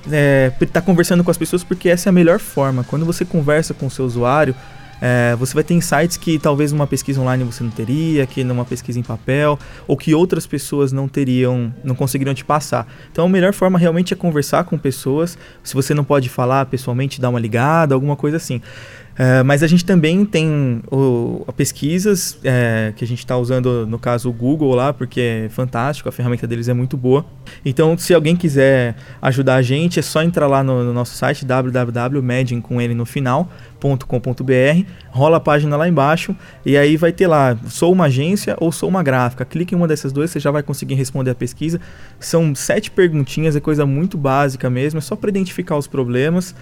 está 0.61 0.81
conversando 0.81 1.25
com 1.25 1.31
as 1.33 1.37
pessoas 1.37 1.65
porque 1.65 1.89
essa 1.89 2.09
é 2.09 2.11
a 2.11 2.13
melhor 2.13 2.39
forma. 2.39 2.85
Quando 2.85 3.05
você 3.05 3.25
conversa 3.25 3.75
com 3.75 3.87
o 3.87 3.91
seu 3.91 4.05
usuário, 4.05 4.55
é, 5.01 5.35
você 5.37 5.55
vai 5.55 5.65
ter 5.65 5.75
insights 5.75 6.17
que 6.17 6.39
talvez 6.39 6.73
numa 6.73 6.87
pesquisa 6.87 7.21
online 7.21 7.45
você 7.45 7.63
não 7.63 7.71
teria, 7.71 8.27
que 8.27 8.45
numa 8.45 8.65
pesquisa 8.65 8.99
em 8.99 9.03
papel, 9.03 9.59
ou 9.87 9.97
que 9.97 10.15
outras 10.15 10.47
pessoas 10.47 10.93
não 10.93 11.09
teriam, 11.09 11.75
não 11.83 11.95
conseguiriam 11.95 12.35
te 12.35 12.45
passar. 12.45 12.87
Então 13.11 13.27
a 13.27 13.29
melhor 13.29 13.53
forma 13.53 13.79
realmente 13.79 14.15
é 14.15 14.17
conversar 14.17 14.65
com 14.65 14.79
pessoas. 14.79 15.37
Se 15.63 15.75
você 15.75 15.95
não 15.95 16.05
pode 16.05 16.29
falar 16.29 16.67
pessoalmente, 16.67 17.21
dá 17.21 17.29
uma 17.29 17.41
ligada, 17.41 17.95
alguma 17.95 18.17
coisa 18.17 18.37
assim. 18.37 18.61
É, 19.17 19.43
mas 19.43 19.63
a 19.63 19.67
gente 19.67 19.85
também 19.85 20.25
tem 20.25 20.83
o, 20.91 21.45
pesquisas 21.57 22.39
é, 22.43 22.93
que 22.97 23.05
a 23.05 23.07
gente 23.07 23.21
está 23.21 23.37
usando, 23.37 23.87
no 23.87 23.99
caso, 23.99 24.29
o 24.29 24.33
Google 24.33 24.75
lá, 24.75 24.93
porque 24.93 25.21
é 25.21 25.49
fantástico, 25.49 26.09
a 26.09 26.13
ferramenta 26.13 26.47
deles 26.47 26.69
é 26.69 26.75
muito 26.75 26.97
boa. 26.97 27.25
Então, 27.65 27.97
se 27.97 28.13
alguém 28.13 28.35
quiser 28.35 28.97
ajudar 29.23 29.57
a 29.57 29.63
gente, 29.63 30.01
é 30.01 30.03
só 30.03 30.23
entrar 30.23 30.47
lá 30.47 30.63
no, 30.65 30.83
no 30.83 30.93
nosso 30.93 31.15
site 31.15 31.45
www.medin 31.45 32.61
com 32.61 32.81
ele 32.81 32.95
no 32.95 33.07
final 33.07 33.49
.com.br, 34.09 34.87
rola 35.11 35.37
a 35.37 35.41
página 35.41 35.77
lá 35.77 35.87
embaixo 35.87 36.35
e 36.65 36.77
aí 36.77 36.97
vai 36.97 37.13
ter 37.13 37.27
lá, 37.27 37.57
sou 37.69 37.93
uma 37.93 38.07
agência 38.07 38.57
ou 38.59 38.73
sou 38.73 38.89
uma 38.89 39.03
gráfica. 39.03 39.45
Clique 39.45 39.75
em 39.75 39.77
uma 39.77 39.87
dessas 39.87 40.13
duas, 40.13 40.31
você 40.31 40.41
já 40.41 40.51
vai 40.51 40.63
conseguir 40.63 40.95
responder 40.95 41.31
a 41.31 41.35
pesquisa. 41.35 41.79
São 42.19 42.55
sete 42.55 42.91
perguntinhas, 42.91 43.55
é 43.55 43.61
coisa 43.61 43.85
muito 43.85 44.17
básica 44.17 44.71
mesmo, 44.71 44.99
é 44.99 45.01
só 45.01 45.15
para 45.15 45.29
identificar 45.29 45.77
os 45.77 45.87
problemas. 45.87 46.55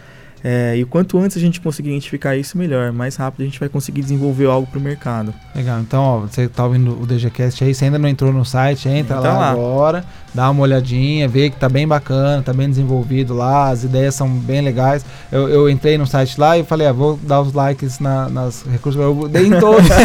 É, 0.44 0.76
e 0.76 0.84
quanto 0.84 1.18
antes 1.18 1.36
a 1.36 1.40
gente 1.40 1.60
conseguir 1.60 1.90
identificar 1.90 2.36
isso, 2.36 2.58
melhor. 2.58 2.92
Mais 2.92 3.16
rápido 3.16 3.42
a 3.42 3.44
gente 3.44 3.60
vai 3.60 3.68
conseguir 3.68 4.02
desenvolver 4.02 4.46
algo 4.46 4.66
para 4.66 4.78
o 4.78 4.82
mercado. 4.82 5.32
Legal, 5.54 5.80
então 5.80 6.02
ó, 6.02 6.18
você 6.20 6.48
tá 6.48 6.64
ouvindo 6.64 7.00
o 7.00 7.06
DGCast 7.06 7.62
aí, 7.64 7.74
você 7.74 7.84
ainda 7.84 7.98
não 7.98 8.08
entrou 8.08 8.32
no 8.32 8.44
site, 8.44 8.88
entra, 8.88 9.16
Entra 9.18 9.30
lá, 9.32 9.38
lá. 9.38 9.50
agora, 9.50 10.04
dá 10.34 10.50
uma 10.50 10.62
olhadinha, 10.62 11.28
vê 11.28 11.48
que 11.50 11.56
tá 11.56 11.68
bem 11.68 11.86
bacana, 11.86 12.42
tá 12.42 12.52
bem 12.52 12.68
desenvolvido 12.68 13.34
lá, 13.34 13.68
as 13.70 13.84
ideias 13.84 14.14
são 14.14 14.28
bem 14.28 14.60
legais. 14.62 15.04
Eu, 15.30 15.48
eu 15.48 15.70
entrei 15.70 15.96
no 15.96 16.06
site 16.06 16.40
lá 16.40 16.58
e 16.58 16.64
falei, 16.64 16.86
ah, 16.86 16.92
vou 16.92 17.18
dar 17.22 17.40
os 17.40 17.52
likes 17.52 17.98
na- 18.00 18.28
nas 18.28 18.64
recursos, 18.70 19.00
eu 19.00 19.28
dei 19.28 19.46
em 19.46 19.60
todos. 19.60 19.88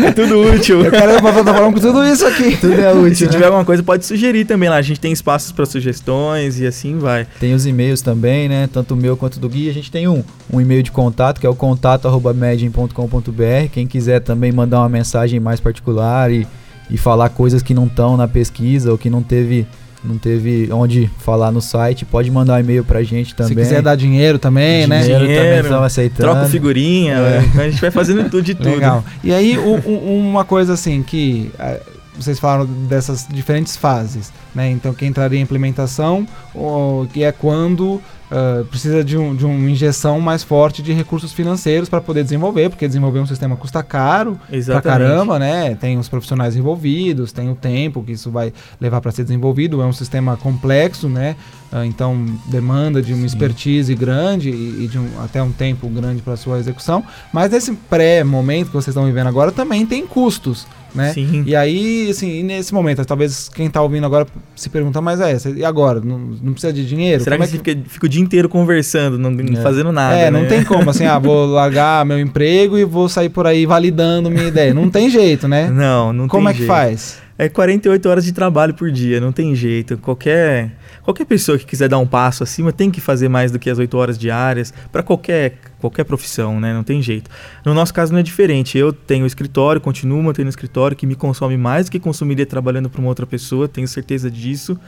É 0.00 0.12
tudo 0.12 0.40
útil. 0.40 0.82
eu 0.82 0.90
quero 0.90 1.12
uma 1.18 1.32
plataforma 1.32 1.72
com 1.72 1.78
tudo 1.80 2.04
isso 2.06 2.26
aqui. 2.26 2.56
Tudo 2.56 2.72
é 2.80 2.92
útil. 2.92 3.14
Se 3.16 3.24
né? 3.26 3.30
tiver 3.30 3.44
alguma 3.46 3.64
coisa, 3.64 3.82
pode 3.82 4.04
sugerir 4.06 4.44
também 4.46 4.68
lá. 4.68 4.76
A 4.76 4.82
gente 4.82 4.98
tem 4.98 5.12
espaços 5.12 5.52
para 5.52 5.66
sugestões 5.66 6.58
e 6.58 6.66
assim 6.66 6.98
vai. 6.98 7.26
Tem 7.38 7.52
os 7.54 7.66
e-mails 7.66 8.00
também, 8.00 8.48
né? 8.48 8.68
Tanto 8.72 8.94
o 8.94 8.96
meu 8.96 9.16
quanto 9.16 9.29
do 9.38 9.48
Gui. 9.48 9.68
A 9.68 9.72
gente 9.74 9.90
tem 9.90 10.08
um, 10.08 10.22
um 10.52 10.60
e-mail 10.60 10.82
de 10.82 10.90
contato, 10.90 11.40
que 11.40 11.46
é 11.46 11.50
o 11.50 11.54
contato.medin.com.br. 11.54 13.68
Quem 13.72 13.86
quiser 13.86 14.20
também 14.20 14.52
mandar 14.52 14.80
uma 14.80 14.88
mensagem 14.88 15.40
mais 15.40 15.60
particular 15.60 16.30
e, 16.30 16.46
e 16.90 16.96
falar 16.96 17.28
coisas 17.28 17.62
que 17.62 17.74
não 17.74 17.86
estão 17.86 18.16
na 18.16 18.28
pesquisa 18.28 18.90
ou 18.90 18.98
que 18.98 19.10
não 19.10 19.22
teve, 19.22 19.66
não 20.04 20.18
teve 20.18 20.68
onde 20.72 21.10
falar 21.18 21.50
no 21.50 21.60
site, 21.60 22.04
pode 22.04 22.30
mandar 22.30 22.56
um 22.56 22.60
e-mail 22.60 22.84
pra 22.84 23.02
gente 23.02 23.34
também. 23.34 23.56
Se 23.56 23.62
quiser 23.62 23.82
dar 23.82 23.96
dinheiro 23.96 24.38
também, 24.38 24.86
né? 24.86 25.02
dinheiro, 25.02 25.24
também 25.24 25.36
Dinheiro, 25.42 25.62
estamos 25.66 25.86
aceitando. 25.86 26.30
Troca 26.32 26.48
figurinha, 26.48 27.14
É. 27.14 27.38
a 27.60 27.70
gente 27.70 27.80
vai 27.80 27.90
fazendo 27.90 28.24
tudo 28.30 28.42
de 28.42 28.54
tudo. 28.54 28.70
Legal. 28.70 29.04
E 29.22 29.32
aí, 29.32 29.58
u- 29.58 29.80
u- 29.84 30.18
uma 30.18 30.44
coisa 30.44 30.74
assim 30.74 31.02
que 31.02 31.50
eh, 31.58 31.80
vocês 32.22 32.38
falaram 32.38 32.66
dessas 32.66 33.26
diferentes 33.28 33.76
fases, 33.76 34.32
né? 34.54 34.70
Então, 34.70 34.92
que 34.92 35.06
entraria 35.06 35.38
em 35.38 35.42
implementação, 35.42 36.26
ou, 36.54 37.06
que 37.06 37.22
é 37.22 37.32
quando 37.32 38.00
ah, 38.30 38.62
precisa 38.70 39.02
de, 39.02 39.16
um, 39.18 39.34
de 39.34 39.44
uma 39.44 39.68
injeção 39.70 40.20
mais 40.20 40.42
forte 40.44 40.82
de 40.82 40.92
recursos 40.92 41.32
financeiros 41.32 41.88
para 41.88 42.00
poder 42.00 42.22
desenvolver, 42.22 42.68
porque 42.70 42.86
desenvolver 42.86 43.18
um 43.18 43.26
sistema 43.26 43.56
custa 43.56 43.82
caro 43.82 44.38
pra 44.46 44.56
Exatamente. 44.56 44.84
caramba, 44.84 45.38
né? 45.38 45.74
Tem 45.74 45.98
os 45.98 46.08
profissionais 46.08 46.54
envolvidos, 46.56 47.32
tem 47.32 47.50
o 47.50 47.54
tempo 47.56 48.02
que 48.04 48.12
isso 48.12 48.30
vai 48.30 48.52
levar 48.80 49.00
para 49.00 49.10
ser 49.10 49.24
desenvolvido, 49.24 49.82
é 49.82 49.86
um 49.86 49.92
sistema 49.92 50.36
complexo, 50.36 51.08
né? 51.08 51.34
Ah, 51.72 51.84
então 51.86 52.24
demanda 52.46 53.00
de 53.02 53.12
uma 53.12 53.20
Sim. 53.20 53.26
expertise 53.26 53.94
grande 53.94 54.50
e, 54.50 54.84
e 54.84 54.88
de 54.88 54.98
um- 54.98 55.08
até 55.24 55.42
um 55.42 55.50
tempo 55.52 55.88
grande 55.88 56.22
para 56.22 56.36
sua 56.36 56.58
execução. 56.58 57.02
Mas 57.32 57.50
nesse 57.50 57.72
pré-momento 57.72 58.66
que 58.68 58.72
vocês 58.74 58.88
estão 58.88 59.06
vivendo 59.06 59.26
agora 59.28 59.50
também 59.52 59.84
tem 59.86 60.06
custos. 60.06 60.66
Né? 60.94 61.12
Sim. 61.12 61.42
E 61.46 61.54
aí, 61.54 62.08
assim, 62.10 62.42
nesse 62.42 62.72
momento, 62.72 63.04
talvez 63.04 63.48
quem 63.48 63.68
tá 63.70 63.82
ouvindo 63.82 64.06
agora 64.06 64.26
se 64.54 64.68
pergunta, 64.68 65.00
mas 65.00 65.20
é, 65.20 65.36
e 65.56 65.64
agora? 65.64 66.00
Não, 66.00 66.18
não 66.18 66.52
precisa 66.52 66.72
de 66.72 66.86
dinheiro? 66.86 67.22
Será 67.22 67.36
Como 67.36 67.48
que 67.48 67.54
é 67.54 67.58
você 67.58 67.70
fica, 67.72 67.88
fica 67.88 68.06
o 68.06 68.08
dia 68.08 68.22
inteiro 68.22 68.48
conversando, 68.48 69.18
não, 69.18 69.30
não 69.30 69.62
fazendo 69.62 69.92
nada? 69.92 70.16
É, 70.16 70.30
não 70.30 70.42
né? 70.42 70.48
tem 70.48 70.64
como, 70.64 70.88
assim, 70.90 71.04
ah, 71.04 71.18
vou 71.18 71.46
largar 71.50 72.04
meu 72.04 72.18
emprego 72.18 72.78
e 72.78 72.84
vou 72.84 73.08
sair 73.08 73.28
por 73.28 73.46
aí 73.46 73.66
validando 73.66 74.30
minha 74.30 74.48
ideia. 74.48 74.74
Não 74.74 74.90
tem 74.90 75.10
jeito, 75.10 75.48
né? 75.48 75.68
Não, 75.80 76.12
não 76.12 76.28
Como 76.28 76.46
tem 76.46 76.50
é 76.50 76.52
que 76.52 76.58
jeito. 76.58 76.68
faz? 76.68 77.18
É 77.38 77.48
48 77.48 78.06
horas 78.06 78.24
de 78.24 78.32
trabalho 78.32 78.74
por 78.74 78.90
dia, 78.90 79.18
não 79.18 79.32
tem 79.32 79.54
jeito. 79.54 79.96
Qualquer, 79.96 80.72
qualquer 81.02 81.24
pessoa 81.24 81.58
que 81.58 81.64
quiser 81.64 81.88
dar 81.88 81.98
um 81.98 82.06
passo 82.06 82.42
acima 82.42 82.70
tem 82.70 82.90
que 82.90 83.00
fazer 83.00 83.30
mais 83.30 83.50
do 83.50 83.58
que 83.58 83.70
as 83.70 83.78
8 83.78 83.96
horas 83.96 84.18
diárias 84.18 84.74
para 84.92 85.02
qualquer, 85.02 85.54
qualquer 85.80 86.04
profissão, 86.04 86.60
né? 86.60 86.72
Não 86.72 86.84
tem 86.84 87.00
jeito. 87.02 87.30
No 87.64 87.74
nosso 87.74 87.92
caso 87.92 88.12
não 88.12 88.20
é 88.20 88.22
diferente. 88.22 88.78
Eu 88.78 88.92
tenho 88.92 89.26
escritório, 89.26 89.80
continuo 89.80 90.22
mantendo 90.22 90.48
escritório 90.48 90.96
que 90.96 91.06
me 91.06 91.14
consome 91.14 91.56
mais 91.56 91.86
do 91.86 91.92
que 91.92 91.98
consumiria 91.98 92.46
trabalhando 92.46 92.88
para 92.88 93.00
uma 93.00 93.08
outra 93.08 93.26
pessoa, 93.26 93.66
tenho 93.66 93.88
certeza 93.88 94.30
disso. 94.30 94.78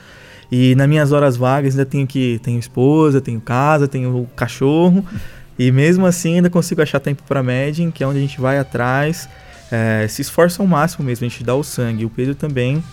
E 0.50 0.74
nas 0.74 0.88
minhas 0.88 1.12
horas 1.12 1.37
vagas 1.37 1.74
ainda 1.74 1.87
tenho 1.87 2.07
que 2.07 2.38
tenho 2.42 2.59
esposa, 2.59 3.20
tenho 3.20 3.40
casa, 3.40 3.88
tenho 3.88 4.28
cachorro. 4.37 5.05
E 5.59 5.72
mesmo 5.72 6.07
assim 6.07 6.37
ainda 6.37 6.50
consigo 6.50 6.83
achar 6.83 7.00
tempo 7.00 7.22
para 7.26 7.42
Medin, 7.42 7.90
que 7.90 8.05
é 8.05 8.07
onde 8.07 8.18
a 8.18 8.22
gente 8.22 8.40
vai 8.40 8.59
atrás 8.59 9.28
é, 9.72 10.07
se 10.07 10.20
esforça 10.20 10.62
ao 10.62 10.68
máximo 10.68 11.07
mesmo, 11.07 11.24
a 11.24 11.28
gente 11.31 11.42
dá 11.42 11.55
o 11.55 11.64
sangue. 11.64 12.05
O 12.05 12.11
Pedro 12.11 12.35
também. 12.35 12.85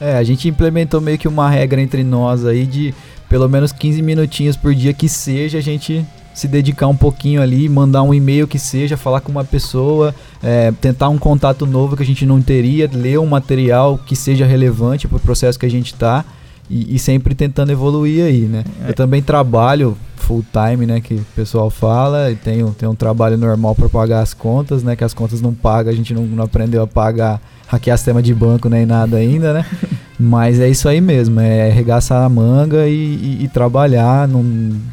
É, 0.00 0.16
a 0.16 0.22
gente 0.22 0.48
implementou 0.48 1.00
meio 1.00 1.18
que 1.18 1.26
uma 1.26 1.50
regra 1.50 1.80
entre 1.80 2.04
nós 2.04 2.46
aí 2.46 2.64
de 2.64 2.94
pelo 3.28 3.48
menos 3.48 3.72
15 3.72 4.00
minutinhos 4.00 4.56
por 4.56 4.72
dia 4.72 4.94
que 4.94 5.08
seja 5.08 5.58
a 5.58 5.60
gente 5.60 6.06
se 6.38 6.46
dedicar 6.46 6.86
um 6.86 6.96
pouquinho 6.96 7.42
ali, 7.42 7.68
mandar 7.68 8.04
um 8.04 8.14
e-mail 8.14 8.46
que 8.46 8.60
seja, 8.60 8.96
falar 8.96 9.20
com 9.20 9.32
uma 9.32 9.44
pessoa, 9.44 10.14
é, 10.40 10.70
tentar 10.80 11.08
um 11.08 11.18
contato 11.18 11.66
novo 11.66 11.96
que 11.96 12.02
a 12.04 12.06
gente 12.06 12.24
não 12.24 12.40
teria, 12.40 12.88
ler 12.92 13.18
um 13.18 13.26
material 13.26 13.98
que 13.98 14.14
seja 14.14 14.46
relevante 14.46 15.08
para 15.08 15.16
o 15.16 15.20
processo 15.20 15.58
que 15.58 15.66
a 15.66 15.70
gente 15.70 15.92
está 15.92 16.24
e, 16.70 16.94
e, 16.94 16.98
sempre 16.98 17.34
tentando 17.34 17.72
evoluir 17.72 18.24
aí, 18.24 18.40
né? 18.42 18.64
É. 18.84 18.90
Eu 18.90 18.94
também 18.94 19.22
trabalho 19.22 19.96
full 20.16 20.44
time, 20.52 20.84
né, 20.84 21.00
que 21.00 21.14
o 21.14 21.26
pessoal 21.34 21.70
fala, 21.70 22.30
e 22.30 22.36
tenho, 22.36 22.74
tenho 22.78 22.92
um 22.92 22.94
trabalho 22.94 23.38
normal 23.38 23.74
para 23.74 23.88
pagar 23.88 24.20
as 24.20 24.34
contas, 24.34 24.82
né, 24.82 24.94
que 24.94 25.02
as 25.02 25.14
contas 25.14 25.40
não 25.40 25.54
pagam, 25.54 25.90
a 25.90 25.96
gente 25.96 26.12
não, 26.12 26.22
não 26.24 26.44
aprendeu 26.44 26.82
a 26.82 26.86
pagar, 26.86 27.40
hackear 27.66 27.96
sistema 27.96 28.22
de 28.22 28.34
banco 28.34 28.68
nem 28.68 28.84
nada 28.84 29.16
ainda, 29.16 29.54
né? 29.54 29.66
Mas 30.20 30.60
é 30.60 30.68
isso 30.68 30.86
aí 30.88 31.00
mesmo, 31.00 31.40
é 31.40 31.70
arregaçar 31.70 32.24
a 32.24 32.28
manga 32.28 32.86
e, 32.86 32.92
e, 32.92 33.44
e 33.44 33.48
trabalhar, 33.48 34.28
não 34.28 34.44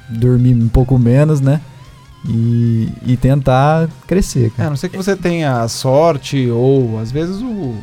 dormir 0.08 0.54
um 0.54 0.70
pouco 0.70 0.98
menos, 0.98 1.42
né? 1.42 1.60
E, 2.28 2.90
e, 3.06 3.18
tentar 3.18 3.88
crescer. 4.08 4.50
Cara. 4.52 4.64
É, 4.64 4.68
a 4.68 4.70
não 4.70 4.78
ser 4.78 4.90
que 4.90 4.98
você 4.98 5.16
tenha 5.16 5.62
a 5.62 5.68
sorte 5.68 6.50
ou 6.50 6.98
às 7.00 7.12
vezes 7.12 7.40
o, 7.42 7.76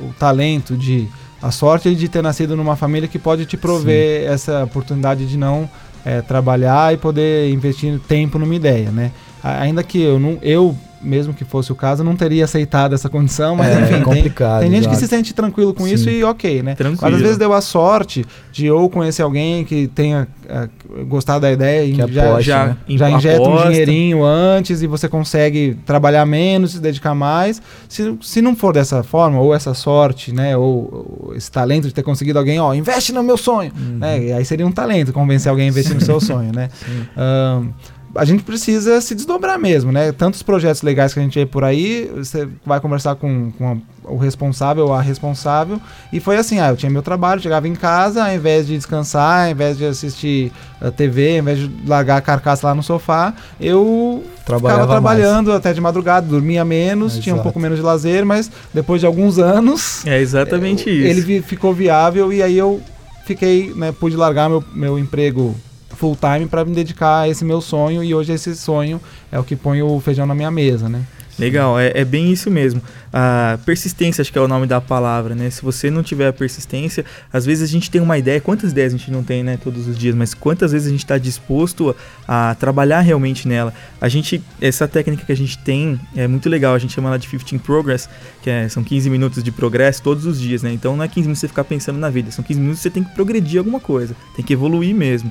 o 0.00 0.12
talento 0.18 0.76
de 0.76 1.08
a 1.42 1.50
sorte 1.50 1.94
de 1.94 2.08
ter 2.08 2.22
nascido 2.22 2.56
numa 2.56 2.76
família 2.76 3.08
que 3.08 3.18
pode 3.18 3.46
te 3.46 3.56
prover 3.56 4.22
Sim. 4.22 4.28
essa 4.28 4.64
oportunidade 4.64 5.26
de 5.26 5.36
não 5.36 5.68
é, 6.04 6.22
trabalhar 6.22 6.94
e 6.94 6.96
poder 6.96 7.50
investir 7.50 7.98
tempo 8.00 8.38
numa 8.38 8.54
ideia, 8.54 8.90
né? 8.90 9.10
Ainda 9.42 9.82
que 9.82 10.00
eu 10.00 10.18
não, 10.18 10.38
eu 10.42 10.76
mesmo 11.00 11.34
que 11.34 11.44
fosse 11.44 11.70
o 11.72 11.74
caso, 11.74 12.02
não 12.02 12.16
teria 12.16 12.44
aceitado 12.44 12.94
essa 12.94 13.08
condição, 13.08 13.56
mas 13.56 13.68
é, 13.68 13.80
enfim, 13.82 13.94
é 13.94 14.00
complicado, 14.00 14.60
tem, 14.60 14.70
tem 14.70 14.80
gente 14.80 14.90
que 14.90 14.96
se 14.96 15.06
sente 15.06 15.34
tranquilo 15.34 15.74
com 15.74 15.84
Sim. 15.84 15.94
isso 15.94 16.10
e 16.10 16.24
ok, 16.24 16.62
né? 16.62 16.74
Tranquilo. 16.74 17.00
Mas 17.02 17.14
às 17.14 17.20
vezes 17.20 17.38
deu 17.38 17.52
a 17.52 17.60
sorte 17.60 18.24
de 18.52 18.70
ou 18.70 18.88
conhecer 18.88 19.22
alguém 19.22 19.64
que 19.64 19.88
tenha 19.88 20.26
uh, 20.44 21.04
gostado 21.06 21.40
da 21.40 21.52
ideia 21.52 21.84
e 21.84 21.92
que 21.92 22.12
já, 22.12 22.40
já, 22.40 22.66
né? 22.66 22.76
já 22.88 23.10
injeta 23.10 23.42
um 23.42 23.46
Aposta. 23.46 23.70
dinheirinho 23.70 24.24
antes 24.24 24.82
e 24.82 24.86
você 24.86 25.08
consegue 25.08 25.76
trabalhar 25.84 26.24
menos, 26.24 26.72
se 26.72 26.80
dedicar 26.80 27.14
mais. 27.14 27.60
Se, 27.88 28.16
se 28.22 28.40
não 28.40 28.56
for 28.56 28.72
dessa 28.72 29.02
forma, 29.02 29.38
ou 29.38 29.54
essa 29.54 29.74
sorte, 29.74 30.32
né? 30.32 30.56
Ou, 30.56 31.26
ou 31.26 31.34
esse 31.36 31.50
talento 31.50 31.86
de 31.86 31.94
ter 31.94 32.02
conseguido 32.02 32.38
alguém, 32.38 32.58
ó, 32.58 32.74
investe 32.74 33.12
no 33.12 33.22
meu 33.22 33.36
sonho. 33.36 33.72
Uhum. 33.76 33.98
Né? 33.98 34.24
E 34.24 34.32
aí 34.32 34.44
seria 34.44 34.66
um 34.66 34.72
talento 34.72 35.12
convencer 35.12 35.50
alguém 35.50 35.66
a 35.66 35.68
investir 35.68 35.94
no 35.94 36.00
seu 36.00 36.20
sonho, 36.20 36.52
né? 36.54 36.68
Um, 37.16 37.70
a 38.16 38.24
gente 38.24 38.42
precisa 38.42 39.00
se 39.00 39.14
desdobrar 39.14 39.58
mesmo, 39.58 39.90
né? 39.92 40.12
Tantos 40.12 40.42
projetos 40.42 40.82
legais 40.82 41.12
que 41.14 41.20
a 41.20 41.22
gente 41.22 41.38
vê 41.38 41.46
por 41.46 41.64
aí, 41.64 42.10
você 42.14 42.48
vai 42.64 42.80
conversar 42.80 43.14
com, 43.16 43.50
com 43.52 43.72
a, 43.72 43.76
o 44.12 44.16
responsável 44.16 44.86
ou 44.86 44.92
a 44.94 45.00
responsável, 45.02 45.80
e 46.12 46.20
foi 46.20 46.36
assim, 46.36 46.58
ah, 46.60 46.68
eu 46.68 46.76
tinha 46.76 46.90
meu 46.90 47.02
trabalho, 47.02 47.40
chegava 47.40 47.66
em 47.66 47.74
casa, 47.74 48.24
ao 48.24 48.32
invés 48.34 48.66
de 48.66 48.76
descansar, 48.76 49.46
ao 49.46 49.50
invés 49.50 49.76
de 49.78 49.84
assistir 49.84 50.52
a 50.80 50.90
TV, 50.90 51.32
ao 51.32 51.38
invés 51.38 51.58
de 51.58 51.70
largar 51.86 52.16
a 52.16 52.20
carcaça 52.20 52.66
lá 52.66 52.74
no 52.74 52.82
sofá, 52.82 53.34
eu 53.60 54.22
Trabalhava 54.44 54.82
ficava 54.82 54.92
trabalhando 55.00 55.52
até 55.52 55.72
de 55.72 55.80
madrugada, 55.80 56.26
dormia 56.26 56.64
menos, 56.64 57.16
É, 57.18 57.20
tinha 57.20 57.34
um 57.34 57.40
pouco 57.42 57.58
menos 57.58 57.78
de 57.78 57.84
lazer, 57.84 58.24
mas 58.24 58.50
depois 58.72 59.00
de 59.00 59.06
alguns 59.06 59.38
anos, 59.38 60.06
É 60.06 60.20
exatamente 60.20 60.88
é, 60.88 60.92
isso. 60.92 61.06
ele 61.08 61.20
vi- 61.20 61.42
ficou 61.42 61.74
viável 61.74 62.32
e 62.32 62.42
aí 62.42 62.56
eu 62.56 62.80
fiquei, 63.24 63.72
né, 63.74 63.90
pude 63.90 64.14
largar 64.16 64.48
meu, 64.48 64.62
meu 64.72 64.96
emprego 64.98 65.56
full 65.96 66.16
time 66.16 66.46
para 66.46 66.64
me 66.64 66.74
dedicar 66.74 67.22
a 67.22 67.28
esse 67.28 67.44
meu 67.44 67.60
sonho 67.60 68.04
e 68.04 68.14
hoje 68.14 68.32
esse 68.32 68.54
sonho 68.54 69.00
é 69.32 69.38
o 69.38 69.44
que 69.44 69.56
põe 69.56 69.82
o 69.82 69.98
feijão 70.00 70.26
na 70.26 70.34
minha 70.34 70.50
mesa, 70.50 70.88
né? 70.88 71.02
Legal, 71.38 71.78
é, 71.78 71.92
é 71.94 72.04
bem 72.04 72.32
isso 72.32 72.50
mesmo. 72.50 72.80
A 73.12 73.58
persistência, 73.64 74.22
acho 74.22 74.32
que 74.32 74.38
é 74.38 74.40
o 74.40 74.48
nome 74.48 74.66
da 74.66 74.80
palavra, 74.80 75.34
né? 75.34 75.50
Se 75.50 75.62
você 75.62 75.90
não 75.90 76.02
tiver 76.02 76.28
a 76.28 76.32
persistência, 76.32 77.04
às 77.30 77.44
vezes 77.44 77.68
a 77.68 77.70
gente 77.70 77.90
tem 77.90 78.00
uma 78.00 78.16
ideia, 78.16 78.40
quantas 78.40 78.70
ideias 78.72 78.94
a 78.94 78.96
gente 78.96 79.10
não 79.10 79.22
tem, 79.22 79.42
né, 79.42 79.58
todos 79.62 79.86
os 79.86 79.98
dias, 79.98 80.14
mas 80.14 80.32
quantas 80.32 80.72
vezes 80.72 80.88
a 80.88 80.90
gente 80.90 81.04
está 81.04 81.18
disposto 81.18 81.94
a, 82.26 82.50
a 82.50 82.54
trabalhar 82.54 83.00
realmente 83.00 83.46
nela. 83.46 83.72
A 84.00 84.08
gente, 84.08 84.42
essa 84.60 84.88
técnica 84.88 85.26
que 85.26 85.32
a 85.32 85.36
gente 85.36 85.58
tem 85.58 86.00
é 86.14 86.26
muito 86.26 86.48
legal, 86.48 86.74
a 86.74 86.78
gente 86.78 86.94
chama 86.94 87.08
ela 87.08 87.18
de 87.18 87.28
15 87.28 87.58
Progress, 87.58 88.08
que 88.42 88.48
é- 88.48 88.68
são 88.68 88.82
15 88.82 89.10
minutos 89.10 89.42
de 89.42 89.52
progresso 89.52 90.02
todos 90.02 90.24
os 90.24 90.40
dias, 90.40 90.62
né? 90.62 90.72
Então 90.72 90.96
não 90.96 91.04
é 91.04 91.08
15 91.08 91.20
minutos 91.22 91.40
você 91.40 91.48
ficar 91.48 91.64
pensando 91.64 91.98
na 91.98 92.08
vida, 92.08 92.30
são 92.30 92.42
15 92.42 92.60
minutos 92.60 92.80
você 92.80 92.90
tem 92.90 93.04
que 93.04 93.14
progredir 93.14 93.58
alguma 93.58 93.80
coisa, 93.80 94.16
tem 94.34 94.44
que 94.44 94.54
evoluir 94.54 94.94
mesmo. 94.94 95.30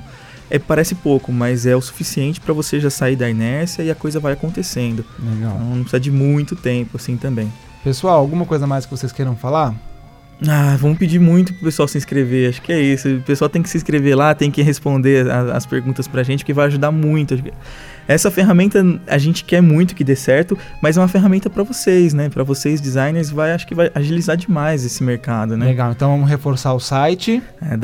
É, 0.50 0.58
parece 0.58 0.94
pouco, 0.94 1.32
mas 1.32 1.66
é 1.66 1.74
o 1.74 1.80
suficiente 1.80 2.40
para 2.40 2.54
você 2.54 2.78
já 2.78 2.88
sair 2.90 3.16
da 3.16 3.28
inércia 3.28 3.82
e 3.82 3.90
a 3.90 3.94
coisa 3.94 4.20
vai 4.20 4.32
acontecendo. 4.32 5.04
Legal. 5.18 5.52
Então 5.56 5.66
não 5.70 5.80
precisa 5.80 6.00
de 6.00 6.10
muito 6.10 6.54
tempo 6.54 6.96
assim 6.96 7.16
também. 7.16 7.52
Pessoal, 7.82 8.18
alguma 8.18 8.44
coisa 8.44 8.66
mais 8.66 8.84
que 8.84 8.90
vocês 8.90 9.12
queiram 9.12 9.36
falar? 9.36 9.74
Ah, 10.46 10.76
vamos 10.78 10.98
pedir 10.98 11.18
muito 11.18 11.54
pro 11.54 11.64
pessoal 11.64 11.88
se 11.88 11.96
inscrever. 11.96 12.50
Acho 12.50 12.60
que 12.60 12.70
é 12.72 12.80
isso. 12.80 13.08
O 13.08 13.22
pessoal 13.22 13.48
tem 13.48 13.62
que 13.62 13.70
se 13.70 13.76
inscrever 13.78 14.14
lá, 14.16 14.34
tem 14.34 14.50
que 14.50 14.60
responder 14.62 15.28
a- 15.30 15.56
as 15.56 15.64
perguntas 15.64 16.06
pra 16.06 16.22
gente, 16.22 16.44
que 16.44 16.52
vai 16.52 16.66
ajudar 16.66 16.90
muito. 16.92 17.34
Essa 18.08 18.30
ferramenta 18.30 18.84
a 19.06 19.18
gente 19.18 19.44
quer 19.44 19.60
muito 19.60 19.94
que 19.94 20.04
dê 20.04 20.14
certo, 20.14 20.56
mas 20.80 20.96
é 20.96 21.00
uma 21.00 21.08
ferramenta 21.08 21.50
pra 21.50 21.62
vocês, 21.62 22.14
né? 22.14 22.28
Pra 22.28 22.44
vocês 22.44 22.80
designers, 22.80 23.30
vai 23.30 23.52
acho 23.52 23.66
que 23.66 23.74
vai 23.74 23.90
agilizar 23.94 24.36
demais 24.36 24.84
esse 24.84 25.02
mercado, 25.02 25.56
né? 25.56 25.66
Legal, 25.66 25.92
então 25.92 26.10
vamos 26.10 26.28
reforçar 26.28 26.72
o 26.74 26.80
site, 26.80 27.42
É 27.60 27.76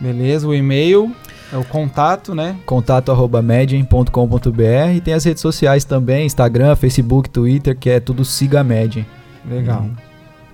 beleza? 0.00 0.48
O 0.48 0.54
e-mail, 0.54 1.14
é 1.52 1.56
o 1.56 1.64
contato, 1.64 2.34
né? 2.34 2.56
contato 2.66 3.12
arroba 3.12 3.40
medium.com.br 3.40 4.92
e 4.96 5.00
tem 5.00 5.14
as 5.14 5.24
redes 5.24 5.40
sociais 5.40 5.84
também, 5.84 6.26
Instagram, 6.26 6.74
Facebook, 6.74 7.30
Twitter, 7.30 7.76
que 7.76 7.90
é 7.90 8.00
tudo 8.00 8.24
Siga 8.24 8.64
Medium. 8.64 9.04
Legal. 9.48 9.82
Uhum. 9.82 10.03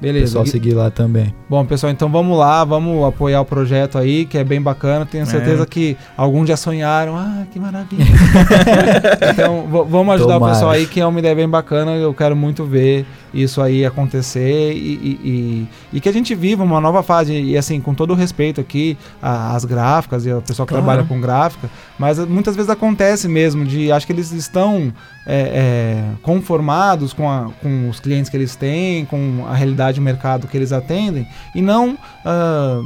Beleza. 0.00 0.24
Pessoal 0.26 0.44
E- 0.44 0.48
seguir 0.48 0.72
lá 0.74 0.90
também. 0.90 1.34
Bom, 1.48 1.64
pessoal, 1.66 1.92
então 1.92 2.08
vamos 2.10 2.38
lá, 2.38 2.64
vamos 2.64 3.04
apoiar 3.06 3.40
o 3.40 3.44
projeto 3.44 3.98
aí, 3.98 4.24
que 4.24 4.38
é 4.38 4.44
bem 4.44 4.60
bacana. 4.60 5.04
Tenho 5.04 5.26
certeza 5.26 5.64
É. 5.64 5.66
que 5.66 5.96
alguns 6.16 6.48
já 6.48 6.56
sonharam. 6.56 7.16
Ah, 7.16 7.44
que 7.52 7.58
maravilha. 7.60 8.04
então, 9.32 9.66
vamos 9.88 10.14
ajudar 10.14 10.34
Tomara. 10.34 10.52
o 10.52 10.54
pessoal 10.54 10.70
aí, 10.72 10.86
que 10.86 11.00
é 11.00 11.06
uma 11.06 11.18
ideia 11.18 11.34
bem 11.34 11.48
bacana. 11.48 11.92
Eu 11.92 12.14
quero 12.14 12.34
muito 12.34 12.64
ver 12.64 13.04
isso 13.32 13.60
aí 13.62 13.84
acontecer 13.84 14.72
e, 14.72 14.76
e- 14.76 15.20
e- 15.24 15.68
e 15.96 16.00
que 16.00 16.08
a 16.08 16.12
gente 16.12 16.34
viva 16.34 16.62
uma 16.64 16.80
nova 16.80 17.02
fase. 17.02 17.32
E 17.32 17.56
assim, 17.56 17.80
com 17.80 17.94
todo 17.94 18.10
o 18.12 18.14
respeito 18.14 18.60
aqui 18.60 18.96
às 19.22 19.64
gráficas 19.64 20.26
e 20.26 20.30
ao 20.30 20.40
pessoal 20.42 20.66
que 20.66 20.72
Claro. 20.72 20.84
trabalha 20.84 21.06
com 21.08 21.20
gráfica, 21.20 21.70
mas 21.98 22.18
muitas 22.26 22.56
vezes 22.56 22.70
acontece 22.70 23.28
mesmo 23.28 23.64
de 23.64 23.90
acho 23.92 24.06
que 24.06 24.12
eles 24.12 24.32
estão 24.32 24.92
é, 25.26 25.34
é, 25.36 26.04
conformados 26.22 27.12
com, 27.12 27.28
a- 27.30 27.50
com 27.62 27.88
os 27.88 28.00
clientes 28.00 28.28
que 28.30 28.36
eles 28.36 28.56
têm, 28.56 29.04
com 29.04 29.44
a 29.48 29.54
realidade 29.54 30.00
do 30.00 30.02
mercado 30.02 30.48
que 30.48 30.56
eles 30.56 30.72
atendem 30.72 31.26
e 31.54 31.60
não, 31.62 31.96
ah, 32.24 32.80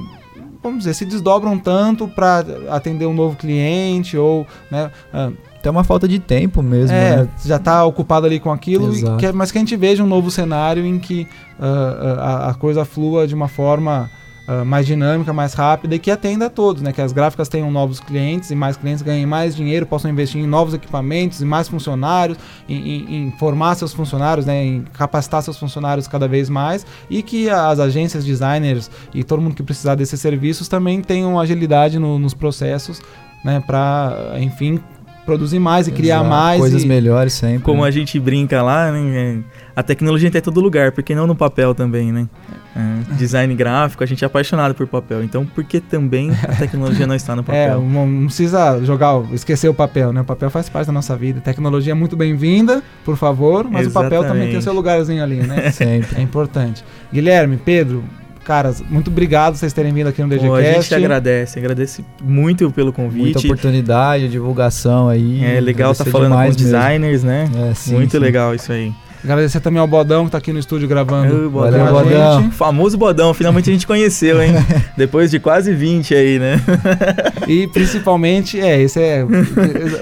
vamos 0.62 0.78
dizer, 0.80 0.94
se 0.94 1.04
desdobram 1.04 1.58
tanto 1.58 2.08
para 2.08 2.44
atender 2.70 3.06
um 3.06 3.14
novo 3.14 3.36
cliente 3.36 4.16
ou, 4.16 4.46
né, 4.70 4.90
ah, 5.12 5.30
Tem 5.64 5.70
uma 5.72 5.82
falta 5.82 6.06
de 6.06 6.18
tempo 6.18 6.62
mesmo, 6.62 6.94
é, 6.94 7.16
né? 7.22 7.28
já 7.44 7.56
está 7.56 7.84
ocupado 7.86 8.26
ali 8.26 8.38
com 8.38 8.52
aquilo, 8.52 8.84
e 8.94 9.16
que- 9.16 9.32
mas 9.32 9.50
que 9.50 9.56
a 9.58 9.60
gente 9.62 9.74
veja 9.76 10.04
um 10.04 10.06
novo 10.06 10.30
cenário 10.30 10.84
em 10.84 10.98
que 10.98 11.26
ah, 11.58 12.44
a, 12.46 12.50
a 12.50 12.54
coisa 12.54 12.84
flua 12.84 13.26
de 13.26 13.34
uma 13.34 13.48
forma 13.48 14.10
ah, 14.46 14.62
mais 14.62 14.86
dinâmica, 14.86 15.32
mais 15.32 15.54
rápida 15.54 15.94
e 15.94 15.98
que 15.98 16.10
atenda 16.10 16.44
a 16.46 16.50
todos, 16.50 16.82
né? 16.82 16.92
Que 16.92 17.00
as 17.00 17.12
gráficas 17.12 17.48
tenham 17.48 17.70
novos 17.70 17.98
clientes 17.98 18.50
e 18.50 18.54
mais 18.54 18.76
clientes 18.76 19.00
ganhem 19.00 19.24
mais 19.24 19.56
dinheiro, 19.56 19.86
possam 19.86 20.10
investir 20.10 20.38
em 20.38 20.46
novos 20.46 20.74
equipamentos 20.74 21.40
e 21.40 21.46
mais 21.46 21.66
funcionários, 21.66 22.36
em, 22.68 22.76
em- 22.76 23.14
em 23.28 23.30
formar 23.38 23.74
seus 23.74 23.94
funcionários, 23.94 24.44
né? 24.44 24.62
Em 24.62 24.82
capacitar 24.92 25.42
seus 25.42 25.56
funcionários 25.58 26.06
cada 26.06 26.28
vez 26.28 26.50
mais 26.50 26.84
e 27.08 27.22
que 27.22 27.48
as 27.48 27.80
agências, 27.80 28.22
designers 28.22 28.90
e 29.14 29.24
todo 29.24 29.40
mundo 29.40 29.54
que 29.54 29.62
precisar 29.62 29.94
desses 29.94 30.20
serviços 30.20 30.68
também 30.68 31.00
tenham 31.00 31.40
agilidade 31.40 31.98
no- 31.98 32.18
nos 32.18 32.34
processos, 32.34 33.00
né? 33.42 33.62
Para, 33.66 34.34
enfim, 34.40 34.78
produzir 35.24 35.58
mais 35.58 35.88
e 35.88 35.92
criar 35.92 36.16
Exato, 36.16 36.30
mais. 36.30 36.60
Coisas 36.60 36.82
e- 36.84 36.86
melhores 36.86 37.32
sempre. 37.32 37.62
Como 37.62 37.82
né? 37.82 37.88
a 37.88 37.90
gente 37.90 38.18
brinca 38.20 38.62
lá, 38.62 38.90
né? 38.92 39.00
é, 39.16 39.38
A 39.76 39.82
tecnologia 39.82 40.30
tá 40.30 40.38
em 40.38 40.42
todo 40.42 40.60
lugar, 40.60 40.92
porque 40.92 41.14
não 41.14 41.26
no 41.26 41.34
papel 41.34 41.74
também, 41.74 42.12
né? 42.12 42.28
É, 42.76 43.14
design 43.14 43.54
gráfico, 43.54 44.02
a 44.02 44.06
gente 44.06 44.24
é 44.24 44.26
apaixonado 44.26 44.74
por 44.74 44.86
papel. 44.86 45.22
Então, 45.22 45.46
por 45.46 45.62
que 45.64 45.80
também 45.80 46.30
a 46.42 46.54
tecnologia 46.58 47.06
não 47.06 47.14
está 47.14 47.34
no 47.36 47.42
É, 47.42 47.44
papel? 47.68 47.80
não, 47.82 48.06
não 48.06 48.26
precisa 48.26 48.80
jogar, 48.84 49.22
esquecer 49.32 49.68
o 49.68 49.74
papel, 49.74 50.12
né? 50.12 50.20
O 50.22 50.24
papel 50.24 50.50
faz 50.50 50.68
parte 50.68 50.86
da 50.88 50.92
nossa 50.92 51.16
vida. 51.16 51.40
Tecnologia 51.40 51.92
é 51.92 51.94
muito 51.94 52.16
bem-vinda, 52.16 52.82
por 53.04 53.16
favor, 53.16 53.64
mas 53.70 53.86
o 53.86 53.90
papel 53.90 54.22
também 54.24 54.48
tem 54.48 54.58
o 54.58 54.62
seu 54.62 54.72
Exatamente. 54.72 54.76
lugarzinho 54.76 55.22
ali, 55.22 55.36
né? 55.36 55.70
Sempre. 55.72 56.18
é 56.18 56.20
importante. 56.20 56.84
Guilherme, 57.12 57.56
Pedro, 57.56 58.02
caras, 58.44 58.80
muito 58.88 59.08
obrigado 59.10 59.56
vocês 59.56 59.72
terem 59.72 59.92
vindo 59.92 60.06
aqui 60.08 60.22
no 60.22 60.28
Pô, 60.28 60.34
a 60.34 60.38
gente 60.62 60.68
DGCast. 60.68 60.94
agradece, 60.94 61.58
agradece 61.58 62.04
muito 62.22 62.70
pelo 62.70 62.94
Muita 62.96 63.02
convite. 63.02 63.46
oportunidade, 63.46 64.28
divulgação 64.28 65.08
aí. 65.08 65.42
É 65.44 65.60
legal 65.60 65.92
estar 65.92 66.04
Agradecer 66.04 66.10
falando 66.10 66.32
com 66.34 66.48
os 66.50 66.56
mesmo. 66.56 66.62
designers, 66.62 67.24
né? 67.24 67.50
É, 67.70 67.74
sim, 67.74 67.92
muito 67.94 68.12
sim. 68.12 68.18
legal 68.18 68.54
isso 68.54 68.70
aí. 68.70 68.92
Agradecer 69.24 69.60
também 69.60 69.80
ao 69.80 69.86
Bodão 69.86 70.26
que 70.26 70.32
tá 70.32 70.38
aqui 70.38 70.52
no 70.52 70.58
estúdio 70.58 70.86
gravando. 70.86 71.46
Ô, 71.46 71.50
Valeu, 71.50 71.80
com 71.80 71.96
a 71.96 72.02
Bodão. 72.02 72.42
gente. 72.42 72.54
Famoso 72.54 72.98
Bodão, 72.98 73.32
finalmente 73.32 73.70
a 73.70 73.72
gente 73.72 73.86
conheceu, 73.86 74.42
hein? 74.42 74.52
Depois 74.96 75.30
de 75.30 75.40
quase 75.40 75.72
20 75.74 76.14
aí, 76.14 76.38
né? 76.38 76.60
E 77.46 77.66
principalmente, 77.66 78.58
é, 78.58 78.80
esse 78.80 78.98
é 78.98 79.26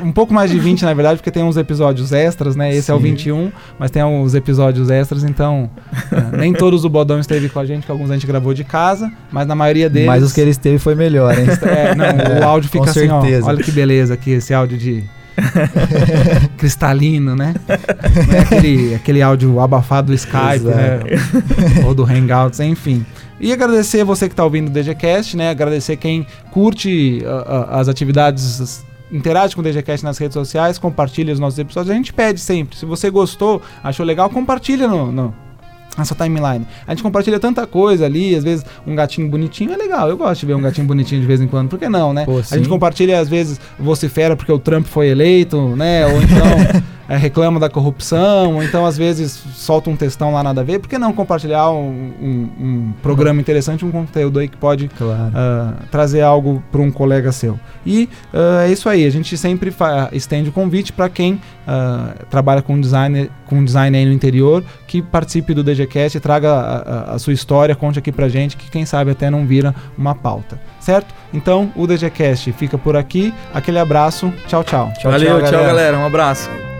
um 0.00 0.12
pouco 0.12 0.32
mais 0.32 0.48
de 0.48 0.58
20, 0.60 0.84
na 0.84 0.94
verdade, 0.94 1.16
porque 1.16 1.30
tem 1.30 1.42
uns 1.42 1.56
episódios 1.56 2.12
extras, 2.12 2.54
né? 2.54 2.72
Esse 2.72 2.90
é 2.90 2.94
o 2.94 2.98
Sim. 2.98 3.02
21, 3.04 3.52
mas 3.78 3.90
tem 3.90 4.02
uns 4.04 4.34
episódios 4.34 4.90
extras, 4.90 5.24
então 5.24 5.68
é, 6.12 6.36
nem 6.36 6.52
todos 6.52 6.84
o 6.84 6.88
Bodão 6.88 7.18
esteve 7.18 7.48
com 7.48 7.58
a 7.58 7.66
gente, 7.66 7.84
que 7.84 7.90
alguns 7.90 8.10
a 8.10 8.14
gente 8.14 8.26
gravou 8.26 8.54
de 8.54 8.62
casa, 8.62 9.10
mas 9.32 9.46
na 9.46 9.56
maioria 9.56 9.90
deles. 9.90 10.06
Mas 10.06 10.22
os 10.22 10.32
que 10.32 10.40
ele 10.40 10.50
esteve 10.50 10.78
foi 10.78 10.94
melhor, 10.94 11.36
hein? 11.36 11.46
É, 11.62 11.94
não, 11.94 12.40
o 12.40 12.44
áudio 12.44 12.70
Com 12.72 12.78
fica 12.78 12.90
assim, 12.90 13.08
ó. 13.10 13.20
certeza. 13.20 13.46
Olha 13.46 13.62
que 13.62 13.72
beleza 13.72 14.14
aqui, 14.14 14.30
esse 14.32 14.54
áudio 14.54 14.78
de. 14.78 15.02
cristalino, 16.56 17.34
né? 17.34 17.54
Não 18.28 18.34
é 18.34 18.40
aquele, 18.40 18.94
aquele 18.94 19.22
áudio 19.22 19.60
abafado 19.60 20.08
do 20.08 20.14
Skype, 20.14 20.64
né? 20.64 21.00
Ou 21.84 21.94
do 21.94 22.04
Hangouts, 22.04 22.60
enfim. 22.60 23.04
E 23.40 23.52
agradecer 23.52 24.04
você 24.04 24.28
que 24.28 24.34
está 24.34 24.44
ouvindo 24.44 24.68
o 24.68 24.70
DGCast, 24.70 25.36
né? 25.36 25.50
Agradecer 25.50 25.96
quem 25.96 26.26
curte 26.52 27.22
ah, 27.26 27.66
ah, 27.70 27.80
as 27.80 27.88
atividades. 27.88 28.84
Interage 29.10 29.54
com 29.54 29.60
o 29.60 29.64
DGCast 29.64 30.04
nas 30.04 30.16
redes 30.16 30.34
sociais, 30.34 30.78
compartilha 30.78 31.32
os 31.32 31.40
nossos 31.40 31.58
episódios. 31.58 31.90
A 31.90 31.94
gente 31.94 32.12
pede 32.12 32.40
sempre. 32.40 32.78
Se 32.78 32.86
você 32.86 33.10
gostou, 33.10 33.60
achou 33.82 34.06
legal, 34.06 34.30
compartilha 34.30 34.88
no, 34.88 35.12
no, 35.12 35.34
na 35.96 36.04
sua 36.04 36.16
timeline. 36.16 36.66
A 36.86 36.92
gente 36.92 37.02
compartilha 37.02 37.38
tanta 37.38 37.66
coisa 37.66 38.06
ali, 38.06 38.34
às 38.34 38.44
vezes 38.44 38.64
um 38.86 38.94
gatinho 38.94 39.28
bonitinho 39.28 39.72
é 39.72 39.76
legal. 39.76 40.08
Eu 40.08 40.16
gosto 40.16 40.40
de 40.40 40.46
ver 40.46 40.54
um 40.54 40.60
gatinho 40.60 40.86
bonitinho 40.86 41.20
de 41.20 41.26
vez 41.26 41.40
em 41.40 41.46
quando, 41.46 41.68
por 41.68 41.78
que 41.78 41.88
não, 41.88 42.12
né? 42.12 42.24
Pô, 42.24 42.38
a 42.38 42.56
gente 42.56 42.68
compartilha, 42.68 43.18
às 43.20 43.28
vezes, 43.28 43.60
vocifera 43.78 44.36
porque 44.36 44.52
o 44.52 44.58
Trump 44.58 44.86
foi 44.86 45.08
eleito, 45.08 45.76
né? 45.76 46.06
Ou 46.06 46.22
então 46.22 46.82
é, 47.12 47.16
reclama 47.18 47.60
da 47.60 47.68
corrupção, 47.68 48.54
ou 48.54 48.62
então, 48.62 48.86
às 48.86 48.96
vezes, 48.96 49.30
solta 49.54 49.90
um 49.90 49.96
textão 49.96 50.32
lá 50.32 50.42
nada 50.42 50.62
a 50.62 50.64
ver. 50.64 50.78
Por 50.78 50.88
que 50.88 50.96
não 50.96 51.12
compartilhar 51.12 51.70
um, 51.70 52.12
um- 52.20 52.50
um 52.60 52.92
programa 53.02 53.40
interessante, 53.40 53.84
um 53.84 53.90
conteúdo 53.90 54.38
aí 54.38 54.48
que 54.48 54.56
pode 54.56 54.88
Claro. 54.88 55.30
ah, 55.34 55.74
trazer 55.90 56.22
algo 56.22 56.62
para 56.72 56.80
um 56.80 56.90
colega 56.90 57.30
seu. 57.32 57.58
E 57.84 58.08
ah, 58.32 58.64
é 58.66 58.72
isso 58.72 58.88
aí, 58.88 59.04
a 59.04 59.10
gente 59.10 59.36
sempre 59.36 59.74
estende 60.12 60.48
o 60.48 60.52
convite 60.52 60.92
para 60.92 61.08
quem 61.08 61.40
ah, 61.66 62.14
trabalha 62.30 62.62
com 62.62 62.80
design, 62.80 63.30
com 63.46 63.62
design 63.64 63.96
aí 63.96 64.06
no 64.06 64.12
interior, 64.12 64.64
que 64.86 65.02
participe 65.02 65.52
do 65.52 65.62
DGCast, 65.62 66.18
traga 66.20 66.50
a, 66.52 66.76
a- 67.12 67.14
a 67.14 67.18
sua 67.18 67.32
história, 67.34 67.74
conte 67.76 67.98
aqui 67.98 68.10
pra 68.10 68.28
gente, 68.28 68.56
que 68.56 68.70
quem 68.70 68.86
sabe 68.86 69.10
até 69.10 69.28
não 69.30 69.46
vira 69.46 69.74
uma 69.98 70.14
pauta, 70.14 70.58
certo? 70.80 71.14
Então, 71.34 71.70
o 71.76 71.86
DGCast 71.86 72.52
fica 72.52 72.78
por 72.78 72.96
aqui, 72.96 73.32
aquele 73.52 73.78
abraço, 73.78 74.32
tchau, 74.46 74.64
tchau. 74.64 74.90
Tchau, 74.98 75.10
Valeu, 75.10 75.28
tchau, 75.28 75.40
tchau, 75.42 75.50
galera. 75.50 75.66
galera. 75.68 75.98
Um 75.98 76.06
abraço. 76.06 76.71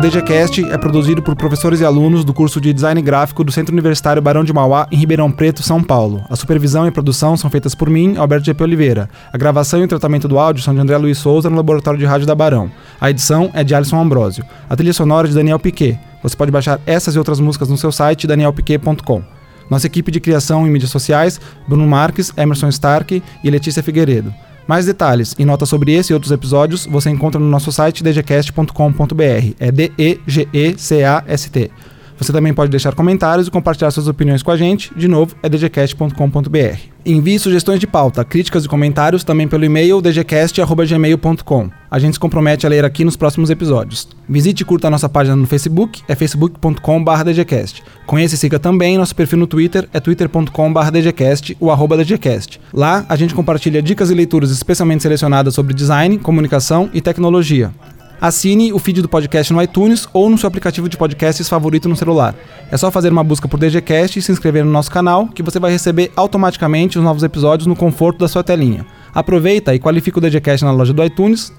DGCast 0.00 0.64
é 0.64 0.78
produzido 0.78 1.20
por 1.20 1.36
professores 1.36 1.80
e 1.80 1.84
alunos 1.84 2.24
do 2.24 2.32
curso 2.32 2.58
de 2.58 2.72
Design 2.72 3.02
Gráfico 3.02 3.44
do 3.44 3.52
Centro 3.52 3.74
Universitário 3.74 4.22
Barão 4.22 4.42
de 4.42 4.50
Mauá, 4.50 4.88
em 4.90 4.96
Ribeirão 4.96 5.30
Preto, 5.30 5.62
São 5.62 5.82
Paulo. 5.82 6.24
A 6.30 6.34
supervisão 6.36 6.86
e 6.86 6.90
produção 6.90 7.36
são 7.36 7.50
feitas 7.50 7.74
por 7.74 7.90
mim, 7.90 8.16
Alberto 8.16 8.46
GP 8.46 8.64
Oliveira. 8.64 9.10
A 9.30 9.36
gravação 9.36 9.78
e 9.78 9.84
o 9.84 9.88
tratamento 9.88 10.26
do 10.26 10.38
áudio 10.38 10.62
são 10.62 10.72
de 10.72 10.80
André 10.80 10.96
Luiz 10.96 11.18
Souza, 11.18 11.50
no 11.50 11.56
Laboratório 11.56 12.00
de 12.00 12.06
Rádio 12.06 12.26
da 12.26 12.34
Barão. 12.34 12.70
A 12.98 13.10
edição 13.10 13.50
é 13.52 13.62
de 13.62 13.74
Alisson 13.74 14.00
Ambrosio. 14.00 14.42
A 14.70 14.74
trilha 14.74 14.94
sonora 14.94 15.26
é 15.26 15.28
de 15.28 15.34
Daniel 15.34 15.58
Piquet. 15.58 16.00
Você 16.22 16.34
pode 16.34 16.50
baixar 16.50 16.80
essas 16.86 17.14
e 17.14 17.18
outras 17.18 17.38
músicas 17.38 17.68
no 17.68 17.76
seu 17.76 17.92
site, 17.92 18.26
danielpiquet.com. 18.26 19.22
Nossa 19.68 19.86
equipe 19.86 20.10
de 20.10 20.18
criação 20.18 20.66
em 20.66 20.70
mídias 20.70 20.90
sociais, 20.90 21.38
Bruno 21.68 21.86
Marques, 21.86 22.32
Emerson 22.38 22.68
Stark 22.68 23.22
e 23.44 23.50
Letícia 23.50 23.82
Figueiredo. 23.82 24.32
Mais 24.70 24.86
detalhes 24.86 25.34
e 25.36 25.44
notas 25.44 25.68
sobre 25.68 25.94
esse 25.94 26.12
e 26.12 26.14
outros 26.14 26.30
episódios 26.30 26.86
você 26.86 27.10
encontra 27.10 27.40
no 27.40 27.48
nosso 27.48 27.72
site 27.72 28.04
dgcast.com.br. 28.04 29.54
É 29.58 29.72
D-E-G-E-C-A-S-T. 29.72 31.72
Você 32.20 32.34
também 32.34 32.52
pode 32.52 32.70
deixar 32.70 32.94
comentários 32.94 33.48
e 33.48 33.50
compartilhar 33.50 33.90
suas 33.90 34.06
opiniões 34.06 34.42
com 34.42 34.50
a 34.50 34.56
gente. 34.56 34.92
De 34.94 35.08
novo, 35.08 35.34
é 35.42 35.48
dgcast.com.br. 35.48 36.78
Envie 37.06 37.38
sugestões 37.38 37.80
de 37.80 37.86
pauta, 37.86 38.22
críticas 38.22 38.66
e 38.66 38.68
comentários 38.68 39.24
também 39.24 39.48
pelo 39.48 39.64
e-mail 39.64 40.02
dgcast.gmail.com. 40.02 41.70
A 41.90 41.98
gente 41.98 42.14
se 42.14 42.20
compromete 42.20 42.66
a 42.66 42.68
ler 42.68 42.84
aqui 42.84 43.06
nos 43.06 43.16
próximos 43.16 43.48
episódios. 43.48 44.06
Visite 44.28 44.60
e 44.60 44.64
curta 44.66 44.88
a 44.88 44.90
nossa 44.90 45.08
página 45.08 45.34
no 45.34 45.46
Facebook, 45.46 46.02
é 46.06 46.14
facebook.com.br 46.14 47.24
dgcast. 47.24 47.82
Conheça 48.06 48.34
e 48.34 48.38
siga 48.38 48.58
também 48.58 48.98
nosso 48.98 49.16
perfil 49.16 49.38
no 49.38 49.46
Twitter, 49.46 49.88
é 49.90 49.98
twitter.com.br 49.98 50.90
dgcast, 50.92 51.56
o 51.58 51.70
arroba 51.70 51.96
dgcast. 51.96 52.60
Lá, 52.70 53.06
a 53.08 53.16
gente 53.16 53.34
compartilha 53.34 53.80
dicas 53.80 54.10
e 54.10 54.14
leituras 54.14 54.50
especialmente 54.50 55.02
selecionadas 55.02 55.54
sobre 55.54 55.72
design, 55.72 56.18
comunicação 56.18 56.90
e 56.92 57.00
tecnologia. 57.00 57.72
Assine 58.20 58.70
o 58.72 58.78
feed 58.78 59.00
do 59.00 59.08
podcast 59.08 59.50
no 59.50 59.62
iTunes 59.62 60.06
ou 60.12 60.28
no 60.28 60.36
seu 60.36 60.46
aplicativo 60.46 60.90
de 60.90 60.96
podcasts 60.96 61.48
favorito 61.48 61.88
no 61.88 61.96
celular. 61.96 62.34
É 62.70 62.76
só 62.76 62.90
fazer 62.90 63.10
uma 63.10 63.24
busca 63.24 63.48
por 63.48 63.58
DGCast 63.58 64.18
e 64.18 64.22
se 64.22 64.30
inscrever 64.30 64.62
no 64.62 64.70
nosso 64.70 64.90
canal, 64.90 65.26
que 65.28 65.42
você 65.42 65.58
vai 65.58 65.72
receber 65.72 66.12
automaticamente 66.14 66.98
os 66.98 67.04
novos 67.04 67.22
episódios 67.22 67.66
no 67.66 67.74
conforto 67.74 68.18
da 68.18 68.28
sua 68.28 68.44
telinha. 68.44 68.84
Aproveita 69.14 69.74
e 69.74 69.78
qualifica 69.78 70.18
o 70.18 70.20
DGCast 70.20 70.66
na 70.66 70.70
loja 70.70 70.92
do 70.92 71.02
iTunes, 71.02 71.50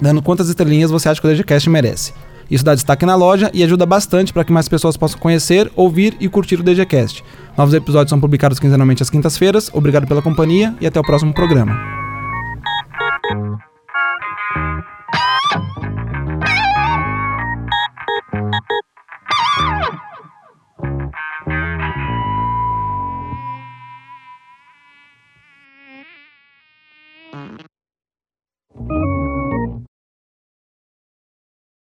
dando 0.00 0.20
quantas 0.20 0.48
estrelinhas 0.48 0.90
você 0.90 1.08
acha 1.08 1.20
que 1.20 1.26
o 1.26 1.30
DGCast 1.30 1.70
merece. 1.70 2.12
Isso 2.50 2.64
dá 2.64 2.74
destaque 2.74 3.06
na 3.06 3.14
loja 3.14 3.50
e 3.54 3.62
ajuda 3.62 3.86
bastante 3.86 4.32
para 4.32 4.42
que 4.42 4.52
mais 4.52 4.68
pessoas 4.68 4.96
possam 4.96 5.20
conhecer, 5.20 5.70
ouvir 5.76 6.16
e 6.18 6.28
curtir 6.28 6.56
o 6.56 6.62
DGCast. 6.64 7.22
Novos 7.56 7.74
episódios 7.74 8.10
são 8.10 8.18
publicados 8.18 8.58
quinzenalmente 8.58 9.02
às 9.02 9.10
quintas-feiras. 9.10 9.70
Obrigado 9.72 10.06
pela 10.06 10.22
companhia 10.22 10.74
e 10.80 10.86
até 10.86 10.98
o 10.98 11.02
próximo 11.02 11.32
programa. 11.32 11.78